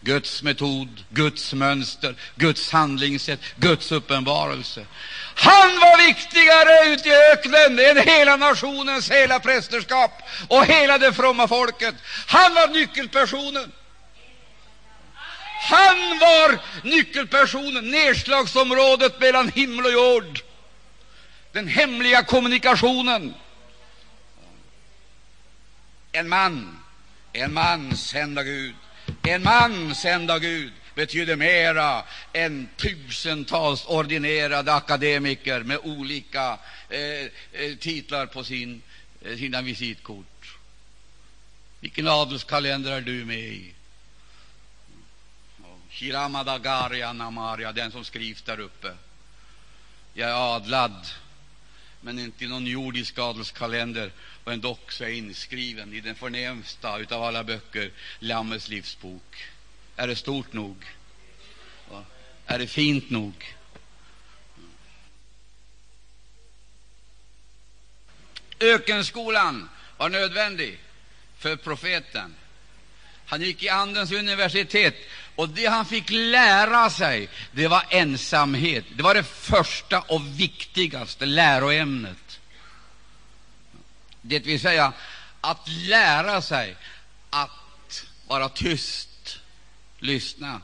Guds 0.00 0.42
metod, 0.42 1.04
Guds 1.10 1.52
mönster, 1.52 2.14
Guds 2.34 2.72
handlingssätt, 2.72 3.40
Guds 3.56 3.92
uppenbarelse. 3.92 4.86
Han 5.34 5.80
var 5.80 6.06
viktigare 6.06 6.94
ute 6.94 7.08
i 7.08 7.12
öknen 7.32 7.78
än 7.78 8.08
hela 8.08 8.36
nationens 8.36 9.10
hela 9.10 9.40
prästerskap 9.40 10.22
och 10.48 10.64
hela 10.64 10.98
det 10.98 11.12
fromma 11.12 11.48
folket. 11.48 11.94
Han 12.26 12.54
var 12.54 12.68
nyckelpersonen. 12.68 13.72
Han 15.68 16.18
var 16.18 16.58
nyckelpersonen, 16.82 17.90
nedslagsområdet 17.90 19.20
mellan 19.20 19.48
himmel 19.48 19.84
och 19.84 19.92
jord, 19.92 20.40
den 21.52 21.68
hemliga 21.68 22.22
kommunikationen. 22.22 23.34
En 26.12 26.28
man, 26.28 26.78
en 27.32 27.52
man 27.52 27.96
sänd 27.96 28.38
av 28.38 28.44
Gud. 28.44 28.74
En 29.22 29.42
man 29.42 29.94
sänd 29.94 30.30
av 30.30 30.38
Gud 30.38 30.72
betyder 30.94 31.36
mera 31.36 32.02
än 32.32 32.68
tusentals 32.76 33.84
ordinerade 33.86 34.74
akademiker 34.74 35.62
med 35.62 35.78
olika 35.82 36.58
eh, 36.88 37.00
eh 37.52 37.76
titlar 37.80 38.26
på 38.26 38.44
sin, 38.44 38.82
eh, 39.24 39.36
sina 39.36 39.62
visitkort. 39.62 40.58
Vilken 41.80 42.08
adelskalender 42.08 42.92
är 42.92 43.00
du 43.00 43.24
med 43.24 43.38
i? 43.38 43.74
Shiramadagaria 45.98 47.12
Namaria, 47.12 47.72
den 47.72 47.92
som 47.92 48.04
skrivs 48.04 48.42
där 48.42 48.60
uppe. 48.60 48.96
Jag 50.14 50.30
är 50.30 50.56
adlad, 50.56 51.06
men 52.00 52.18
inte 52.18 52.44
i 52.44 52.48
någon 52.48 52.66
jordisk 52.66 53.18
adelskalender, 53.18 54.12
och 54.44 54.52
ändå 54.52 54.78
så 54.88 55.04
är 55.04 55.08
inskriven 55.08 55.94
i 55.94 56.00
den 56.00 56.14
förnämsta 56.14 56.92
av 56.92 57.22
alla 57.22 57.44
böcker, 57.44 57.90
Lammets 58.18 58.68
livsbok. 58.68 59.44
Är 59.96 60.06
det 60.06 60.16
stort 60.16 60.52
nog? 60.52 60.76
Är 62.46 62.58
det 62.58 62.66
fint 62.66 63.10
nog? 63.10 63.56
Ökenskolan 68.60 69.68
var 69.96 70.08
nödvändig 70.08 70.78
för 71.38 71.56
profeten. 71.56 72.34
Han 73.28 73.42
gick 73.42 73.62
i 73.62 73.68
Andens 73.68 74.12
universitet, 74.12 74.94
och 75.34 75.48
det 75.48 75.66
han 75.66 75.86
fick 75.86 76.10
lära 76.10 76.90
sig 76.90 77.28
det 77.52 77.68
var 77.68 77.84
ensamhet. 77.88 78.84
Det 78.96 79.02
var 79.02 79.14
det 79.14 79.22
första 79.22 80.00
och 80.00 80.40
viktigaste 80.40 81.26
läroämnet. 81.26 82.40
Det 84.22 84.38
vill 84.38 84.60
säga 84.60 84.92
att 85.40 85.68
lära 85.68 86.42
sig 86.42 86.76
att 87.30 88.04
vara 88.26 88.48
tyst, 88.48 89.38
lyssna 89.98 90.60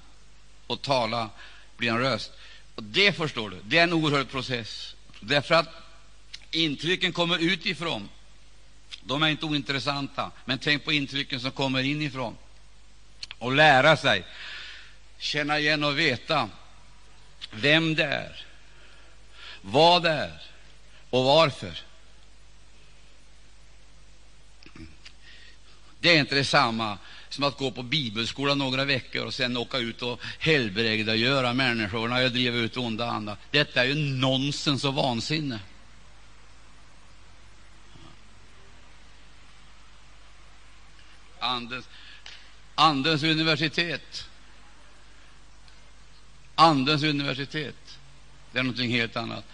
och 0.66 0.82
tala, 0.82 1.30
bli 1.76 1.88
en 1.88 1.98
röst. 1.98 2.32
Och 2.74 2.82
Det 2.82 3.12
förstår 3.12 3.50
du, 3.50 3.56
det 3.64 3.78
är 3.78 3.82
en 3.82 3.92
oerhörd 3.92 4.30
process. 4.30 4.94
Därför 5.20 5.54
att 5.54 5.68
intrycken 6.50 7.12
kommer 7.12 7.38
utifrån. 7.38 8.08
De 9.02 9.22
är 9.22 9.28
inte 9.28 9.46
ointressanta, 9.46 10.30
men 10.44 10.58
tänk 10.58 10.84
på 10.84 10.92
intrycken 10.92 11.40
som 11.40 11.50
kommer 11.50 11.82
inifrån 11.82 12.36
och 13.44 13.52
lära 13.52 13.96
sig 13.96 14.24
känna 15.18 15.58
igen 15.58 15.84
och 15.84 15.98
veta 15.98 16.50
vem 17.50 17.94
det 17.94 18.04
är, 18.04 18.44
vad 19.60 20.02
det 20.02 20.10
är 20.10 20.42
och 21.10 21.24
varför. 21.24 21.80
Det 26.00 26.16
är 26.16 26.18
inte 26.18 26.34
detsamma 26.34 26.98
som 27.28 27.44
att 27.44 27.58
gå 27.58 27.70
på 27.70 27.82
bibelskola 27.82 28.54
några 28.54 28.84
veckor 28.84 29.26
och 29.26 29.34
sen 29.34 29.56
åka 29.56 29.78
ut 29.78 30.02
och 30.02 30.20
helbrägdagöra 30.38 31.52
människorna 31.52 32.24
och 32.24 32.30
driva 32.30 32.56
ut 32.56 32.76
onda 32.76 33.06
andar. 33.06 33.36
Detta 33.50 33.80
är 33.80 33.84
ju 33.84 33.94
nonsens 33.94 34.84
och 34.84 34.94
vansinne. 34.94 35.60
Andens, 41.38 41.88
andens 42.74 43.22
universitet. 43.22 44.28
Andens 46.54 47.02
universitet. 47.02 47.98
Det 48.52 48.58
är 48.58 48.62
någonting 48.62 48.90
helt 48.90 49.16
annat. 49.16 49.44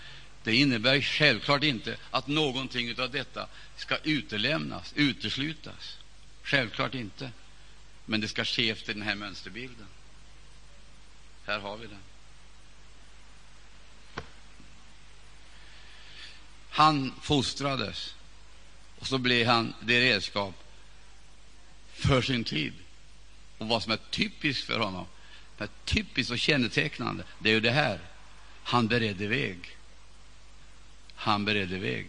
Det 0.42 0.56
innebär 0.56 1.00
självklart 1.00 1.64
inte 1.64 1.96
att 2.10 2.26
någonting 2.26 3.00
av 3.00 3.10
detta 3.10 3.48
ska 3.76 3.96
utelämnas, 3.96 4.92
uteslutas. 4.96 5.98
Självklart 6.42 6.94
inte. 6.94 7.30
Men 8.06 8.20
det 8.20 8.28
ska 8.28 8.44
ske 8.44 8.70
efter 8.70 8.94
den 8.94 9.02
här 9.02 9.14
mönsterbilden. 9.14 9.86
Här 11.46 11.58
har 11.58 11.76
vi 11.76 11.86
den. 11.86 11.98
Han 16.70 17.12
fostrades, 17.22 18.14
och 18.98 19.06
så 19.06 19.18
blev 19.18 19.46
han 19.46 19.74
det 19.80 20.00
redskap 20.00 20.54
för 21.92 22.22
sin 22.22 22.44
tid. 22.44 22.72
Och 23.60 23.68
vad 23.68 23.82
som 23.82 23.92
är 23.92 23.98
typiskt 24.10 24.66
för 24.66 24.78
honom, 24.78 25.06
är 25.58 25.68
typiskt 25.84 26.32
och 26.32 26.38
kännetecknande, 26.38 27.24
det 27.38 27.50
är 27.50 27.54
ju 27.54 27.60
det 27.60 27.70
här. 27.70 27.98
Han 28.64 28.88
beredde 28.88 29.26
väg. 29.26 29.76
Han 31.14 31.44
beredde 31.44 31.78
väg. 31.78 32.06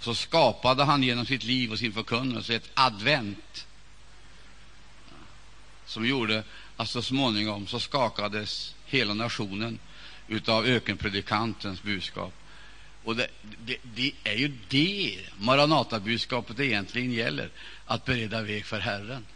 Så 0.00 0.14
skapade 0.14 0.84
han 0.84 1.02
genom 1.02 1.26
sitt 1.26 1.44
liv 1.44 1.72
och 1.72 1.78
sin 1.78 1.92
förkunnelse 1.92 2.54
ett 2.54 2.70
advent 2.74 3.66
som 5.86 6.06
gjorde 6.06 6.42
att 6.76 6.88
så 6.88 7.02
småningom 7.02 7.66
så 7.66 7.80
skakades 7.80 8.74
hela 8.86 9.14
nationen 9.14 9.78
av 10.46 10.66
ökenpredikantens 10.66 11.82
budskap. 11.82 12.32
Och 13.04 13.16
det, 13.16 13.28
det, 13.64 13.76
det 13.94 14.12
är 14.24 14.34
ju 14.34 14.52
det 14.68 15.18
Maranatabudskapet 15.38 16.60
egentligen 16.60 17.12
gäller, 17.12 17.50
att 17.86 18.04
bereda 18.04 18.42
väg 18.42 18.66
för 18.66 18.80
Herren. 18.80 19.26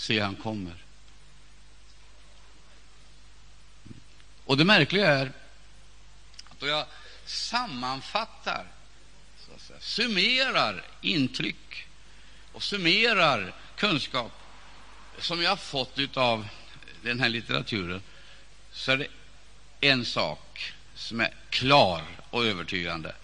Se, 0.00 0.20
han 0.20 0.36
kommer. 0.36 0.74
Och 4.44 4.56
det 4.56 4.64
märkliga 4.64 5.06
är 5.06 5.32
att 6.48 6.60
då 6.60 6.66
jag 6.66 6.86
sammanfattar, 7.26 8.66
så 9.46 9.54
att 9.54 9.60
säga, 9.60 9.80
summerar 9.80 10.84
intryck 11.00 11.86
och 12.52 12.62
summerar 12.62 13.54
kunskap 13.76 14.32
som 15.18 15.42
jag 15.42 15.50
har 15.50 15.56
fått 15.56 16.16
av 16.16 16.48
den 17.02 17.20
här 17.20 17.28
litteraturen, 17.28 18.02
så 18.72 18.92
är 18.92 18.96
det 18.96 19.08
en 19.80 20.04
sak 20.04 20.72
som 20.94 21.20
är 21.20 21.34
klar 21.50 22.02
och 22.30 22.44
övertygande. 22.44 23.14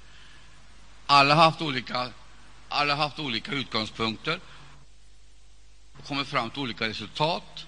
Alla 1.06 1.34
har 1.34 1.44
haft 1.44 1.60
olika, 1.60 2.12
alla 2.68 2.94
har 2.94 3.02
haft 3.02 3.18
olika 3.18 3.52
utgångspunkter 3.52 4.40
och 6.06 6.08
kommit 6.08 6.28
fram 6.28 6.50
till 6.50 6.60
olika 6.62 6.88
resultat. 6.88 7.66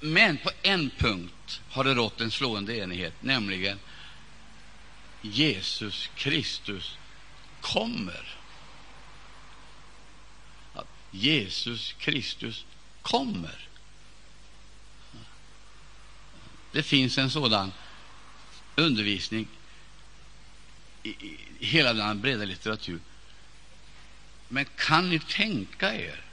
Men 0.00 0.38
på 0.38 0.50
en 0.62 0.90
punkt 0.90 1.60
har 1.70 1.84
det 1.84 1.94
rått 1.94 2.20
en 2.20 2.30
slående 2.30 2.76
enighet, 2.76 3.14
nämligen 3.20 3.78
Jesus 5.20 6.10
Kristus 6.14 6.98
kommer. 7.60 8.36
Att 10.74 10.88
Jesus 11.10 11.92
Kristus 11.92 12.64
kommer. 13.02 13.68
Det 16.72 16.82
finns 16.82 17.18
en 17.18 17.30
sådan 17.30 17.72
undervisning 18.76 19.48
i, 21.02 21.36
hela 21.58 21.92
den 21.92 22.20
breda 22.20 22.44
litteratur. 22.44 23.00
Men 24.48 24.66
kan 24.76 25.10
ni 25.10 25.18
tänka 25.18 25.94
er 25.94 26.31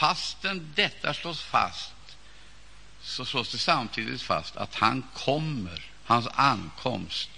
fastän 0.00 0.72
detta 0.74 1.14
slås 1.14 1.42
fast 1.42 1.92
så 3.00 3.24
slås 3.24 3.52
det 3.52 3.58
samtidigt 3.58 4.22
fast 4.22 4.56
att 4.56 4.74
han 4.74 5.04
kommer, 5.14 5.84
hans 6.04 6.26
ankomst, 6.34 7.30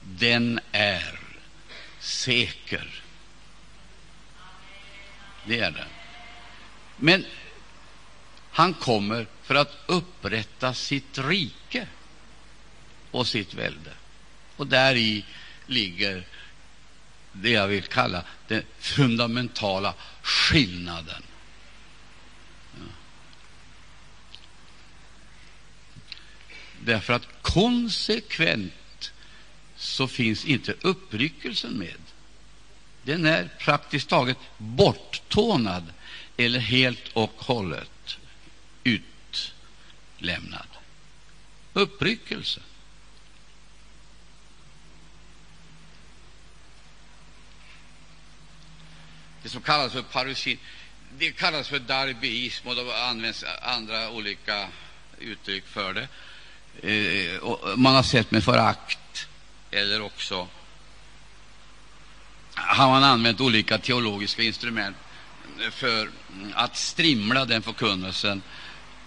den 0.00 0.60
är 0.72 1.20
säker. 2.00 3.02
Det 5.46 5.60
är 5.60 5.70
den. 5.70 5.88
Men 6.96 7.24
han 8.50 8.74
kommer 8.74 9.26
för 9.42 9.54
att 9.54 9.74
upprätta 9.86 10.74
sitt 10.74 11.18
rike 11.18 11.88
och 13.10 13.26
sitt 13.26 13.54
välde. 13.54 13.90
Och 14.56 14.66
där 14.66 14.94
i 14.94 15.24
ligger 15.66 16.26
det 17.32 17.50
jag 17.50 17.68
vill 17.68 17.82
kalla 17.82 18.22
den 18.48 18.62
fundamentala 18.78 19.94
skillnaden. 20.22 21.22
Därför 26.86 27.12
att 27.12 27.42
konsekvent 27.42 29.12
så 29.76 30.08
finns 30.08 30.44
inte 30.44 30.74
uppryckelsen 30.80 31.72
med. 31.72 31.96
Den 33.02 33.26
är 33.26 33.48
praktiskt 33.58 34.08
taget 34.08 34.36
borttonad 34.58 35.92
eller 36.36 36.58
helt 36.58 37.08
och 37.12 37.32
hållet 37.36 38.16
utlämnad. 38.84 40.66
Uppryckelse. 41.72 42.60
Det 49.42 49.48
som 49.48 49.62
kallas 49.62 49.92
för 49.92 50.02
parusin, 50.02 50.58
det 51.18 51.32
kallas 51.32 51.68
för 51.68 51.78
darbiism 51.78 52.68
och 52.68 52.76
det 52.76 53.04
används 53.04 53.44
andra 53.62 54.10
olika 54.10 54.68
uttryck 55.18 55.66
för 55.66 55.94
det. 55.94 56.08
Eh, 56.82 57.76
man 57.76 57.94
har 57.94 58.02
sett 58.02 58.30
med 58.30 58.44
förakt, 58.44 59.28
eller 59.70 60.00
också 60.00 60.48
har 62.54 62.88
man 62.88 63.04
använt 63.04 63.40
olika 63.40 63.78
teologiska 63.78 64.42
instrument 64.42 64.96
för 65.70 66.10
att 66.54 66.76
strimla 66.76 67.44
den 67.44 67.62
förkunnelsen 67.62 68.42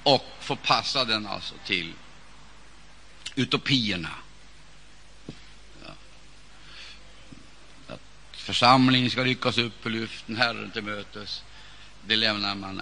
och 0.04 0.26
förpassa 0.40 1.06
den 1.06 1.28
alltså 1.28 1.56
till 1.66 1.94
utopierna. 3.36 4.10
Att 7.88 8.02
församlingen 8.32 9.12
ska 9.12 9.24
ryckas 9.24 9.58
upp 9.58 9.86
i 9.86 9.90
luften, 9.90 10.38
Herren 10.38 10.72
till 10.72 10.84
mötes, 10.84 11.44
det 12.08 12.16
lämnar 12.16 12.56
man, 12.56 12.82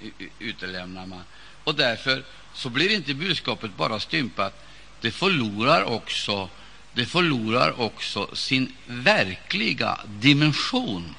eh, 0.00 0.26
utelämnar 0.38 1.06
man. 1.06 1.22
Och 1.64 1.74
därför 1.74 2.24
så 2.56 2.68
blir 2.68 2.94
inte 2.94 3.14
budskapet 3.14 3.76
bara 3.76 4.00
stympat, 4.00 4.66
det 5.00 5.10
förlorar 5.10 5.84
också, 5.84 6.48
det 6.92 7.06
förlorar 7.06 7.80
också 7.80 8.34
sin 8.34 8.72
verkliga 8.86 10.00
dimension. 10.06 11.14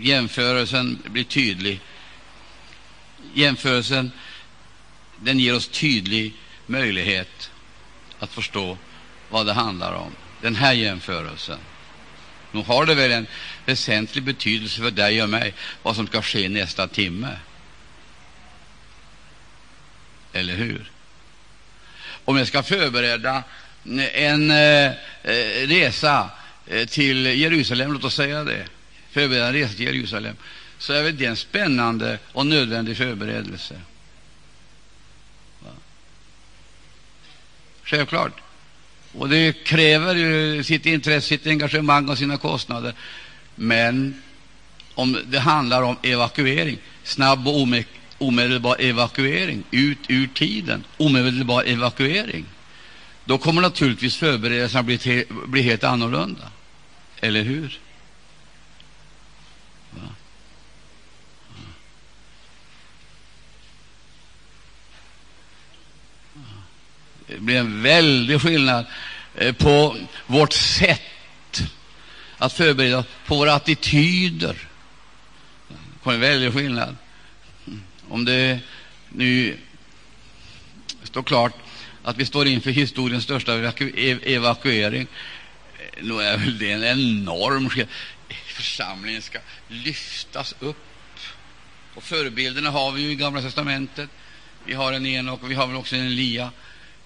jämförelsen 0.00 1.02
blir 1.04 1.24
tydlig. 1.24 1.80
Jämförelsen 3.34 4.12
den 5.16 5.38
ger 5.38 5.54
oss 5.54 5.68
tydlig 5.68 6.34
möjlighet 6.66 7.50
att 8.18 8.30
förstå 8.30 8.78
vad 9.30 9.46
det 9.46 9.52
handlar 9.52 9.94
om. 9.94 10.12
Den 10.42 10.54
här 10.54 10.72
jämförelsen. 10.72 11.58
Nu 12.52 12.62
har 12.62 12.86
det 12.86 12.94
väl 12.94 13.12
en 13.12 13.26
väsentlig 13.66 14.24
betydelse 14.24 14.80
för 14.80 14.90
dig 14.90 15.22
och 15.22 15.28
mig 15.28 15.54
vad 15.82 15.96
som 15.96 16.06
ska 16.06 16.22
ske 16.22 16.48
nästa 16.48 16.88
timme. 16.88 17.36
Eller 20.32 20.54
hur? 20.54 20.90
Om 22.24 22.36
jag 22.36 22.46
ska 22.46 22.62
förbereda 22.62 23.42
en 24.14 24.50
eh, 24.50 24.86
eh 25.22 25.66
resa 25.66 26.30
eh, 26.66 26.86
till 26.86 27.26
Jerusalem, 27.26 27.92
låt 27.92 28.04
oss 28.04 28.14
säga 28.14 28.44
det, 28.44 28.66
förbereda 29.10 29.46
en 29.46 29.52
resa 29.52 29.74
till 29.74 29.86
Jerusalem, 29.86 30.36
så 30.78 30.92
är 30.92 31.02
väl 31.02 31.16
det 31.16 31.26
en 31.26 31.36
spännande 31.36 32.18
och 32.32 32.46
nödvändig 32.46 32.96
förberedelse. 32.96 33.80
Självklart. 37.88 38.47
Och 39.12 39.28
det 39.28 39.64
kräver 39.64 40.14
ju 40.14 40.64
sitt 40.64 40.86
intresse, 40.86 41.28
sitt 41.28 41.46
engagemang 41.46 42.08
och 42.08 42.18
sina 42.18 42.36
kostnader. 42.36 42.94
Men 43.54 44.22
om 44.94 45.18
det 45.26 45.38
handlar 45.38 45.82
om 45.82 45.96
evakuering, 46.02 46.78
snabb 47.04 47.48
och 47.48 47.68
omedelbar 48.18 48.76
evakuering, 48.78 49.62
ut 49.70 49.98
ur 50.08 50.26
tiden, 50.26 50.84
omedelbar 50.96 51.64
evakuering, 51.66 52.44
då 53.24 53.38
kommer 53.38 53.62
naturligtvis 53.62 54.16
förberedelserna 54.16 54.82
bli, 54.82 55.24
bli 55.46 55.62
helt 55.62 55.84
annorlunda. 55.84 56.50
Eller 57.20 57.42
hur? 57.42 57.78
Det 67.28 67.40
blir 67.40 67.56
en 67.56 67.82
väldig 67.82 68.40
skillnad 68.40 68.86
eh, 69.34 69.52
på 69.52 69.96
vårt 70.26 70.52
sätt 70.52 71.62
att 72.38 72.52
förbereda 72.52 73.04
på 73.26 73.36
våra 73.36 73.54
attityder. 73.54 74.56
Det 75.68 76.02
kommer 76.02 76.14
en 76.14 76.20
väldig 76.20 76.52
skillnad. 76.52 76.96
Om 78.08 78.24
det 78.24 78.58
nu 79.08 79.56
står 81.02 81.22
klart 81.22 81.52
att 82.02 82.16
vi 82.16 82.26
står 82.26 82.46
inför 82.46 82.70
historiens 82.70 83.24
största 83.24 83.54
evaku 83.54 83.92
evakuering, 84.24 85.06
eh, 85.78 86.04
då 86.04 86.18
är 86.18 86.36
väl 86.36 86.58
det 86.58 86.72
en 86.72 86.84
enorm 86.84 87.70
skillnad. 87.70 87.92
Församlingen 88.46 89.22
ska 89.22 89.38
lyftas 89.68 90.54
upp. 90.60 90.76
Och 91.94 92.02
förebilderna 92.02 92.70
har 92.70 92.92
vi 92.92 93.02
ju 93.02 93.10
i 93.10 93.14
Gamla 93.14 93.42
testamentet. 93.42 94.10
Vi 94.64 94.74
har 94.74 94.92
en 94.92 95.06
Enok 95.06 95.42
och 95.42 95.50
vi 95.50 95.54
har 95.54 95.66
väl 95.66 95.76
också 95.76 95.96
en 95.96 96.06
Elia. 96.06 96.50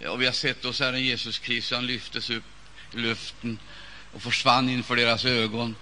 Och 0.08 0.22
vi 0.22 0.26
har 0.26 0.32
sett 0.32 0.64
oss 0.64 0.80
Herren 0.80 1.04
Jesus 1.04 1.38
Kristus, 1.38 1.76
han 1.76 1.86
lyftes 1.86 2.30
upp 2.30 2.44
i 2.94 2.96
luften 2.96 3.58
och 4.12 4.22
försvann 4.22 4.68
inför 4.68 4.96
deras 4.96 5.24
ögon. 5.24 5.76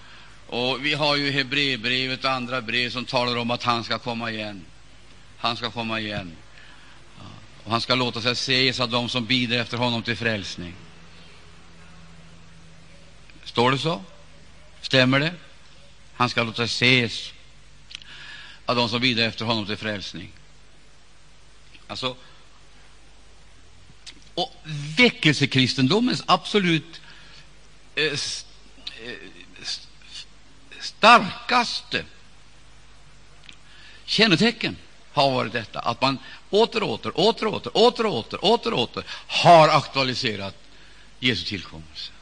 Och 0.47 0.85
vi 0.85 0.95
har 0.95 1.17
ju 1.17 1.31
Hebreerbrevet 1.31 2.25
och 2.25 2.31
andra 2.31 2.61
brev 2.61 2.91
som 2.91 3.05
talar 3.05 3.37
om 3.37 3.51
att 3.51 3.63
han 3.63 3.85
ska 3.85 3.99
komma 3.99 4.31
igen. 4.31 4.65
Han 5.37 5.57
ska 5.57 5.71
komma 5.71 6.01
igen. 6.01 6.37
Och 7.65 7.71
han 7.71 7.81
ska 7.81 7.95
låta 7.95 8.23
sig 8.23 8.33
ses 8.33 8.81
av 8.81 8.91
dem 8.91 9.09
som 9.09 9.27
bider 9.27 9.59
efter 9.59 9.77
honom 9.77 10.03
till 10.03 10.17
frälsning. 10.17 10.75
Står 13.45 13.71
det 13.71 13.79
så? 13.79 14.03
Stämmer 14.81 15.21
det? 15.21 15.33
Han 16.15 16.29
ska 16.29 16.43
låta 16.43 16.57
sig 16.57 16.65
ses 16.65 17.33
av 18.67 18.77
dem 18.77 18.89
som 18.89 19.01
bider 19.01 19.29
efter 19.29 19.45
honom 19.45 19.67
till 19.67 19.77
frälsning. 19.77 20.33
Alltså, 21.87 22.17
och 24.35 24.55
väckelsekristendomens 24.97 26.23
absolut 26.27 27.01
eh, 27.95 28.13
st 28.13 28.47
eh, 29.07 29.13
starkaste 30.81 32.05
kännetecken 34.05 34.77
har 35.13 35.31
varit 35.31 35.53
detta, 35.53 35.79
att 35.79 36.01
man 36.01 36.19
åter, 36.51 36.83
åter, 36.83 37.13
åter, 37.15 37.47
åter, 37.47 37.77
åter, 37.77 38.07
åter, 38.07 38.45
åter, 38.45 38.75
åter 38.75 39.05
har 39.27 39.69
aktualiserat 39.69 40.55
Jesu 41.21 41.45
tillkommelse. 41.45 42.13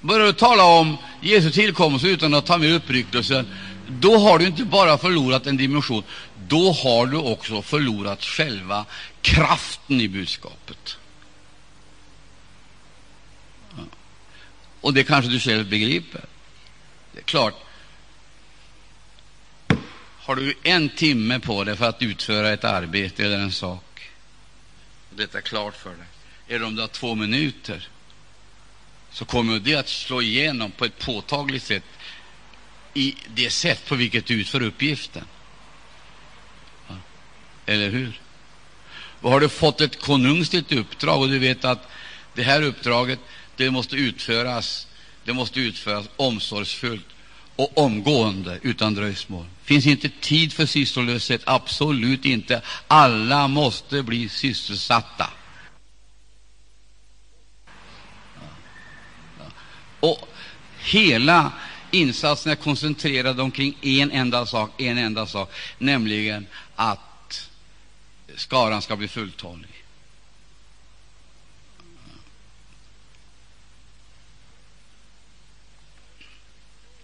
Börjar 0.00 0.26
du 0.26 0.32
tala 0.32 0.64
om 0.64 0.96
Jesu 1.20 1.50
tillkommelse 1.50 2.08
utan 2.08 2.34
att 2.34 2.46
ta 2.46 2.58
med 2.58 2.72
uppryckelsen, 2.72 3.48
då 3.88 4.18
har 4.18 4.38
du 4.38 4.46
inte 4.46 4.64
bara 4.64 4.98
förlorat 4.98 5.46
en 5.46 5.56
dimension, 5.56 6.02
då 6.48 6.72
har 6.72 7.06
du 7.06 7.16
också 7.16 7.62
förlorat 7.62 8.24
själva 8.24 8.86
kraften 9.22 10.00
i 10.00 10.08
budskapet. 10.08 10.98
Och 14.80 14.94
det 14.94 15.04
kanske 15.04 15.30
du 15.30 15.40
själv 15.40 15.68
begriper. 15.68 16.24
Det 17.12 17.18
är 17.18 17.24
klart, 17.24 17.54
har 20.18 20.36
du 20.36 20.54
en 20.62 20.88
timme 20.88 21.40
på 21.40 21.64
dig 21.64 21.76
för 21.76 21.88
att 21.88 22.02
utföra 22.02 22.52
ett 22.52 22.64
arbete 22.64 23.24
eller 23.24 23.38
en 23.38 23.52
sak, 23.52 24.10
och 25.10 25.16
detta 25.16 25.38
är 25.38 25.42
klart 25.42 25.76
för 25.76 25.90
dig, 25.90 26.06
eller 26.48 26.66
om 26.66 26.74
du 26.74 26.80
har 26.80 26.88
två 26.88 27.14
minuter, 27.14 27.88
så 29.10 29.24
kommer 29.24 29.58
det 29.58 29.74
att 29.74 29.88
slå 29.88 30.22
igenom 30.22 30.70
på 30.70 30.84
ett 30.84 30.98
påtagligt 30.98 31.62
sätt 31.62 31.84
i 32.94 33.16
det 33.34 33.50
sätt 33.50 33.86
på 33.86 33.94
vilket 33.94 34.26
du 34.26 34.40
utför 34.40 34.62
uppgiften. 34.62 35.24
Eller 37.66 37.90
hur? 37.90 38.20
Och 39.20 39.30
har 39.30 39.40
du 39.40 39.48
fått 39.48 39.80
ett 39.80 40.00
konungsligt 40.00 40.72
uppdrag 40.72 41.20
och 41.20 41.28
du 41.28 41.38
vet 41.38 41.64
att 41.64 41.88
det 42.34 42.42
här 42.42 42.62
uppdraget 42.62 43.18
det 43.56 43.70
måste 43.70 43.96
utföras, 43.96 44.86
det 45.24 45.32
måste 45.32 45.60
utföras 45.60 46.08
omsorgsfullt 46.16 47.06
och 47.56 47.78
omgående 47.78 48.58
utan 48.62 48.94
dröjsmål. 48.94 49.46
finns 49.64 49.86
inte 49.86 50.08
tid 50.20 50.52
för 50.52 50.66
sysslolöshet, 50.66 51.42
absolut 51.44 52.24
inte. 52.24 52.62
Alla 52.86 53.48
måste 53.48 54.02
bli 54.02 54.28
sysselsatta. 54.28 55.30
Och 60.00 60.28
hela 60.78 61.52
insatsen 61.90 62.52
är 62.52 62.56
koncentrerad 62.56 63.40
omkring 63.40 63.76
en 63.82 64.10
enda 64.10 64.46
sak, 64.46 64.80
en 64.80 64.98
enda 64.98 65.26
sak, 65.26 65.52
nämligen 65.78 66.46
att 66.76 67.15
skaran 68.36 68.82
ska 68.82 68.96
bli 68.96 69.08
fulltalig. 69.08 69.84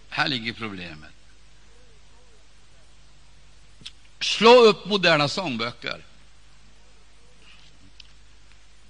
Här 0.09 0.27
ligger 0.27 0.53
problemet. 0.53 1.09
Slå 4.19 4.65
upp 4.65 4.85
moderna 4.85 5.27
sångböcker. 5.27 6.05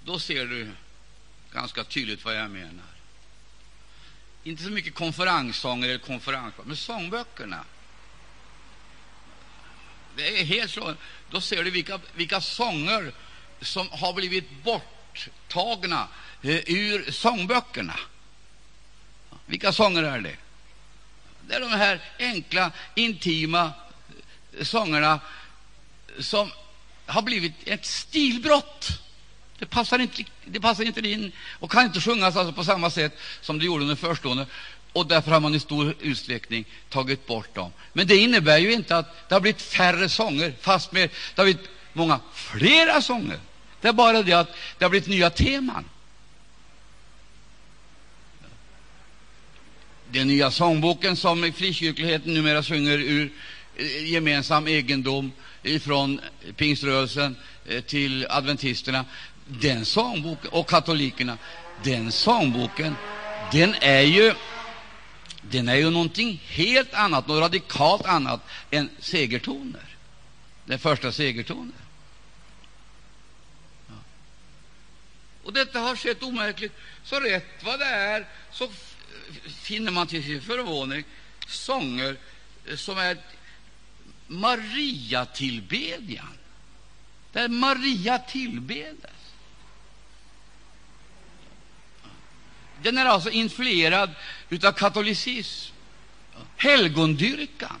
Då 0.04 0.18
ser 0.18 0.46
du 0.46 0.72
ganska 1.52 1.84
tydligt 1.84 2.24
vad 2.24 2.36
jag 2.36 2.50
menar. 2.50 2.84
Inte 4.42 4.62
så 4.62 4.70
mycket 4.70 4.94
konferenssånger 4.94 5.88
eller 5.88 5.98
konferenssånger, 5.98 6.68
men 6.68 6.76
sångböckerna. 6.76 7.64
Det 10.16 10.40
är 10.40 10.44
helt 10.44 10.70
så. 10.70 10.94
Då 11.30 11.40
ser 11.40 11.64
du 11.64 11.70
vilka, 11.70 12.00
vilka 12.14 12.40
sånger 12.40 13.12
som 13.60 13.88
har 13.90 14.12
blivit 14.12 14.50
borttagna 14.62 16.08
eh, 16.42 16.60
ur 16.66 17.10
sångböckerna. 17.10 17.98
Vilka 19.46 19.72
sånger 19.72 20.02
är 20.02 20.20
det? 20.20 20.36
Det 21.48 21.54
är 21.54 21.60
de 21.60 21.70
här 21.70 22.00
enkla, 22.18 22.72
intima 22.94 23.72
eh, 24.58 24.64
sångerna 24.64 25.20
som 26.18 26.50
har 27.06 27.22
blivit 27.22 27.52
ett 27.64 27.84
stilbrott. 27.84 28.88
Det 29.58 29.66
passar 29.66 29.98
inte, 29.98 30.24
det 30.44 30.60
passar 30.60 30.84
inte 30.84 31.00
in 31.00 31.32
och 31.60 31.70
kan 31.70 31.84
inte 31.84 32.00
sjungas 32.00 32.36
alltså 32.36 32.52
på 32.52 32.64
samma 32.64 32.90
sätt 32.90 33.18
som 33.40 33.58
det 33.58 33.64
gjorde 33.64 33.82
under 33.82 33.96
förstående. 33.96 34.46
Och 34.94 35.06
därför 35.06 35.30
har 35.30 35.40
man 35.40 35.54
i 35.54 35.60
stor 35.60 35.94
utsträckning 36.00 36.64
tagit 36.88 37.26
bort 37.26 37.54
dem. 37.54 37.72
Men 37.92 38.06
det 38.06 38.16
innebär 38.16 38.58
ju 38.58 38.72
inte 38.72 38.96
att 38.96 39.28
det 39.28 39.34
har 39.34 39.40
blivit 39.40 39.62
färre 39.62 40.08
sånger, 40.08 40.52
fast 40.60 40.92
med, 40.92 41.10
det 41.34 41.42
har 41.42 41.44
blivit 41.44 41.68
många 41.92 42.20
flera 42.34 43.02
sånger. 43.02 43.38
Det 43.80 43.88
är 43.88 43.92
bara 43.92 44.22
det 44.22 44.32
att 44.32 44.56
det 44.78 44.84
har 44.84 44.90
blivit 44.90 45.08
nya 45.08 45.30
teman. 45.30 45.84
Den 50.10 50.28
nya 50.28 50.50
sångboken 50.50 51.16
som 51.16 51.52
frikyrkligheten 51.52 52.34
numera 52.34 52.62
sjunger 52.62 52.98
ur 52.98 53.32
eh, 53.76 54.12
gemensam 54.12 54.68
egendom 54.68 55.32
från 55.80 56.20
pingströrelsen 56.56 57.36
eh, 57.66 57.80
till 57.80 58.26
adventisterna, 58.30 59.04
den 59.46 59.84
sångboken 59.84 60.50
och 60.50 60.68
katolikerna, 60.68 61.38
den 61.82 62.12
sångboken, 62.12 62.96
den 63.52 63.74
är 63.80 64.00
ju 64.00 64.34
den 65.50 65.68
är 65.68 65.74
ju 65.74 65.90
någonting 65.90 66.42
helt 66.46 66.94
annat, 66.94 67.26
något 67.26 67.40
radikalt 67.40 68.06
annat 68.06 68.40
än 68.70 68.90
segertoner. 68.98 69.96
Den 70.64 70.78
första 70.78 71.12
segertoner. 71.12 71.74
Ja. 73.88 73.94
Och 75.42 75.52
detta 75.52 75.80
har 75.80 75.96
skett 75.96 76.22
omärkligt. 76.22 76.72
Så 77.04 77.20
rätt 77.20 77.64
vad 77.64 77.78
det 77.78 77.84
är 77.84 78.26
så 78.52 78.68
finner 79.46 79.92
man 79.92 80.06
till 80.06 80.24
sin 80.24 80.42
förvåning 80.42 81.04
sånger 81.46 82.16
som 82.76 82.98
är 82.98 83.18
Maria-tillbedjan, 84.26 86.38
där 87.32 87.48
Maria 87.48 88.18
tillbedes. 88.18 89.23
Den 92.84 92.98
är 92.98 93.04
alltså 93.04 93.30
influerad 93.30 94.10
av 94.64 94.72
katolicism, 94.72 95.74
helgondyrkan, 96.56 97.76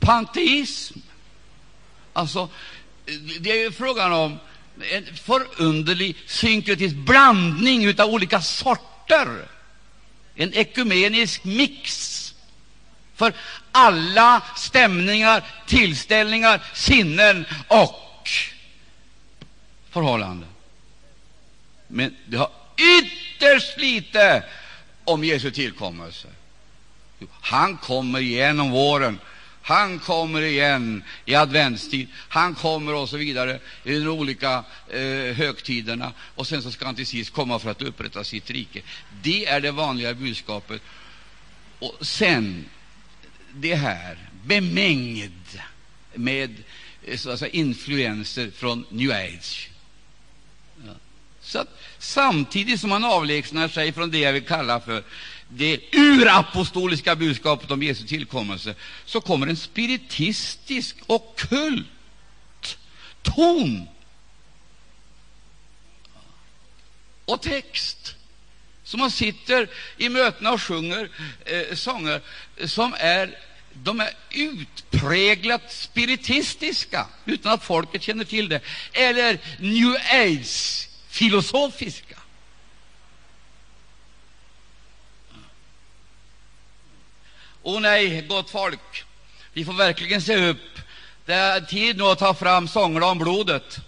panteism. 0.00 0.98
Alltså, 2.12 2.48
det 3.40 3.62
är 3.64 3.70
frågan 3.70 4.12
om 4.12 4.38
en 4.90 5.16
förunderlig 5.16 6.16
synkretisk 6.26 6.94
blandning 6.94 8.00
av 8.00 8.08
olika 8.08 8.40
sorter 8.40 9.48
en 10.34 10.54
ekumenisk 10.54 11.44
mix 11.44 12.20
för 13.14 13.32
alla 13.72 14.42
stämningar, 14.56 15.44
tillställningar, 15.66 16.64
sinnen 16.74 17.46
och 17.68 18.30
förhållanden. 19.90 20.48
Men 21.88 22.16
det 22.26 22.36
har 22.36 22.50
ytterst 22.76 23.78
lite 23.78 24.42
om 25.04 25.24
Jesu 25.24 25.50
tillkommelse. 25.50 26.28
Han 27.30 27.76
kommer 27.76 28.20
igen 28.20 28.60
om 28.60 28.70
våren 28.70 29.18
Han 29.66 29.98
kommer 29.98 30.42
igen 30.42 31.04
i 31.24 31.34
adventstid. 31.34 32.08
Han 32.28 32.54
kommer 32.54 32.94
och 32.94 33.08
så 33.08 33.16
vidare 33.16 33.58
i 33.84 33.98
de 33.98 34.08
olika 34.08 34.64
eh, 34.90 35.34
högtiderna. 35.36 36.12
Och 36.34 36.46
sen 36.46 36.62
så 36.62 36.70
ska 36.70 36.86
han 36.86 36.94
till 36.94 37.06
sist 37.06 37.32
komma 37.32 37.58
för 37.58 37.70
att 37.70 37.82
upprätta 37.82 38.24
sitt 38.24 38.50
rike. 38.50 38.82
Det 39.22 39.46
är 39.46 39.60
det 39.60 39.70
vanliga 39.70 40.14
budskapet. 40.14 40.82
Och 41.78 42.06
sen 42.06 42.64
det 43.52 43.74
här 43.74 44.18
bemängd 44.44 45.60
med 46.14 46.62
eh, 47.04 47.16
så 47.16 47.30
att 47.30 47.38
säga, 47.38 47.52
influenser 47.52 48.50
från 48.50 48.86
new 48.90 49.10
age. 49.10 49.70
Så 51.44 51.58
att, 51.58 51.68
samtidigt 51.98 52.80
som 52.80 52.90
man 52.90 53.04
avlägsnar 53.04 53.68
sig 53.68 53.92
från 53.92 54.10
det 54.10 54.18
jag 54.18 54.32
vill 54.32 54.46
kalla 54.46 54.80
för 54.80 55.04
det 55.48 55.80
urapostoliska 55.92 57.16
budskapet 57.16 57.70
om 57.70 57.82
Jesu 57.82 58.06
tillkommelse, 58.06 58.74
så 59.04 59.20
kommer 59.20 59.46
en 59.46 59.56
spiritistisk 59.56 60.96
och 61.06 61.34
kult 61.36 61.86
ton 63.22 63.88
och 67.24 67.42
text. 67.42 68.14
Så 68.84 68.96
man 68.96 69.10
sitter 69.10 69.68
i 69.96 70.08
mötena 70.08 70.52
och 70.52 70.62
sjunger 70.62 71.08
eh, 71.44 71.74
sånger 71.74 72.20
som 72.64 72.94
är 72.98 73.38
de 73.82 74.00
är 74.00 74.10
utpräglat 74.30 75.72
spiritistiska 75.72 77.06
utan 77.24 77.52
att 77.52 77.64
folket 77.64 78.02
känner 78.02 78.24
till 78.24 78.48
det, 78.48 78.60
eller 78.92 79.38
new 79.58 79.96
age-filosofiska. 81.14 82.16
oh, 87.62 87.80
nej, 87.80 88.22
gott 88.22 88.50
folk, 88.50 89.04
vi 89.52 89.64
får 89.64 89.72
verkligen 89.72 90.22
se 90.22 90.48
upp. 90.50 90.78
Det 91.26 91.34
är 91.34 91.60
tid 91.60 91.96
nu 91.96 92.04
att 92.04 92.18
ta 92.18 92.34
fram 92.34 92.68
sångerna 92.68 93.06
om 93.06 93.18
blodet, 93.18 93.78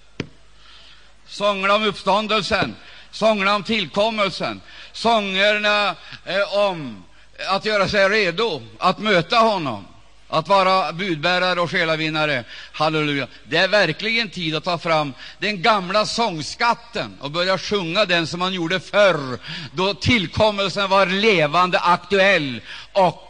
sångerna 1.26 1.74
om 1.74 1.82
uppståndelsen, 1.82 2.76
sångerna 3.10 3.54
om 3.54 3.62
tillkommelsen, 3.62 4.60
sångerna 4.92 5.96
eh, 6.24 6.54
om 6.54 7.04
att 7.48 7.64
göra 7.64 7.88
sig 7.88 8.08
redo 8.08 8.62
att 8.78 8.98
möta 8.98 9.38
honom, 9.38 9.86
att 10.28 10.48
vara 10.48 10.92
budbärare 10.92 11.60
och 11.60 11.70
själavinnare. 11.70 12.44
Halleluja! 12.72 13.28
Det 13.44 13.56
är 13.56 13.68
verkligen 13.68 14.30
tid 14.30 14.54
att 14.56 14.64
ta 14.64 14.78
fram 14.78 15.14
den 15.38 15.62
gamla 15.62 16.06
sångskatten 16.06 17.18
och 17.20 17.30
börja 17.30 17.58
sjunga 17.58 18.04
den 18.04 18.26
som 18.26 18.38
man 18.38 18.52
gjorde 18.52 18.80
förr, 18.80 19.38
då 19.72 19.94
tillkommelsen 19.94 20.90
var 20.90 21.06
levande, 21.06 21.78
aktuell 21.78 22.60
och 22.92 23.22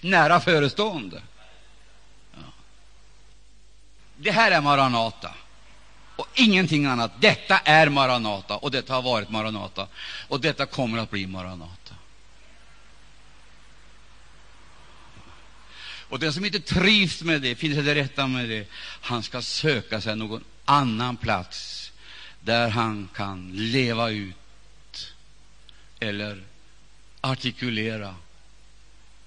nära 0.00 0.40
förestående. 0.40 1.22
Ja. 2.34 2.40
Det 4.16 4.30
här 4.30 4.50
är 4.50 4.60
Maranata 4.60 5.30
och 6.16 6.26
ingenting 6.34 6.86
annat. 6.86 7.10
Detta 7.20 7.58
är 7.58 7.88
Maranata 7.88 8.56
och 8.56 8.70
detta 8.70 8.94
har 8.94 9.02
varit 9.02 9.30
Maranata 9.30 9.86
och 10.28 10.40
detta 10.40 10.66
kommer 10.66 10.98
att 10.98 11.10
bli 11.10 11.26
Maranata. 11.26 11.77
Och 16.08 16.18
den 16.18 16.32
som 16.32 16.44
inte 16.44 16.60
trivs 16.60 17.22
med 17.22 17.42
det, 17.42 17.54
finner 17.54 17.74
sig 17.74 17.84
det 17.84 17.94
rätta 17.94 18.26
med 18.26 18.48
det, 18.48 18.66
han 19.00 19.22
ska 19.22 19.42
söka 19.42 20.00
sig 20.00 20.16
någon 20.16 20.44
annan 20.64 21.16
plats 21.16 21.92
där 22.40 22.68
han 22.68 23.08
kan 23.14 23.52
leva 23.52 24.10
ut 24.10 25.14
eller 26.00 26.42
artikulera 27.20 28.14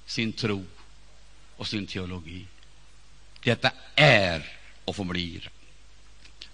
sin 0.05 0.33
tro 0.33 0.65
och 1.57 1.67
sin 1.67 1.87
teologi. 1.87 2.45
Detta 3.43 3.71
är 3.95 4.57
och 4.85 4.95
förblir 4.95 5.49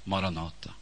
Maranata. 0.04 0.74